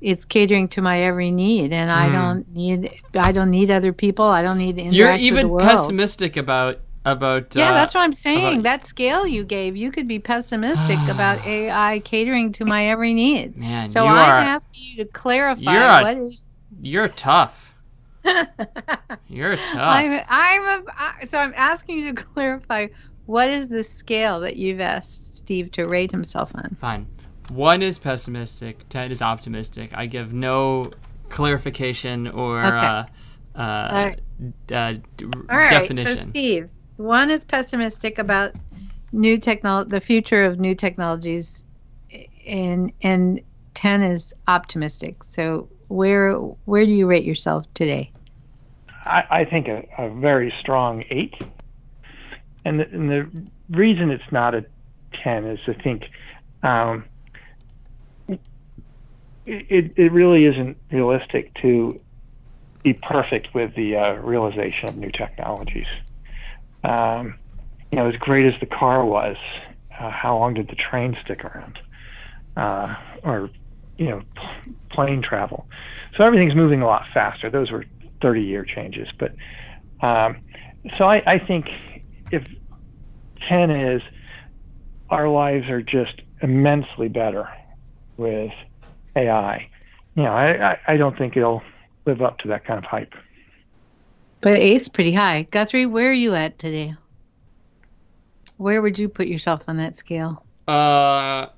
it's 0.01 0.24
catering 0.24 0.68
to 0.68 0.82
my 0.82 1.03
every 1.03 1.30
need, 1.30 1.72
and 1.72 1.90
I 1.90 2.09
Hmm. 2.09 2.12
don't 2.12 2.55
need 2.55 2.90
I 3.14 3.32
don't 3.32 3.51
need 3.51 3.70
other 3.70 3.92
people. 3.92 4.24
I 4.24 4.42
don't 4.42 4.59
need 4.59 4.78
you're 4.92 5.12
with 5.12 5.20
the 5.20 5.26
even 5.26 5.49
world. 5.49 5.62
pessimistic 5.68 6.36
about 6.36 6.80
about 7.07 7.55
Yeah, 7.55 7.68
uh, 7.70 7.74
that's 7.74 7.95
what 7.95 8.01
I'm 8.01 8.12
saying. 8.14 8.61
about- 8.61 8.62
that 8.64 8.86
scale 8.86 9.26
you 9.26 9.45
gave, 9.45 9.76
you 9.76 9.90
could 9.90 10.09
be 10.09 10.18
pessimistic 10.18 10.99
about 11.09 11.47
AI 11.47 12.01
catering 12.01 12.53
to 12.53 12.64
my 12.64 12.86
every 12.88 13.12
need. 13.14 13.57
man. 13.59 13.88
So 13.88 14.05
you 14.05 14.09
I'm 14.11 14.18
are 14.30 14.38
asking 14.40 14.82
you 14.97 15.05
to 15.05 15.11
clarify 15.11 15.61
you're 15.74 15.82
a- 15.82 16.03
what 16.03 16.16
is. 16.16 16.51
you're 16.82 17.09
tough. 17.09 17.74
You're 19.29 19.57
tough. 19.57 19.70
I'm 19.77 20.20
I'm 20.29 20.83
a, 21.22 21.27
so 21.27 21.39
I'm 21.39 21.53
asking 21.57 21.99
you 21.99 22.14
to 22.14 22.22
clarify 22.35 22.89
what 23.27 23.51
is 23.51 23.68
the 23.68 23.83
scale 23.83 24.41
that 24.41 24.57
you've 24.57 24.81
asked 24.81 25.37
Steve 25.37 25.70
to 25.72 25.87
rate 25.87 26.11
himself 26.11 26.55
on. 26.55 26.77
Fine. 26.79 27.07
One 27.51 27.83
is 27.83 27.99
pessimistic. 27.99 28.89
Ten 28.89 29.11
is 29.11 29.20
optimistic. 29.22 29.91
I 29.95 30.07
give 30.07 30.33
no 30.33 30.91
clarification 31.29 32.29
or 32.29 32.64
Okay. 32.64 32.87
uh, 32.87 33.05
uh, 33.55 33.91
right. 33.93 34.20
uh, 34.72 34.93
d- 35.16 35.25
All 35.25 35.57
right, 35.57 35.70
definition. 35.70 36.16
so 36.16 36.31
Steve, 36.31 36.68
one 36.97 37.31
is 37.31 37.45
pessimistic 37.45 38.18
about 38.18 38.53
new 39.12 39.39
technology, 39.39 39.91
the 39.91 40.01
future 40.01 40.45
of 40.45 40.59
new 40.59 40.75
technologies, 40.75 41.64
and 42.47 42.93
and 43.03 43.41
ten 43.75 44.03
is 44.03 44.33
optimistic. 44.49 45.22
So 45.25 45.68
where 45.89 46.33
where 46.35 46.85
do 46.85 46.91
you 46.93 47.07
rate 47.07 47.25
yourself 47.25 47.66
today? 47.75 48.11
I, 49.05 49.24
I 49.30 49.44
think 49.44 49.68
a, 49.68 49.84
a 49.98 50.09
very 50.09 50.52
strong 50.61 51.05
eight. 51.11 51.34
And 52.64 52.80
the, 52.80 52.88
and 52.88 53.11
the 53.11 53.50
reason 53.70 54.11
it's 54.11 54.32
not 54.32 54.55
a 54.55 54.64
10 55.22 55.44
is 55.46 55.59
I 55.66 55.74
think 55.74 56.11
um, 56.62 57.05
it, 59.46 59.92
it 59.96 60.12
really 60.12 60.46
isn't 60.46 60.76
realistic 60.90 61.52
to 61.62 61.98
be 62.82 62.94
perfect 62.94 63.55
with 63.55 63.74
the 63.74 63.96
uh, 63.96 64.12
realization 64.14 64.88
of 64.88 64.96
new 64.96 65.11
technologies. 65.11 65.86
Um, 66.84 67.34
you 67.90 67.98
know, 67.98 68.09
as 68.09 68.16
great 68.16 68.46
as 68.46 68.59
the 68.61 68.66
car 68.66 69.05
was, 69.05 69.36
uh, 69.98 70.11
how 70.11 70.38
long 70.38 70.55
did 70.55 70.68
the 70.68 70.74
train 70.74 71.16
stick 71.24 71.44
around? 71.44 71.78
Uh, 72.57 72.94
or, 73.22 73.50
you 73.98 74.07
know, 74.07 74.22
plane 74.90 75.22
travel. 75.22 75.66
So 76.16 76.24
everything's 76.24 76.55
moving 76.55 76.82
a 76.82 76.86
lot 76.86 77.07
faster. 77.12 77.50
Those 77.50 77.70
were 77.70 77.84
30 78.25 78.43
year 78.43 78.64
changes. 78.64 79.07
But 79.18 79.35
um, 80.01 80.39
so 80.97 81.05
I, 81.05 81.35
I 81.35 81.39
think 81.39 81.66
if 82.33 82.43
10 83.47 83.70
is 83.70 84.01
our 85.11 85.29
lives 85.29 85.68
are 85.68 85.83
just 85.83 86.22
immensely 86.41 87.09
better 87.09 87.47
with 88.16 88.51
AI, 89.14 89.68
you 90.16 90.22
know, 90.22 90.33
I, 90.33 90.72
I, 90.72 90.79
I 90.89 90.97
don't 90.97 91.18
think 91.18 91.37
it'll 91.37 91.62
live 92.07 92.22
up 92.22 92.39
to 92.39 92.49
that 92.49 92.64
kind 92.64 92.79
of 92.79 92.85
hype. 92.85 93.12
But 94.41 94.59
eight's 94.59 94.89
pretty 94.89 95.12
high. 95.12 95.43
Guthrie, 95.51 95.85
where 95.85 96.09
are 96.09 96.14
you 96.14 96.35
at 96.35 96.59
today? 96.59 96.95
Where 98.57 98.81
would 98.81 98.99
you 98.99 99.11
put 99.11 99.27
yourself 99.27 99.64
on 99.68 99.77
that 99.77 99.99
scale? 99.99 100.43
Uh, 100.66 101.49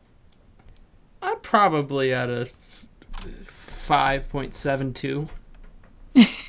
I'm 1.22 1.40
probably 1.42 2.12
at 2.12 2.28
a 2.28 2.46
five 3.44 4.28
point 4.30 4.56
seven 4.56 4.92
two. 4.92 5.28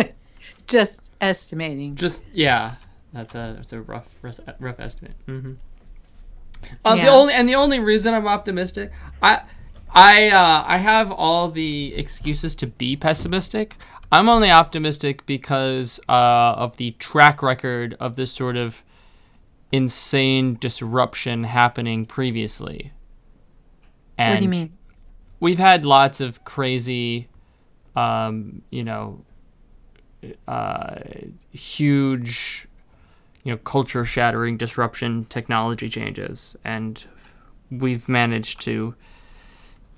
Just 0.66 1.12
estimating. 1.20 1.94
Just 1.94 2.22
yeah, 2.32 2.74
that's 3.12 3.34
a 3.34 3.54
that's 3.56 3.72
a 3.72 3.80
rough 3.80 4.16
rough 4.58 4.80
estimate. 4.80 5.14
Mm-hmm. 5.26 5.52
Um, 6.84 6.98
Yeah. 6.98 7.04
The 7.04 7.10
only 7.10 7.34
and 7.34 7.48
the 7.48 7.54
only 7.54 7.78
reason 7.78 8.14
I'm 8.14 8.26
optimistic, 8.26 8.92
I 9.22 9.42
I 9.90 10.28
uh, 10.28 10.64
I 10.66 10.78
have 10.78 11.12
all 11.12 11.48
the 11.48 11.94
excuses 11.94 12.54
to 12.56 12.66
be 12.66 12.96
pessimistic. 12.96 13.76
I'm 14.10 14.28
only 14.28 14.50
optimistic 14.50 15.26
because 15.26 16.00
uh, 16.08 16.54
of 16.56 16.76
the 16.76 16.92
track 16.92 17.42
record 17.42 17.96
of 17.98 18.16
this 18.16 18.32
sort 18.32 18.56
of 18.56 18.84
insane 19.72 20.56
disruption 20.60 21.44
happening 21.44 22.04
previously. 22.06 22.92
And 24.16 24.34
what 24.34 24.38
do 24.38 24.44
you 24.44 24.50
mean? 24.50 24.76
we've 25.40 25.58
had 25.58 25.84
lots 25.84 26.20
of 26.20 26.44
crazy, 26.44 27.28
um, 27.94 28.62
you 28.70 28.84
know, 28.84 29.24
uh, 30.48 30.96
huge, 31.52 32.66
you 33.44 33.52
know, 33.52 33.58
culture 33.58 34.04
shattering 34.04 34.56
disruption 34.56 35.24
technology 35.26 35.88
changes, 35.88 36.56
and 36.64 37.04
we've 37.70 38.08
managed 38.08 38.60
to 38.62 38.94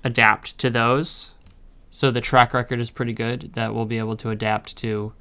adapt 0.03 0.57
to 0.59 0.69
those. 0.69 1.35
So 1.91 2.11
the 2.11 2.21
track 2.21 2.53
record 2.53 2.79
is 2.79 2.91
pretty 2.91 3.13
good 3.13 3.53
that 3.53 3.73
we'll 3.73 3.85
be 3.85 3.97
able 3.97 4.15
to 4.17 4.29
adapt 4.29 4.77
to, 4.77 5.13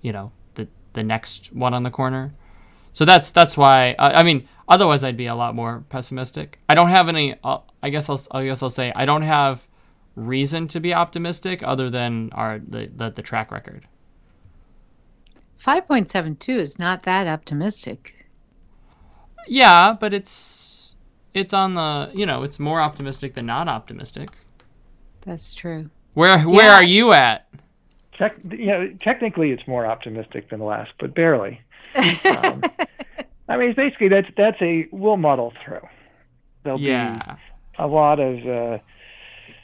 you 0.00 0.12
know, 0.12 0.32
the 0.54 0.68
the 0.94 1.02
next 1.02 1.52
one 1.52 1.74
on 1.74 1.82
the 1.82 1.90
corner. 1.90 2.34
So 2.92 3.04
that's 3.04 3.30
that's 3.30 3.56
why 3.56 3.94
I, 3.98 4.20
I 4.20 4.22
mean 4.22 4.48
otherwise 4.68 5.04
I'd 5.04 5.16
be 5.16 5.26
a 5.26 5.34
lot 5.34 5.54
more 5.54 5.84
pessimistic. 5.88 6.60
I 6.68 6.74
don't 6.74 6.88
have 6.88 7.08
any. 7.08 7.36
Uh, 7.44 7.58
I 7.82 7.90
guess 7.90 8.08
I'll 8.08 8.20
I 8.30 8.44
guess 8.44 8.62
I'll 8.62 8.70
say 8.70 8.92
I 8.96 9.04
don't 9.04 9.22
have 9.22 9.66
reason 10.16 10.68
to 10.68 10.80
be 10.80 10.94
optimistic 10.94 11.62
other 11.62 11.90
than 11.90 12.30
our 12.32 12.58
the 12.58 12.90
the, 12.94 13.10
the 13.10 13.22
track 13.22 13.50
record. 13.50 13.86
5.72 15.64 16.48
is 16.58 16.78
not 16.78 17.02
that 17.04 17.26
optimistic. 17.26 18.26
Yeah, 19.46 19.94
but 19.98 20.12
it's 20.12 20.96
it's 21.34 21.52
on 21.52 21.74
the 21.74 22.10
you 22.14 22.24
know 22.26 22.42
it's 22.42 22.58
more 22.58 22.80
optimistic 22.80 23.34
than 23.34 23.46
not 23.46 23.68
optimistic. 23.68 24.28
That's 25.22 25.52
true. 25.54 25.90
Where 26.14 26.38
where 26.40 26.66
Yeah. 26.66 26.74
are 26.74 26.82
you 26.82 27.12
at? 27.12 27.46
Tech, 28.18 28.36
you 28.50 28.66
know, 28.66 28.92
technically 29.02 29.50
it's 29.50 29.66
more 29.66 29.84
optimistic 29.86 30.48
than 30.50 30.60
last, 30.60 30.92
but 31.00 31.14
barely. 31.14 31.60
Um, 31.96 32.62
I 33.48 33.56
mean, 33.58 33.70
it's 33.70 33.76
basically 33.76 34.08
that's 34.08 34.28
that's 34.36 34.60
a 34.62 34.86
we'll 34.92 35.16
muddle 35.16 35.52
through. 35.64 35.86
There'll 36.62 36.80
Yeah. 36.80 37.18
be 37.18 37.32
a 37.78 37.86
lot 37.86 38.20
of 38.20 38.38
uh, 38.46 38.78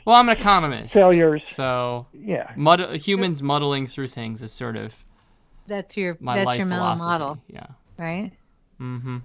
Well, 0.04 0.16
I'm 0.16 0.28
an 0.28 0.36
economist. 0.36 0.92
Failures. 0.92 1.46
So 1.46 2.06
yeah. 2.12 2.52
mud- 2.56 2.96
humans 2.96 3.42
muddling 3.42 3.86
through 3.86 4.08
things 4.08 4.42
is 4.42 4.52
sort 4.52 4.76
of 4.76 5.04
That's 5.70 5.96
your 5.96 6.16
my 6.18 6.36
that's 6.44 6.58
your 6.58 6.66
mental 6.66 6.96
model, 6.96 7.38
Yeah. 7.48 7.66
right? 7.96 8.32
Mm-hmm. 8.80 9.18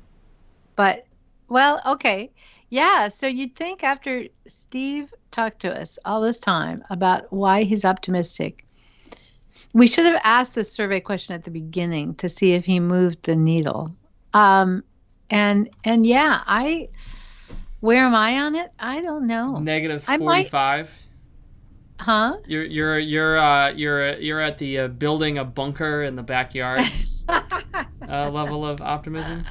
But 0.76 1.08
well, 1.50 1.82
okay. 1.88 2.32
Yeah, 2.70 3.08
so 3.08 3.26
you'd 3.26 3.56
think 3.56 3.84
after 3.84 4.26
Steve 4.48 5.12
talked 5.32 5.62
to 5.62 5.76
us 5.76 5.98
all 6.06 6.22
this 6.22 6.40
time 6.40 6.84
about 6.90 7.34
why 7.34 7.64
he's 7.64 7.84
optimistic, 7.84 8.64
we 9.74 9.88
should 9.88 10.06
have 10.06 10.22
asked 10.24 10.54
this 10.54 10.72
survey 10.72 11.00
question 11.00 11.34
at 11.34 11.44
the 11.44 11.52
beginning 11.52 12.16
to 12.16 12.30
see 12.30 12.54
if 12.54 12.64
he 12.66 12.80
moved 12.80 13.24
the 13.24 13.36
needle. 13.36 13.96
Um, 14.34 14.84
and 15.32 15.70
and 15.84 16.06
yeah, 16.06 16.42
I 16.46 16.90
where 17.80 18.06
am 18.06 18.14
I 18.14 18.42
on 18.42 18.54
it? 18.54 18.72
I 18.78 19.02
don't 19.02 19.26
know. 19.26 19.58
Negative 19.58 20.04
forty-five. 20.04 21.05
Huh? 22.00 22.38
You're 22.46 22.66
you're 22.66 23.00
you're 23.00 23.38
uh 23.38 23.70
you're 23.72 24.18
you're 24.18 24.42
at 24.42 24.58
the 24.58 24.80
uh, 24.80 24.88
building 24.90 25.38
a 25.38 25.46
bunker 25.46 26.04
in 26.04 26.16
the 26.16 26.24
backyard 26.24 26.82
uh, 27.30 28.30
level 28.30 28.66
of 28.66 28.82
optimism. 28.82 29.44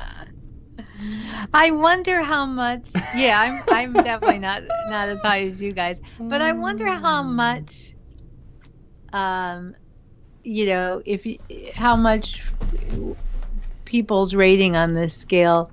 I 1.53 1.71
wonder 1.71 2.23
how 2.23 2.47
much. 2.47 2.91
Yeah, 3.17 3.63
I'm 3.69 3.95
I'm 3.97 4.05
definitely 4.05 4.39
not 4.39 4.63
not 4.89 5.09
as 5.09 5.21
high 5.23 5.43
as 5.47 5.61
you 5.61 5.73
guys, 5.73 6.01
but 6.19 6.41
I 6.41 6.53
wonder 6.53 6.87
how 6.87 7.23
much. 7.23 7.95
Um, 9.13 9.77
you 10.43 10.67
know, 10.67 11.01
if 11.07 11.25
you, 11.25 11.39
how 11.75 11.97
much 11.97 12.43
people's 13.85 14.35
rating 14.35 14.77
on 14.77 14.95
this 14.95 15.17
scale 15.17 15.71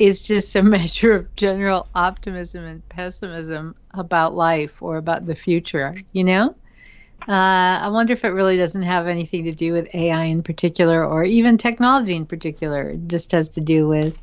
is 0.00 0.20
just 0.20 0.56
a 0.56 0.62
measure 0.76 1.14
of 1.14 1.36
general 1.36 1.88
optimism 1.94 2.64
and 2.64 2.88
pessimism 2.88 3.76
about 3.92 4.34
life 4.34 4.82
or 4.82 4.96
about 4.96 5.26
the 5.26 5.36
future. 5.36 5.94
You 6.12 6.24
know. 6.24 6.56
Uh, 7.28 7.78
I 7.82 7.88
wonder 7.90 8.14
if 8.14 8.24
it 8.24 8.30
really 8.30 8.56
doesn't 8.56 8.82
have 8.82 9.06
anything 9.06 9.44
to 9.44 9.52
do 9.52 9.74
with 9.74 9.94
AI 9.94 10.24
in 10.24 10.42
particular, 10.42 11.04
or 11.04 11.22
even 11.22 11.58
technology 11.58 12.16
in 12.16 12.26
particular. 12.26 12.90
It 12.90 13.08
just 13.08 13.30
has 13.32 13.50
to 13.50 13.60
do 13.60 13.86
with 13.86 14.18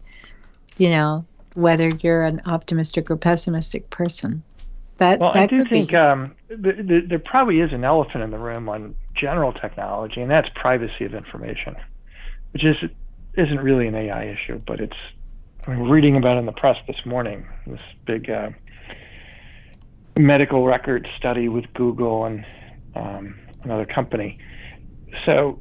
you 0.78 0.90
know, 0.90 1.26
whether 1.56 1.90
you're 1.90 2.24
an 2.24 2.42
optimistic 2.46 3.10
or 3.10 3.18
pessimistic 3.18 3.90
person. 3.90 4.44
That 4.98 5.20
Well, 5.20 5.34
that 5.34 5.54
I 5.54 5.56
do 5.56 5.66
think 5.66 5.94
um, 5.94 6.36
th- 6.50 6.88
th- 6.88 7.10
there 7.10 7.20
probably 7.20 7.60
is 7.60 7.72
an 7.72 7.84
elephant 7.84 8.24
in 8.24 8.32
the 8.32 8.38
room 8.38 8.68
on 8.70 8.96
general 9.16 9.54
technology, 9.54 10.22
and 10.22 10.30
that's 10.30 10.50
privacy 10.56 11.06
of 11.06 11.14
information, 11.14 11.76
which 12.54 12.64
is 12.64 12.78
isn't 13.36 13.60
really 13.60 13.88
an 13.88 13.96
AI 13.96 14.26
issue, 14.26 14.60
but 14.66 14.80
it's. 14.80 14.98
Reading 15.68 16.15
about 16.15 16.38
in 16.38 16.45
the 16.45 16.53
press 16.53 16.78
this 16.88 16.95
morning, 17.05 17.45
this 17.65 17.82
big 18.05 18.30
uh, 18.30 18.51
medical 20.18 20.65
record 20.65 21.05
study 21.18 21.49
with 21.49 21.65
Google 21.74 22.24
and 22.24 22.45
um, 22.95 23.38
another 23.63 23.86
company. 23.86 24.39
So, 25.26 25.59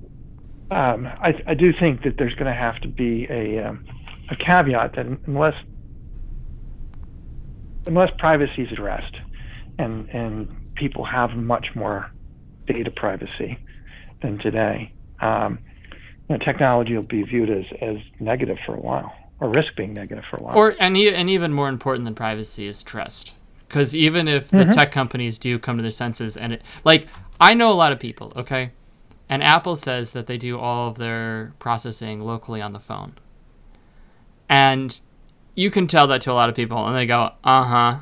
um, 0.70 1.07
I, 1.07 1.34
I 1.48 1.54
do 1.54 1.72
think 1.72 2.04
that 2.04 2.18
there's 2.18 2.34
going 2.34 2.46
to 2.46 2.57
have 2.57 2.80
to 2.82 2.88
be 2.88 3.26
a 3.28 3.66
um, 3.66 3.84
a 4.30 4.36
caveat 4.36 4.94
that 4.94 5.07
unless 5.26 5.54
unless 7.88 8.11
privacy 8.18 8.62
is 8.62 8.70
addressed 8.70 9.16
and 9.78 10.09
and 10.11 10.74
people 10.76 11.04
have 11.04 11.30
much 11.30 11.66
more 11.74 12.12
data 12.68 12.92
privacy 12.92 13.59
than 14.22 14.38
today, 14.38 14.92
um, 15.20 15.59
you 16.28 16.36
know, 16.36 16.44
technology 16.44 16.94
will 16.94 17.02
be 17.02 17.22
viewed 17.24 17.50
as, 17.50 17.64
as 17.80 17.96
negative 18.20 18.59
for 18.64 18.74
a 18.74 18.80
while, 18.80 19.12
or 19.41 19.51
risk 19.51 19.74
being 19.76 19.93
negative 19.93 20.24
for 20.30 20.37
a 20.37 20.43
while. 20.43 20.57
Or 20.57 20.74
and 20.80 20.97
e- 20.97 21.12
and 21.12 21.28
even 21.28 21.53
more 21.53 21.68
important 21.68 22.05
than 22.05 22.14
privacy 22.14 22.66
is 22.66 22.82
trust. 22.82 23.34
Because 23.68 23.95
even 23.95 24.28
if 24.28 24.49
the 24.49 24.64
tech 24.66 24.93
companies 24.93 25.39
do 25.39 25.59
come 25.59 25.76
to 25.76 25.82
their 25.82 25.91
senses, 25.91 26.37
and 26.37 26.55
it 26.55 26.62
like 26.84 27.07
I 27.41 27.55
know 27.55 27.70
a 27.72 27.74
lot 27.74 27.93
of 27.93 27.99
people, 27.99 28.32
okay, 28.37 28.70
and 29.28 29.43
Apple 29.43 29.76
says 29.76 30.12
that 30.12 30.26
they 30.26 30.39
do 30.39 30.59
all 30.59 30.89
of 30.89 30.97
their 30.97 31.53
processing 31.59 32.20
locally 32.20 32.62
on 32.62 32.72
the 32.72 32.78
phone, 32.78 33.14
and 34.49 34.99
you 35.55 35.70
can 35.70 35.87
tell 35.87 36.07
that 36.07 36.20
to 36.22 36.32
a 36.32 36.34
lot 36.34 36.49
of 36.49 36.55
people, 36.55 36.87
and 36.87 36.97
they 36.97 37.07
go, 37.07 37.32
"Uh 37.43 37.64
huh, 37.64 37.99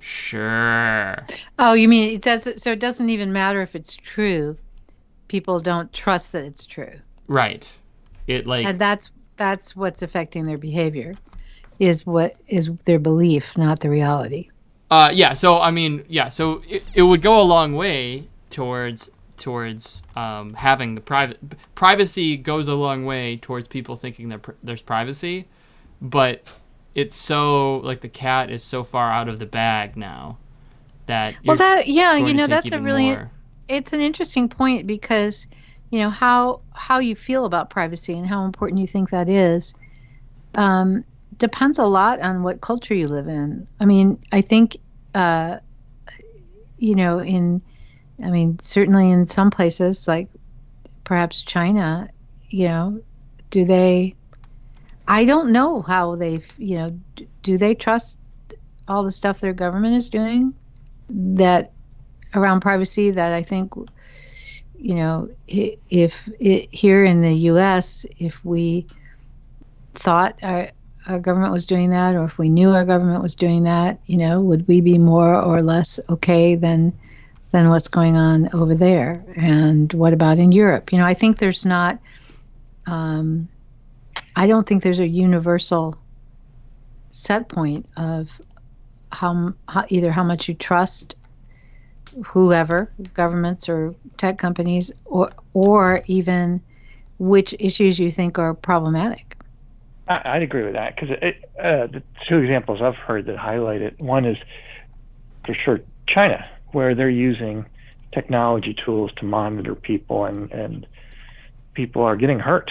sure." 0.00 1.24
oh, 1.58 1.74
you 1.74 1.88
mean 1.88 2.14
it 2.14 2.22
does 2.22 2.48
so 2.60 2.72
it 2.72 2.80
doesn't 2.80 3.08
even 3.08 3.32
matter 3.32 3.62
if 3.62 3.76
it's 3.76 3.94
true. 3.94 4.56
People 5.28 5.60
don't 5.60 5.92
trust 5.92 6.32
that 6.32 6.44
it's 6.44 6.64
true. 6.64 6.94
Right. 7.28 7.70
It 8.26 8.46
like 8.46 8.66
And 8.66 8.78
that's 8.78 9.10
that's 9.38 9.74
what's 9.74 10.02
affecting 10.02 10.44
their 10.44 10.58
behavior. 10.58 11.14
Is 11.78 12.04
what 12.04 12.36
is 12.48 12.74
their 12.84 12.98
belief, 12.98 13.56
not 13.56 13.78
the 13.78 13.88
reality. 13.88 14.50
Uh, 14.90 15.10
yeah. 15.14 15.32
So 15.32 15.60
I 15.60 15.70
mean, 15.70 16.04
yeah. 16.08 16.28
So 16.28 16.62
it, 16.68 16.82
it 16.92 17.02
would 17.02 17.22
go 17.22 17.40
a 17.40 17.44
long 17.44 17.74
way 17.76 18.26
towards 18.50 19.10
towards 19.36 20.02
um, 20.16 20.54
having 20.54 20.96
the 20.96 21.00
private 21.00 21.38
privacy 21.76 22.36
goes 22.36 22.66
a 22.66 22.74
long 22.74 23.04
way 23.04 23.36
towards 23.36 23.68
people 23.68 23.94
thinking 23.94 24.28
that 24.30 24.42
pr- 24.42 24.52
there's 24.62 24.82
privacy, 24.82 25.46
but 26.02 26.58
it's 26.96 27.14
so 27.14 27.76
like 27.78 28.00
the 28.00 28.08
cat 28.08 28.50
is 28.50 28.64
so 28.64 28.82
far 28.82 29.12
out 29.12 29.28
of 29.28 29.38
the 29.38 29.46
bag 29.46 29.96
now 29.96 30.36
that 31.06 31.36
Well, 31.44 31.56
that 31.56 31.86
yeah, 31.86 32.16
you 32.16 32.34
know 32.34 32.48
that's 32.48 32.72
a 32.72 32.80
really 32.80 33.10
more. 33.10 33.30
it's 33.68 33.92
an 33.92 34.00
interesting 34.00 34.48
point 34.48 34.86
because 34.88 35.46
you 35.90 36.00
know 36.00 36.10
how 36.10 36.60
how 36.72 36.98
you 36.98 37.16
feel 37.16 37.44
about 37.44 37.70
privacy 37.70 38.16
and 38.16 38.26
how 38.26 38.44
important 38.44 38.80
you 38.80 38.86
think 38.86 39.10
that 39.10 39.28
is 39.28 39.74
um, 40.54 41.04
depends 41.36 41.78
a 41.78 41.86
lot 41.86 42.20
on 42.20 42.42
what 42.42 42.60
culture 42.60 42.94
you 42.94 43.08
live 43.08 43.28
in. 43.28 43.66
I 43.80 43.84
mean, 43.84 44.18
I 44.32 44.40
think, 44.40 44.76
uh, 45.14 45.58
you 46.78 46.94
know, 46.94 47.20
in, 47.20 47.62
I 48.22 48.30
mean, 48.30 48.58
certainly 48.60 49.10
in 49.10 49.28
some 49.28 49.50
places 49.50 50.08
like 50.08 50.28
perhaps 51.04 51.42
China, 51.42 52.08
you 52.48 52.68
know, 52.68 53.00
do 53.50 53.64
they? 53.64 54.14
I 55.06 55.24
don't 55.24 55.52
know 55.52 55.80
how 55.80 56.16
they, 56.16 56.42
you 56.58 56.78
know, 56.78 57.00
do 57.42 57.56
they 57.56 57.74
trust 57.74 58.18
all 58.86 59.04
the 59.04 59.12
stuff 59.12 59.40
their 59.40 59.54
government 59.54 59.96
is 59.96 60.10
doing 60.10 60.52
that 61.08 61.72
around 62.34 62.60
privacy 62.60 63.12
that 63.12 63.32
I 63.32 63.42
think 63.42 63.72
you 64.78 64.94
know 64.94 65.28
if 65.48 66.28
it, 66.38 66.68
here 66.72 67.04
in 67.04 67.20
the 67.20 67.32
US 67.32 68.06
if 68.18 68.44
we 68.44 68.86
thought 69.94 70.38
our 70.42 70.70
our 71.06 71.18
government 71.18 71.52
was 71.52 71.66
doing 71.66 71.90
that 71.90 72.14
or 72.14 72.24
if 72.24 72.38
we 72.38 72.48
knew 72.48 72.70
our 72.70 72.84
government 72.84 73.22
was 73.22 73.34
doing 73.34 73.64
that 73.64 73.98
you 74.06 74.16
know 74.16 74.40
would 74.40 74.66
we 74.68 74.80
be 74.80 74.98
more 74.98 75.34
or 75.34 75.62
less 75.62 75.98
okay 76.08 76.54
than 76.54 76.92
than 77.50 77.70
what's 77.70 77.88
going 77.88 78.14
on 78.14 78.50
over 78.52 78.74
there? 78.74 79.24
And 79.34 79.90
what 79.94 80.12
about 80.12 80.38
in 80.38 80.52
Europe? 80.52 80.92
You 80.92 80.98
know 80.98 81.06
I 81.06 81.14
think 81.14 81.38
there's 81.38 81.64
not 81.64 81.98
um, 82.86 83.48
I 84.36 84.46
don't 84.46 84.66
think 84.66 84.82
there's 84.82 85.00
a 85.00 85.06
universal 85.06 85.98
set 87.10 87.48
point 87.48 87.86
of 87.96 88.40
how, 89.10 89.54
how 89.68 89.84
either 89.88 90.12
how 90.12 90.24
much 90.24 90.48
you 90.48 90.54
trust 90.54 91.14
whoever, 92.24 92.90
governments 93.14 93.68
or 93.68 93.94
tech 94.16 94.38
companies, 94.38 94.92
or 95.04 95.30
or 95.54 96.02
even 96.06 96.60
which 97.18 97.54
issues 97.58 97.98
you 97.98 98.10
think 98.10 98.38
are 98.38 98.54
problematic. 98.54 99.36
I, 100.08 100.34
would 100.34 100.42
agree 100.42 100.64
with 100.64 100.72
that 100.72 100.94
because 100.96 101.10
uh, 101.10 101.86
the 101.86 102.02
two 102.28 102.38
examples 102.38 102.80
I've 102.80 102.94
heard 102.94 103.26
that 103.26 103.36
highlight 103.36 103.82
it. 103.82 103.98
One 103.98 104.24
is 104.24 104.38
for 105.44 105.54
sure 105.54 105.80
China, 106.06 106.48
where 106.72 106.94
they're 106.94 107.10
using 107.10 107.66
technology 108.12 108.74
tools 108.74 109.10
to 109.16 109.24
monitor 109.24 109.74
people, 109.74 110.24
and 110.24 110.50
and 110.50 110.86
people 111.74 112.02
are 112.02 112.16
getting 112.16 112.38
hurt. 112.38 112.70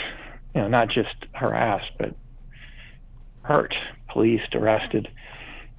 You 0.56 0.62
know, 0.62 0.68
not 0.68 0.90
just 0.90 1.16
harassed, 1.34 1.92
but 2.00 2.16
hurt, 3.44 3.78
policed, 4.10 4.56
arrested. 4.56 5.08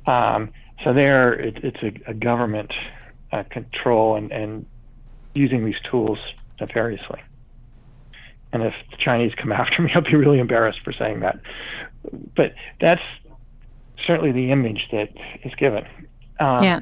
Um, 0.07 0.51
so 0.85 0.93
there, 0.93 1.33
it, 1.33 1.59
it's 1.65 1.83
a, 1.83 2.11
a 2.11 2.15
government 2.15 2.73
uh, 3.33 3.43
control 3.51 4.17
and, 4.17 4.33
and 4.33 4.67
using 5.35 5.65
these 5.65 5.81
tools 5.91 6.19
nefariously. 6.61 7.21
And 8.53 8.63
if 8.63 8.75
the 8.91 8.97
Chinese 8.97 9.33
come 9.37 9.53
after 9.63 9.83
me, 9.83 9.91
I'll 9.95 10.03
be 10.03 10.17
really 10.17 10.39
embarrassed 10.39 10.83
for 10.83 10.93
saying 10.93 11.21
that. 11.21 11.41
But 12.35 12.55
that's 12.81 13.03
certainly 14.07 14.33
the 14.33 14.51
image 14.51 14.89
that 14.93 15.11
is 15.45 15.55
given. 15.55 15.85
Um, 16.41 16.63
yeah. 16.63 16.81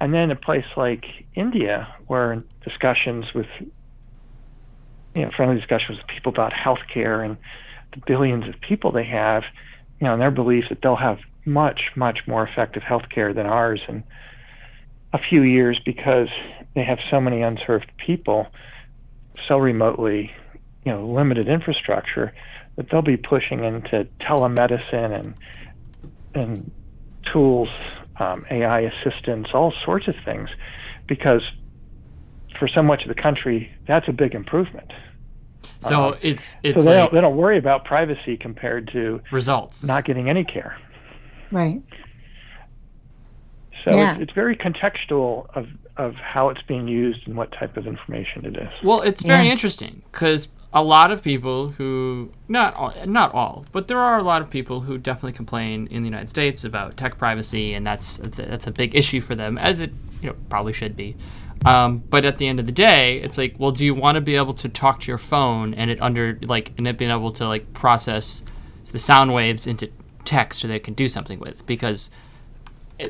And 0.00 0.12
then 0.12 0.30
a 0.30 0.36
place 0.36 0.66
like 0.76 1.06
India, 1.34 1.94
where 2.06 2.42
discussions 2.62 3.24
with, 3.34 3.46
you 5.14 5.22
know, 5.22 5.30
friendly 5.34 5.56
discussions 5.56 5.98
with 5.98 6.06
people 6.06 6.30
about 6.30 6.52
healthcare 6.52 7.24
and 7.24 7.38
the 7.92 8.02
billions 8.06 8.46
of 8.46 8.60
people 8.60 8.92
they 8.92 9.04
have, 9.04 9.44
you 10.00 10.06
know, 10.06 10.12
and 10.12 10.20
their 10.20 10.30
belief 10.30 10.64
that 10.68 10.82
they'll 10.82 10.96
have 10.96 11.18
much, 11.46 11.92
much 11.94 12.20
more 12.26 12.46
effective 12.46 12.82
healthcare 12.82 13.34
than 13.34 13.46
ours 13.46 13.80
in 13.88 14.04
a 15.12 15.18
few 15.18 15.42
years 15.42 15.80
because 15.84 16.28
they 16.74 16.84
have 16.84 16.98
so 17.10 17.20
many 17.20 17.42
unserved 17.42 17.90
people 18.04 18.46
so 19.48 19.58
remotely, 19.58 20.30
you 20.84 20.92
know, 20.92 21.06
limited 21.06 21.48
infrastructure 21.48 22.32
that 22.76 22.90
they'll 22.90 23.02
be 23.02 23.16
pushing 23.16 23.64
into 23.64 24.06
telemedicine 24.20 25.18
and 25.18 25.34
and 26.34 26.70
tools, 27.32 27.68
um, 28.18 28.44
AI 28.50 28.80
assistance, 28.80 29.48
all 29.54 29.72
sorts 29.84 30.06
of 30.06 30.14
things, 30.24 30.50
because 31.06 31.40
for 32.58 32.68
so 32.68 32.82
much 32.82 33.02
of 33.02 33.08
the 33.08 33.20
country, 33.20 33.72
that's 33.86 34.06
a 34.08 34.12
big 34.12 34.34
improvement. 34.34 34.92
So 35.80 36.04
um, 36.04 36.18
it's 36.20 36.56
it's 36.62 36.82
so 36.82 36.90
they, 36.90 36.96
like 36.96 37.10
don't, 37.10 37.14
they 37.14 37.20
don't 37.20 37.36
worry 37.36 37.58
about 37.58 37.84
privacy 37.84 38.36
compared 38.36 38.90
to 38.92 39.20
results, 39.30 39.86
not 39.86 40.04
getting 40.04 40.28
any 40.28 40.44
care. 40.44 40.76
Right. 41.50 41.82
So 43.86 43.94
yeah. 43.94 44.14
it's, 44.14 44.22
it's, 44.22 44.32
very 44.32 44.56
contextual 44.56 45.48
of 45.54 45.68
of 45.96 46.14
how 46.14 46.50
it's 46.50 46.60
being 46.62 46.88
used 46.88 47.26
and 47.26 47.36
what 47.36 47.52
type 47.52 47.76
of 47.76 47.86
information 47.86 48.44
it 48.44 48.56
is. 48.56 48.68
Well, 48.82 49.00
it's 49.00 49.22
very 49.22 49.46
yeah. 49.46 49.52
interesting 49.52 50.02
because 50.10 50.48
a 50.72 50.82
lot 50.82 51.10
of 51.10 51.22
people 51.22 51.68
who 51.68 52.32
not 52.48 52.74
all, 52.74 52.92
not 53.06 53.32
all, 53.32 53.64
but 53.72 53.88
there 53.88 53.98
are 53.98 54.18
a 54.18 54.22
lot 54.22 54.42
of 54.42 54.50
people 54.50 54.80
who 54.80 54.98
definitely 54.98 55.32
complain 55.32 55.86
in 55.86 56.02
the 56.02 56.06
United 56.06 56.28
States 56.28 56.64
about 56.64 56.96
tech 56.96 57.16
privacy, 57.16 57.74
and 57.74 57.86
that's 57.86 58.18
that's 58.18 58.66
a 58.66 58.72
big 58.72 58.94
issue 58.94 59.20
for 59.20 59.34
them, 59.34 59.56
as 59.56 59.80
it 59.80 59.92
you 60.20 60.30
know 60.30 60.36
probably 60.50 60.72
should 60.72 60.96
be. 60.96 61.16
Um, 61.64 61.98
but 61.98 62.24
at 62.24 62.38
the 62.38 62.46
end 62.46 62.60
of 62.60 62.66
the 62.66 62.72
day, 62.72 63.18
it's 63.18 63.38
like, 63.38 63.54
well, 63.58 63.70
do 63.70 63.84
you 63.84 63.94
want 63.94 64.16
to 64.16 64.20
be 64.20 64.36
able 64.36 64.54
to 64.54 64.68
talk 64.68 65.00
to 65.00 65.10
your 65.10 65.18
phone 65.18 65.74
and 65.74 65.90
it 65.90 66.00
under 66.02 66.38
like 66.42 66.72
and 66.76 66.86
it 66.86 66.98
being 66.98 67.10
able 67.10 67.32
to 67.32 67.46
like 67.46 67.72
process 67.72 68.42
the 68.92 68.98
sound 68.98 69.32
waves 69.32 69.66
into 69.66 69.90
text 70.24 70.60
so 70.60 70.68
they 70.68 70.78
can 70.78 70.94
do 70.94 71.08
something 71.08 71.38
with 71.38 71.64
because 71.66 72.10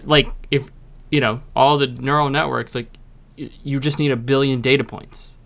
like 0.04 0.28
if 0.50 0.70
you 1.10 1.20
know 1.20 1.40
all 1.54 1.78
the 1.78 1.86
neural 1.86 2.30
networks 2.30 2.74
like 2.74 2.88
you 3.36 3.78
just 3.80 3.98
need 3.98 4.10
a 4.10 4.16
billion 4.16 4.60
data 4.60 4.84
points. 4.84 5.36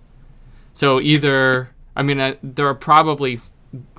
So 0.73 1.01
either 1.01 1.71
i 1.97 2.03
mean 2.03 2.21
uh, 2.21 2.35
there 2.43 2.67
are 2.67 2.75
probably 2.75 3.39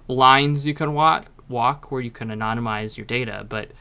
lines 0.08 0.66
you 0.66 0.74
can 0.74 0.94
walk 0.94 1.28
walk 1.48 1.92
where 1.92 2.02
you 2.02 2.12
can 2.12 2.30
anonymize 2.30 2.98
your 2.98 3.06
data 3.06 3.46
but 3.48 3.72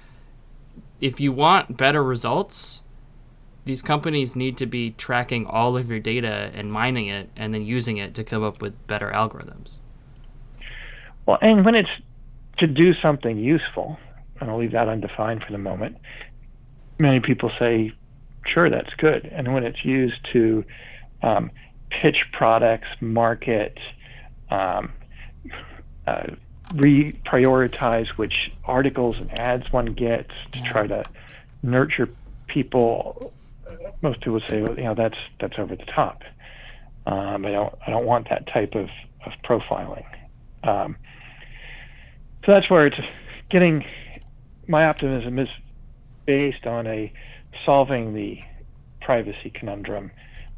if 1.00 1.20
you 1.20 1.32
want 1.32 1.76
better 1.76 2.02
results 2.02 2.82
these 3.64 3.82
companies 3.82 4.34
need 4.34 4.56
to 4.58 4.66
be 4.66 4.90
tracking 4.92 5.46
all 5.46 5.76
of 5.76 5.90
your 5.90 6.00
data 6.00 6.50
and 6.54 6.70
mining 6.70 7.06
it 7.06 7.28
and 7.36 7.54
then 7.54 7.62
using 7.62 7.98
it 7.98 8.14
to 8.14 8.24
come 8.24 8.42
up 8.42 8.61
with 8.61 8.86
better 8.86 9.11
algorithms. 9.11 9.78
Well 11.26 11.38
and 11.40 11.64
when 11.64 11.74
it's 11.74 11.90
to 12.58 12.66
do 12.66 12.94
something 12.94 13.38
useful, 13.38 13.98
and 14.40 14.50
I'll 14.50 14.58
leave 14.58 14.72
that 14.72 14.88
undefined 14.88 15.44
for 15.44 15.52
the 15.52 15.58
moment, 15.58 15.96
many 17.01 17.20
people 17.20 17.51
say, 17.59 17.92
sure, 18.46 18.70
that's 18.70 18.92
good. 18.94 19.26
And 19.26 19.53
when 19.53 19.64
it's 19.64 19.84
used 19.84 20.24
to 20.32 20.64
um, 21.22 21.51
pitch 21.90 22.24
products, 22.32 22.88
market, 23.01 23.78
um, 24.51 24.92
uh, 26.07 26.26
reprioritize 26.74 28.09
which 28.11 28.53
articles 28.64 29.18
and 29.18 29.38
ads 29.38 29.72
one 29.72 29.86
gets 29.86 30.30
to 30.53 30.62
try 30.62 30.86
to 30.86 31.05
nurture 31.62 32.09
people, 32.46 33.32
most 34.03 34.20
people 34.20 34.40
say, 34.48 34.62
well, 34.62 34.76
you 34.76 34.84
know, 34.84 34.94
that's 34.94 35.18
that's 35.40 35.59
over 35.59 35.74
the 35.74 35.84
top. 35.84 36.22
Um, 37.07 37.44
I 37.44 37.51
don't 37.51 37.74
I 37.86 37.90
don't 37.90 38.07
want 38.07 38.28
that 38.28 38.46
type 38.46 38.74
of, 38.74 38.88
of 39.24 39.32
profiling. 39.44 40.05
Um, 40.62 40.96
so 42.44 42.53
that's 42.53 42.70
where 42.70 42.86
it's 42.86 43.01
getting 43.51 43.84
my 44.68 44.86
optimism 44.86 45.38
is 45.38 45.48
based 46.26 46.66
on 46.66 46.86
a 46.86 47.12
solving 47.64 48.14
the 48.14 48.40
privacy 49.00 49.50
conundrum 49.54 50.10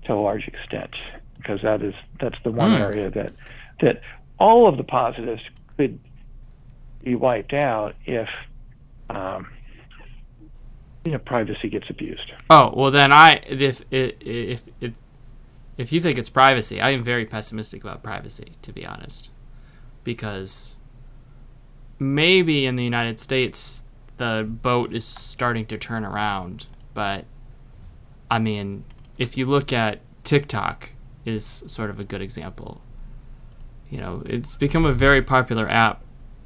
to 0.04 0.12
a 0.12 0.14
large 0.14 0.46
extent 0.46 0.90
because 1.36 1.60
that 1.62 1.82
is 1.82 1.94
that's 2.20 2.38
the 2.44 2.50
one 2.50 2.72
mm. 2.72 2.80
area 2.80 3.10
that 3.10 3.32
that 3.80 4.00
all 4.38 4.68
of 4.68 4.76
the 4.76 4.84
positives 4.84 5.42
could 5.76 5.98
be 7.02 7.14
wiped 7.14 7.52
out 7.52 7.94
if 8.06 8.28
um, 9.10 9.50
you 11.04 11.12
know 11.12 11.18
privacy 11.18 11.68
gets 11.68 11.88
abused. 11.90 12.32
Oh 12.48 12.72
well, 12.76 12.90
then 12.90 13.12
I 13.12 13.42
if 13.46 13.82
if 13.90 14.62
if 14.80 14.92
if 15.76 15.92
you 15.92 16.00
think 16.00 16.18
it's 16.18 16.30
privacy, 16.30 16.80
I 16.80 16.90
am 16.90 17.02
very 17.02 17.26
pessimistic 17.26 17.82
about 17.82 18.02
privacy 18.02 18.52
to 18.62 18.72
be 18.72 18.86
honest, 18.86 19.30
because 20.04 20.76
maybe 21.98 22.66
in 22.66 22.76
the 22.76 22.84
United 22.84 23.20
States 23.20 23.84
the 24.22 24.44
boat 24.48 24.92
is 24.92 25.04
starting 25.04 25.66
to 25.66 25.76
turn 25.76 26.04
around, 26.04 26.66
but 26.94 27.24
I 28.30 28.38
mean, 28.38 28.84
if 29.18 29.36
you 29.36 29.46
look 29.46 29.72
at 29.72 29.98
TikTok 30.22 30.90
is 31.24 31.64
sort 31.66 31.90
of 31.90 31.98
a 31.98 32.04
good 32.04 32.22
example. 32.22 32.82
You 33.90 34.00
know, 34.00 34.22
it's 34.24 34.54
become 34.54 34.84
a 34.84 34.92
very 34.92 35.22
popular 35.22 35.68
app 35.68 36.02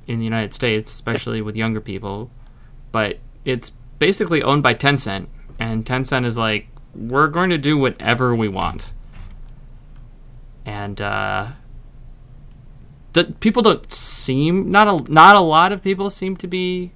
in 0.07 0.19
the 0.19 0.25
United 0.25 0.55
States, 0.55 0.91
especially 0.91 1.43
with 1.43 1.55
younger 1.55 1.83
people, 1.83 2.31
but 2.93 3.19
it's 3.45 3.71
basically 3.99 4.43
owned 4.43 4.63
by 4.63 4.73
Tencent, 4.73 5.29
and 5.59 5.85
Tencent 5.85 6.25
is 6.25 6.39
like, 6.39 6.69
we're 6.95 7.29
going 7.29 7.51
to 7.51 7.59
do 7.59 7.77
whatever 7.77 8.35
we 8.35 8.49
want. 8.49 8.95
And 10.65 10.99
uh, 11.01 11.49
people 13.41 13.63
don't 13.63 13.93
seem 13.93 14.71
not 14.71 14.89
a 14.89 15.13
not 15.13 15.37
a 15.37 15.41
lot 15.41 15.73
of 15.73 15.83
people 15.83 16.11
seem 16.11 16.37
to 16.39 16.47
be 16.47 16.93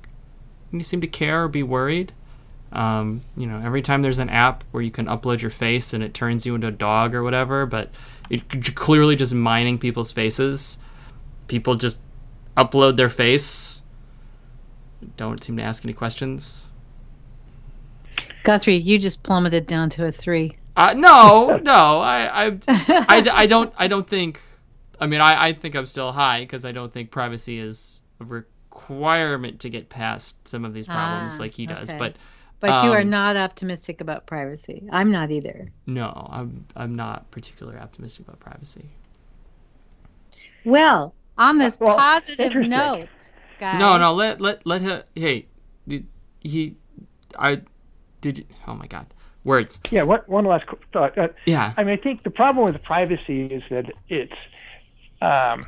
seem 0.81 1.01
to 1.01 1.07
care 1.07 1.45
or 1.45 1.49
be 1.49 1.63
worried. 1.63 2.13
Um, 2.73 3.21
you 3.37 3.47
know, 3.47 3.61
every 3.65 3.83
time 3.83 4.03
there's 4.03 4.21
an 4.21 4.31
app 4.31 4.63
where 4.71 4.83
you 4.83 4.93
can 4.93 5.07
upload 5.07 5.41
your 5.41 5.51
face 5.51 5.93
and 5.93 6.05
it 6.05 6.15
turns 6.15 6.47
you 6.47 6.55
into 6.55 6.69
a 6.69 6.73
dog 6.73 7.15
or 7.15 7.25
whatever, 7.25 7.67
but 7.67 7.91
it's 8.31 8.71
clearly 8.71 9.17
just 9.17 9.35
mining 9.35 9.79
people's 9.79 10.13
faces. 10.13 10.79
People 11.49 11.75
just 11.75 11.99
upload 12.57 12.97
their 12.97 13.09
face 13.09 13.83
don't 15.17 15.43
seem 15.43 15.57
to 15.57 15.63
ask 15.63 15.85
any 15.85 15.93
questions. 15.93 16.67
Guthrie, 18.43 18.77
you 18.77 18.99
just 18.99 19.23
plummeted 19.23 19.67
down 19.67 19.91
to 19.91 20.07
a 20.07 20.13
three. 20.13 20.57
Uh, 20.77 20.95
no, 20.97 21.57
no, 21.63 21.73
I, 22.01 22.47
I, 22.47 22.59
I, 22.69 23.31
I 23.33 23.47
don't, 23.47 23.73
I 23.77 23.89
don't 23.89 24.07
think. 24.07 24.41
I 24.99 25.07
mean, 25.07 25.21
I, 25.21 25.49
I 25.49 25.53
think 25.53 25.75
I'm 25.75 25.87
still 25.87 26.13
high 26.13 26.41
because 26.41 26.65
I 26.65 26.73
don't 26.73 26.93
think 26.93 27.11
privacy 27.11 27.59
is 27.59 28.03
a 28.21 28.25
requirement 28.71 29.61
to 29.61 29.69
get 29.69 29.89
past 29.89 30.47
some 30.47 30.65
of 30.65 30.73
these 30.75 30.87
problems 30.87 31.35
Ah, 31.39 31.43
like 31.43 31.53
he 31.53 31.67
does. 31.67 31.91
okay. 31.91 31.99
But 31.99 32.15
But 32.61 32.85
you 32.85 32.93
are 32.93 33.01
Um, 33.01 33.11
not 33.11 33.37
optimistic 33.37 34.01
about 34.01 34.27
privacy. 34.27 34.87
I'm 34.93 35.11
not 35.11 35.31
either. 35.31 35.71
no, 35.87 36.29
I'm, 36.31 36.67
I'm 36.77 36.95
not 36.95 37.31
particularly 37.31 37.79
optimistic 37.79 38.27
about 38.29 38.39
privacy. 38.41 38.85
Well, 40.65 41.15
on 41.39 41.59
this 41.59 41.79
Well, 41.81 41.97
positive 41.97 42.55
note, 42.55 43.09
guys. 43.59 43.81
No, 43.81 43.97
no, 43.97 44.13
let 44.13 44.41
let 44.41 44.65
let 44.67 44.83
him. 44.83 45.03
Hey, 45.15 45.47
the- 45.87 46.05
he, 46.41 46.77
I, 47.39 47.63
did. 48.21 48.39
You, 48.39 48.45
oh 48.69 48.75
my 48.75 48.87
God, 48.87 49.07
words. 49.43 49.81
Yeah. 49.91 50.03
What 50.03 50.29
one 50.29 50.45
last 50.45 50.67
thought. 50.93 51.17
Uh, 51.17 51.29
Yeah, 51.47 51.73
I 51.79 51.83
mean, 51.85 51.95
I 51.95 51.97
think 51.97 52.23
the 52.25 52.31
problem 52.31 52.67
with 52.71 52.83
privacy 52.83 53.47
is 53.47 53.63
that 53.71 53.87
it's 54.09 54.33
um, 55.23 55.63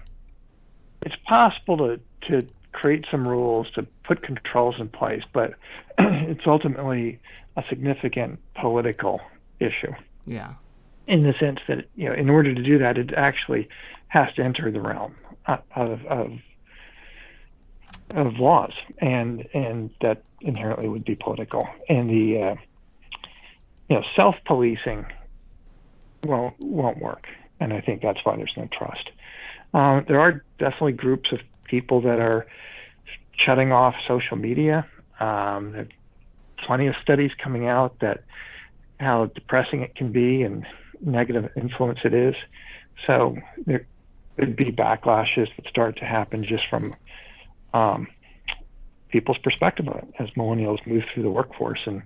it's 1.00 1.16
possible 1.26 1.78
to 1.78 2.00
to 2.28 2.46
create 2.72 3.04
some 3.10 3.26
rules 3.26 3.70
to 3.72 3.86
put 4.04 4.22
controls 4.22 4.80
in 4.80 4.88
place, 4.88 5.22
but 5.32 5.54
it's 5.98 6.46
ultimately 6.46 7.18
a 7.56 7.64
significant 7.68 8.38
political 8.54 9.20
issue 9.60 9.92
yeah, 10.26 10.54
in 11.06 11.22
the 11.24 11.34
sense 11.38 11.58
that 11.68 11.86
you 11.96 12.08
know, 12.08 12.14
in 12.14 12.30
order 12.30 12.54
to 12.54 12.62
do 12.62 12.78
that, 12.78 12.98
it 12.98 13.12
actually 13.14 13.68
has 14.08 14.32
to 14.34 14.42
enter 14.42 14.70
the 14.70 14.80
realm 14.80 15.14
uh, 15.46 15.58
of 15.74 16.04
of, 16.06 16.32
of 18.14 18.34
laws, 18.38 18.72
and 18.98 19.46
and 19.54 19.90
that 20.00 20.22
inherently 20.40 20.88
would 20.88 21.04
be 21.04 21.14
political. 21.14 21.68
And 21.88 22.08
the 22.08 22.42
uh, 22.42 22.54
you 23.88 23.96
know 23.96 24.02
self 24.14 24.36
policing 24.44 25.06
won't 26.24 26.54
won't 26.60 26.98
work, 26.98 27.26
and 27.58 27.72
I 27.72 27.80
think 27.80 28.02
that's 28.02 28.24
why 28.24 28.36
there's 28.36 28.54
no 28.56 28.68
trust. 28.72 29.10
Um, 29.74 30.04
there 30.06 30.20
are 30.20 30.44
definitely 30.58 30.92
groups 30.92 31.32
of 31.32 31.40
people 31.72 32.02
that 32.02 32.20
are 32.20 32.46
shutting 33.38 33.72
off 33.72 33.94
social 34.06 34.36
media. 34.36 34.86
Um, 35.18 35.72
there 35.72 35.80
are 35.80 35.88
plenty 36.66 36.86
of 36.86 36.94
studies 37.02 37.30
coming 37.42 37.66
out 37.66 37.98
that 38.00 38.24
how 39.00 39.30
depressing 39.34 39.80
it 39.80 39.94
can 39.94 40.12
be 40.12 40.42
and 40.42 40.66
negative 41.00 41.50
influence 41.56 42.00
it 42.04 42.12
is. 42.12 42.34
So 43.06 43.36
there 43.64 43.86
could 44.36 44.54
be 44.54 44.70
backlashes 44.70 45.48
that 45.56 45.66
start 45.66 45.96
to 45.96 46.04
happen 46.04 46.44
just 46.44 46.64
from 46.68 46.94
um, 47.72 48.06
people's 49.08 49.38
perspective 49.38 49.86
it 49.88 50.08
as 50.18 50.28
millennials 50.36 50.86
move 50.86 51.04
through 51.12 51.22
the 51.22 51.30
workforce 51.30 51.80
and 51.86 52.02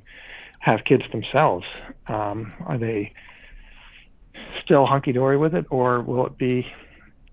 have 0.60 0.84
kids 0.84 1.02
themselves. 1.10 1.66
Um, 2.06 2.52
are 2.66 2.78
they 2.78 3.12
still 4.62 4.86
hunky 4.86 5.12
dory 5.12 5.36
with 5.36 5.56
it, 5.56 5.66
or 5.70 6.02
will 6.02 6.24
it 6.26 6.38
be 6.38 6.64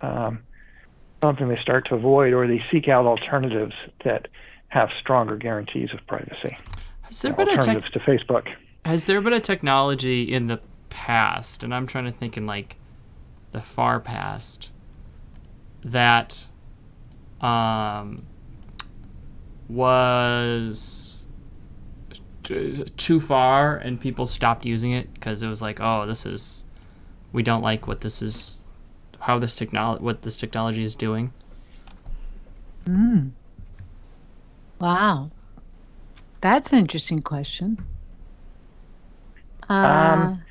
um, 0.02 0.40
something 1.24 1.48
they 1.48 1.62
start 1.62 1.88
to 1.88 1.96
avoid, 1.96 2.34
or 2.34 2.46
they 2.48 2.62
seek 2.72 2.88
out 2.90 3.06
alternatives 3.06 3.74
that 4.04 4.28
have 4.68 4.90
stronger 5.00 5.38
guarantees 5.38 5.90
of 5.94 6.06
privacy? 6.08 6.58
has 7.04 7.22
there 7.22 7.34
been 7.34 7.48
Alternatives 7.48 7.92
to 7.92 8.00
Facebook. 8.00 8.48
has 8.86 9.06
there 9.06 9.22
been 9.22 9.34
a 9.34 9.40
technology 9.40 10.24
in 10.24 10.48
the 10.48 10.60
past, 10.90 11.64
and 11.64 11.74
I'm 11.74 11.86
trying 11.88 12.06
to 12.06 12.12
think 12.12 12.38
in 12.38 12.46
like 12.46 12.78
the 13.52 13.62
far 13.62 14.00
past, 14.00 14.72
that 15.84 16.46
um 17.42 18.26
was 19.70 21.26
t- 22.44 22.84
too 22.98 23.20
far 23.20 23.78
and 23.78 24.00
people 24.00 24.28
stopped 24.28 24.66
using 24.66 24.92
it 24.92 25.14
because 25.14 25.42
it 25.44 25.48
was 25.48 25.62
like, 25.62 25.80
oh, 25.82 26.06
this 26.06 26.26
is 26.26 26.64
we 27.32 27.44
don't 27.44 27.62
like 27.62 27.88
what 27.88 28.02
this 28.02 28.22
is, 28.22 28.63
how 29.24 29.40
this 29.40 29.56
technology, 29.56 30.04
what 30.04 30.22
this 30.24 30.36
technology 30.36 30.84
is 30.84 30.96
doing. 30.96 31.32
Wow. 34.80 35.32
That's 36.42 36.74
an 36.74 36.80
interesting 36.80 37.22
question. 37.22 37.78
Uh, 39.70 39.74
Um, 39.74 40.44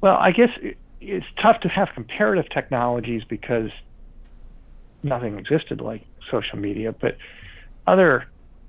Well, 0.00 0.16
I 0.16 0.32
guess 0.32 0.50
it- 0.62 0.76
it's 1.00 1.26
tough 1.40 1.60
to 1.60 1.68
have 1.68 1.88
comparative 1.94 2.48
technologies 2.50 3.24
because 3.24 3.70
nothing 5.02 5.38
existed 5.38 5.80
like 5.80 6.04
social 6.30 6.58
media, 6.58 6.92
but 6.92 7.16
other 7.86 8.24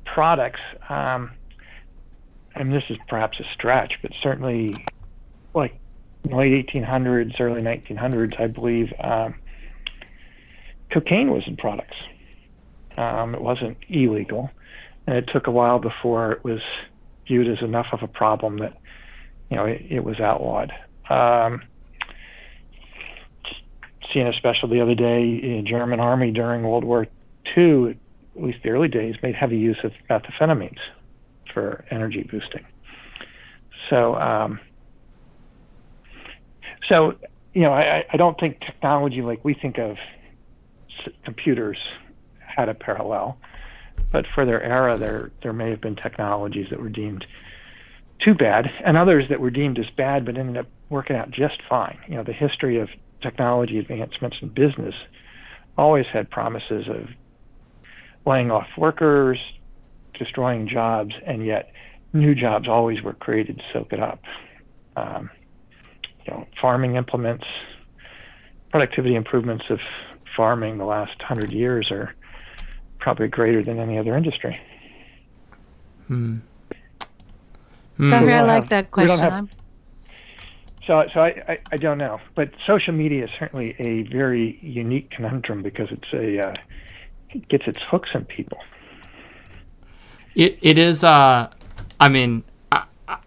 products, 0.06 0.60
um, 0.90 1.32
and 2.56 2.72
this 2.74 2.84
is 2.90 2.98
perhaps 3.08 3.40
a 3.40 3.44
stretch, 3.54 4.00
but 4.02 4.12
certainly 4.22 4.76
like 5.54 5.78
late 6.26 6.54
1800s, 6.54 7.40
early 7.40 7.62
1900s, 7.62 8.36
I 8.40 8.48
believe, 8.48 8.94
um, 9.00 9.36
cocaine 10.96 11.30
was 11.30 11.44
in 11.46 11.58
products. 11.58 11.98
Um, 12.98 13.36
it 13.36 13.42
wasn't 13.42 13.78
illegal, 13.90 14.50
and 15.06 15.18
it 15.18 15.30
took 15.32 15.48
a 15.48 15.52
while 15.52 15.80
before 15.80 16.32
it 16.32 16.44
was 16.46 16.62
viewed 17.28 17.48
as 17.48 17.62
enough 17.62 17.88
of 17.92 18.02
a 18.02 18.08
problem 18.08 18.60
that 18.60 18.78
you 19.50 19.58
know, 19.58 19.66
it, 19.66 19.82
it 19.90 20.04
was 20.04 20.20
outlawed. 20.20 20.72
Um, 21.10 21.62
seeing 24.14 24.28
a 24.28 24.34
special 24.34 24.70
the 24.70 24.82
other 24.82 24.96
day, 24.96 25.62
German 25.68 26.00
army 26.00 26.32
during 26.32 26.64
World 26.64 26.86
War 26.86 27.06
II, 27.58 27.92
at 28.36 28.44
least 28.44 28.60
the 28.64 28.70
early 28.70 28.88
days, 28.88 29.16
made 29.22 29.36
heavy 29.36 29.58
use 29.58 29.78
of 29.84 29.92
methamphetamines 30.10 30.80
for 31.54 31.86
energy 31.92 32.24
boosting. 32.24 32.66
So, 33.90 34.16
um, 34.16 34.60
so 36.88 37.16
you 37.54 37.62
know, 37.62 37.72
I, 37.72 38.06
I 38.12 38.18
don't 38.18 38.40
think 38.40 38.60
technology 38.60 39.22
like 39.22 39.44
we 39.44 39.54
think 39.54 39.78
of 39.78 39.98
computers 41.24 41.78
had 42.40 42.70
a 42.70 42.74
parallel, 42.74 43.38
but 44.12 44.26
for 44.34 44.46
their 44.46 44.62
era, 44.64 44.98
there 44.98 45.32
there 45.44 45.54
may 45.54 45.70
have 45.70 45.82
been 45.82 45.96
technologies 45.96 46.68
that 46.70 46.80
were 46.80 46.90
deemed 46.90 47.26
too 48.24 48.34
bad, 48.34 48.66
and 48.86 48.98
others 48.98 49.26
that 49.30 49.40
were 49.40 49.50
deemed 49.50 49.78
as 49.78 49.90
bad 49.98 50.26
but 50.26 50.38
ended 50.38 50.58
up 50.58 50.68
working 50.90 51.16
out 51.16 51.32
just 51.32 51.62
fine. 51.70 51.98
You 52.08 52.16
know, 52.16 52.24
the 52.24 52.34
history 52.34 52.80
of 52.80 52.90
technology 53.22 53.78
advancements 53.78 54.38
in 54.42 54.50
business 54.50 54.94
always 55.78 56.06
had 56.12 56.30
promises 56.30 56.88
of 56.88 57.10
laying 58.26 58.52
off 58.52 58.68
workers, 58.78 59.38
destroying 60.18 60.68
jobs, 60.68 61.14
and 61.26 61.46
yet 61.46 61.72
new 62.14 62.34
jobs 62.34 62.68
always 62.68 63.02
were 63.02 63.14
created 63.14 63.58
to 63.58 63.64
soak 63.74 63.92
it 63.92 64.00
up. 64.00 64.22
Um, 64.96 65.30
you 66.26 66.34
know, 66.34 66.48
farming 66.62 66.96
implements, 66.96 67.46
productivity 68.72 69.16
improvements 69.16 69.66
of 69.70 69.80
farming 70.36 70.78
the 70.78 70.86
last 70.86 71.22
hundred 71.22 71.52
years 71.52 71.90
are 71.92 72.14
probably 73.00 73.28
greater 73.28 73.64
than 73.64 73.80
any 73.80 73.98
other 73.98 74.16
industry. 74.16 74.60
Hmm. 76.08 76.38
Guthrie, 77.98 78.26
we 78.28 78.34
I 78.34 78.38
don't 78.40 78.48
like 78.48 78.64
have- 78.64 78.70
that 78.70 78.92
question. 78.92 79.20
have- 79.20 79.50
So, 80.86 81.04
so 81.14 81.20
I, 81.22 81.28
I, 81.48 81.60
I 81.72 81.78
don't 81.78 81.98
know, 81.98 82.20
but 82.36 82.52
social 82.68 82.94
media 82.94 83.24
is 83.26 83.32
certainly 83.40 83.76
a 83.80 84.04
very 84.04 84.60
unique 84.62 85.10
conundrum 85.12 85.64
because 85.64 85.88
it's 85.92 86.14
a 86.14 86.50
uh, 86.50 86.54
it 87.30 87.48
gets 87.50 87.64
its 87.68 87.80
hooks 87.90 88.10
in 88.14 88.26
people. 88.26 88.60
It 90.36 90.60
it 90.62 90.78
is. 90.78 91.04
Uh, 91.04 91.50
I 92.00 92.10
mean, 92.10 92.44
I, 92.72 92.84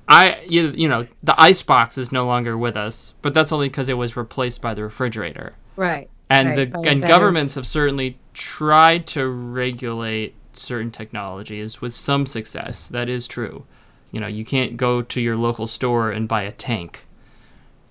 I 0.09 0.41
you, 0.47 0.69
you 0.69 0.89
know 0.89 1.07
the 1.23 1.35
ice 1.41 1.63
box 1.63 1.99
is 1.99 2.13
no 2.13 2.27
longer 2.27 2.57
with 2.57 2.77
us, 2.77 3.15
but 3.23 3.33
that's 3.35 3.51
only 3.51 3.69
because 3.69 3.89
it 3.89 3.95
was 3.95 4.17
replaced 4.17 4.61
by 4.61 4.75
the 4.75 4.83
refrigerator. 4.83 5.55
right. 5.77 6.09
And 6.31 6.49
Right, 6.51 6.73
the 6.73 6.79
and 6.81 7.01
better- 7.01 7.13
governments 7.13 7.55
have 7.55 7.67
certainly 7.67 8.19
tried 8.35 9.07
to 9.09 9.29
regulate 9.29 10.35
certain 10.53 10.91
technologies 10.91 11.81
with 11.81 11.95
some 11.95 12.27
success. 12.27 12.87
That 12.89 13.09
is 13.09 13.27
true. 13.27 13.65
You 14.13 14.21
know, 14.21 14.27
you 14.27 14.45
can't 14.45 14.77
go 14.77 15.03
to 15.03 15.21
your 15.21 15.37
local 15.37 15.67
store 15.67 16.11
and 16.11 16.29
buy 16.29 16.43
a 16.43 16.53
tank. 16.53 17.07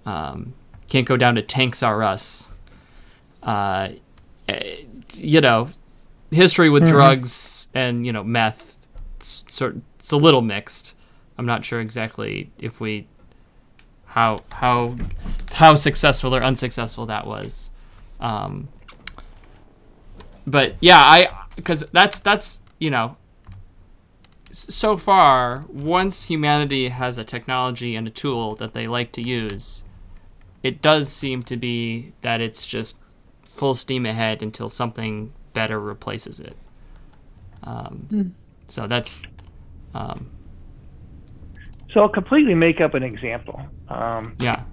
Um, 0.05 0.53
can't 0.87 1.05
go 1.07 1.17
down 1.17 1.35
to 1.35 1.41
Tanks 1.41 1.83
R 1.83 2.01
Us. 2.03 2.47
Uh, 3.43 3.89
eh, 4.47 4.77
you 5.15 5.41
know, 5.41 5.69
history 6.31 6.69
with 6.69 6.87
drugs 6.87 7.67
and 7.73 8.05
you 8.05 8.13
know 8.13 8.23
meth. 8.23 8.75
It's, 9.17 9.45
sort 9.47 9.77
it's 9.97 10.11
a 10.11 10.17
little 10.17 10.41
mixed. 10.41 10.95
I'm 11.37 11.45
not 11.45 11.65
sure 11.65 11.79
exactly 11.81 12.51
if 12.59 12.79
we 12.81 13.07
how 14.05 14.39
how 14.51 14.95
how 15.53 15.75
successful 15.75 16.35
or 16.35 16.43
unsuccessful 16.43 17.05
that 17.07 17.27
was. 17.27 17.69
Um, 18.19 18.69
but 20.45 20.75
yeah, 20.79 20.99
I 20.99 21.45
because 21.55 21.83
that's 21.91 22.19
that's 22.19 22.61
you 22.79 22.89
know 22.89 23.17
so 24.51 24.97
far 24.97 25.65
once 25.69 26.25
humanity 26.25 26.87
has 26.89 27.17
a 27.17 27.23
technology 27.23 27.95
and 27.95 28.07
a 28.07 28.11
tool 28.11 28.55
that 28.55 28.73
they 28.73 28.87
like 28.87 29.11
to 29.13 29.21
use, 29.21 29.83
it 30.63 30.81
does 30.81 31.09
seem 31.09 31.43
to 31.43 31.57
be 31.57 32.13
that 32.21 32.41
it's 32.41 32.65
just 32.65 32.97
full 33.43 33.75
steam 33.75 34.05
ahead 34.05 34.41
until 34.41 34.69
something 34.69 35.33
better 35.53 35.79
replaces 35.79 36.39
it. 36.39 36.55
Um, 37.63 38.07
So 38.67 38.87
that's 38.87 39.23
um, 39.93 40.29
So 41.93 42.01
I'll 42.01 42.09
completely 42.09 42.53
make 42.53 42.81
up 42.81 42.93
an 42.93 43.03
example 43.03 43.61
um, 43.89 44.35
yeah. 44.39 44.63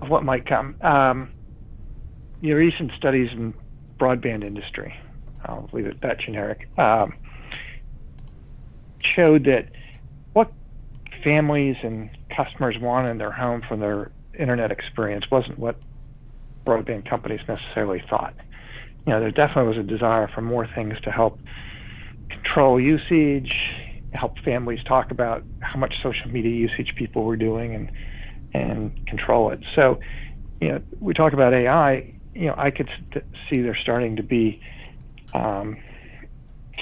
of 0.00 0.08
what 0.08 0.24
might 0.24 0.46
come. 0.46 0.76
Um, 0.82 1.32
your 2.40 2.58
recent 2.58 2.92
studies 2.96 3.30
in 3.32 3.54
broadband 3.98 4.44
industry, 4.44 4.94
I'll 5.44 5.68
leave 5.72 5.86
it 5.86 6.00
that 6.02 6.20
generic, 6.20 6.68
um, 6.78 7.14
showed 9.16 9.44
that 9.44 9.68
what 10.32 10.52
families 11.24 11.76
and 11.82 12.10
customers 12.36 12.76
want 12.80 13.08
in 13.08 13.18
their 13.18 13.32
home 13.32 13.62
from 13.68 13.80
their 13.80 14.10
internet 14.38 14.70
experience 14.70 15.24
wasn't 15.30 15.58
what 15.58 15.76
broadband 16.64 17.08
companies 17.08 17.40
necessarily 17.48 18.02
thought. 18.10 18.34
You 19.06 19.12
know, 19.12 19.20
there 19.20 19.30
definitely 19.30 19.76
was 19.76 19.78
a 19.78 19.88
desire 19.88 20.28
for 20.28 20.42
more 20.42 20.68
things 20.74 21.00
to 21.04 21.10
help 21.10 21.38
control 22.28 22.80
usage, 22.80 23.56
help 24.12 24.38
families 24.40 24.80
talk 24.84 25.10
about 25.10 25.44
how 25.60 25.78
much 25.78 25.94
social 26.02 26.28
media 26.30 26.50
usage 26.50 26.94
people 26.96 27.24
were 27.24 27.36
doing 27.36 27.74
and 27.74 27.90
and 28.54 29.06
control 29.06 29.50
it. 29.50 29.60
So, 29.74 30.00
you 30.60 30.68
know, 30.68 30.80
we 30.98 31.12
talk 31.12 31.32
about 31.34 31.52
AI. 31.52 32.15
You 32.36 32.48
know, 32.48 32.54
I 32.56 32.70
could 32.70 32.88
st- 33.10 33.24
see 33.48 33.62
there 33.62 33.76
starting 33.76 34.16
to 34.16 34.22
be 34.22 34.60
um, 35.34 35.76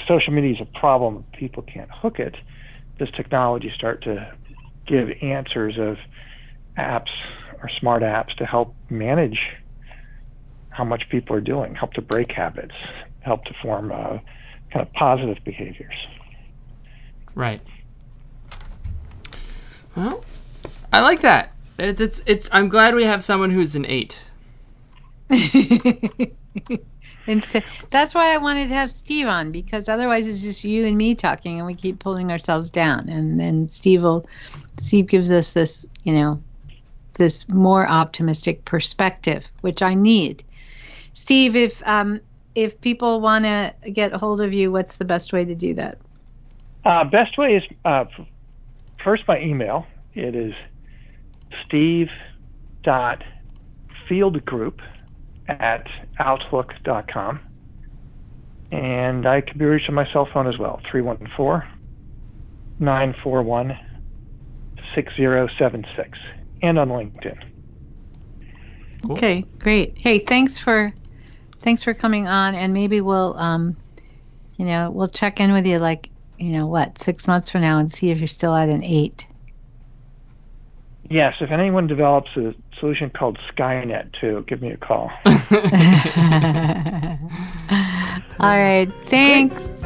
social 0.08 0.32
media 0.32 0.54
is 0.54 0.60
a 0.60 0.78
problem. 0.78 1.24
People 1.32 1.62
can't 1.62 1.90
hook 1.90 2.18
it. 2.18 2.34
Does 2.98 3.10
technology 3.12 3.72
start 3.74 4.02
to 4.02 4.34
give 4.86 5.10
answers 5.22 5.78
of 5.78 5.96
apps 6.76 7.10
or 7.62 7.70
smart 7.80 8.02
apps 8.02 8.34
to 8.36 8.44
help 8.44 8.74
manage 8.90 9.38
how 10.70 10.84
much 10.84 11.08
people 11.08 11.36
are 11.36 11.40
doing, 11.40 11.74
help 11.74 11.92
to 11.94 12.02
break 12.02 12.32
habits, 12.32 12.74
help 13.20 13.44
to 13.44 13.54
form 13.62 13.92
uh, 13.92 14.18
kind 14.72 14.86
of 14.86 14.92
positive 14.92 15.38
behaviors. 15.44 15.94
Right. 17.34 17.60
Well, 19.96 20.24
I 20.92 21.00
like 21.00 21.20
that. 21.20 21.52
It's, 21.78 22.00
it's 22.00 22.22
it's. 22.26 22.48
I'm 22.52 22.68
glad 22.68 22.94
we 22.94 23.04
have 23.04 23.22
someone 23.22 23.50
who's 23.50 23.74
an 23.76 23.86
eight. 23.86 24.30
and 27.26 27.44
so 27.44 27.60
that's 27.90 28.14
why 28.14 28.34
I 28.34 28.38
wanted 28.38 28.68
to 28.68 28.74
have 28.74 28.92
Steve 28.92 29.26
on 29.26 29.52
because 29.52 29.88
otherwise 29.88 30.26
it's 30.26 30.42
just 30.42 30.64
you 30.64 30.84
and 30.86 30.96
me 30.96 31.14
talking 31.14 31.58
and 31.58 31.66
we 31.66 31.74
keep 31.74 31.98
pulling 31.98 32.30
ourselves 32.30 32.70
down. 32.70 33.08
And 33.08 33.40
then 33.40 33.68
Steve 33.68 34.02
will, 34.02 34.24
Steve 34.78 35.06
gives 35.06 35.30
us 35.30 35.52
this, 35.52 35.86
you 36.04 36.12
know, 36.12 36.42
this 37.14 37.48
more 37.48 37.88
optimistic 37.88 38.64
perspective, 38.64 39.50
which 39.60 39.82
I 39.82 39.94
need. 39.94 40.44
Steve, 41.14 41.56
if 41.56 41.86
um, 41.86 42.20
if 42.54 42.80
people 42.80 43.20
want 43.20 43.44
to 43.44 43.74
get 43.90 44.12
hold 44.12 44.40
of 44.40 44.52
you, 44.52 44.70
what's 44.70 44.96
the 44.96 45.04
best 45.04 45.32
way 45.32 45.44
to 45.44 45.54
do 45.54 45.74
that? 45.74 45.98
Uh, 46.84 47.04
best 47.04 47.38
way 47.38 47.54
is 47.54 47.62
uh, 47.84 48.04
first 49.02 49.26
by 49.26 49.40
email. 49.40 49.86
It 50.14 50.34
is 50.34 50.54
steve 51.64 52.10
dot 52.82 53.22
fieldgroup 54.08 54.80
at 55.48 55.86
outlook.com. 56.18 57.40
And 58.72 59.26
I 59.26 59.40
can 59.40 59.58
be 59.58 59.64
reached 59.64 59.88
on 59.88 59.94
my 59.94 60.10
cell 60.12 60.28
phone 60.32 60.46
as 60.46 60.58
well, 60.58 60.80
314 60.90 61.68
941 62.80 63.78
6076, 64.94 66.18
and 66.62 66.78
on 66.78 66.88
LinkedIn. 66.88 67.38
Cool. 69.02 69.12
Okay, 69.12 69.44
great. 69.58 69.98
Hey, 69.98 70.18
thanks 70.18 70.58
for 70.58 70.92
thanks 71.58 71.82
for 71.82 71.94
coming 71.94 72.26
on, 72.26 72.54
and 72.54 72.72
maybe 72.72 73.00
we'll 73.00 73.36
um, 73.36 73.76
you 74.56 74.64
know, 74.64 74.90
we'll 74.90 75.08
check 75.08 75.40
in 75.40 75.52
with 75.52 75.66
you 75.66 75.78
like 75.78 76.10
you 76.38 76.52
know 76.52 76.66
what 76.66 76.98
six 76.98 77.28
months 77.28 77.48
from 77.48 77.60
now 77.60 77.78
and 77.78 77.90
see 77.90 78.10
if 78.10 78.18
you're 78.18 78.26
still 78.26 78.54
at 78.54 78.68
an 78.68 78.82
eight. 78.82 79.26
Yes, 81.10 81.34
if 81.40 81.50
anyone 81.50 81.86
develops 81.86 82.30
a 82.36 82.54
solution 82.80 83.10
called 83.10 83.38
Skynet 83.52 84.10
too, 84.20 84.44
give 84.46 84.60
me 84.62 84.70
a 84.70 84.76
call. 84.76 85.10
All 88.38 88.58
right, 88.58 88.90
thanks. 89.04 89.84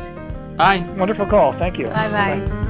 Bye. 0.57 0.81
Wonderful 0.97 1.27
call. 1.27 1.53
Thank 1.53 1.79
you. 1.79 1.87
Bye 1.87 2.11
bye. 2.11 2.65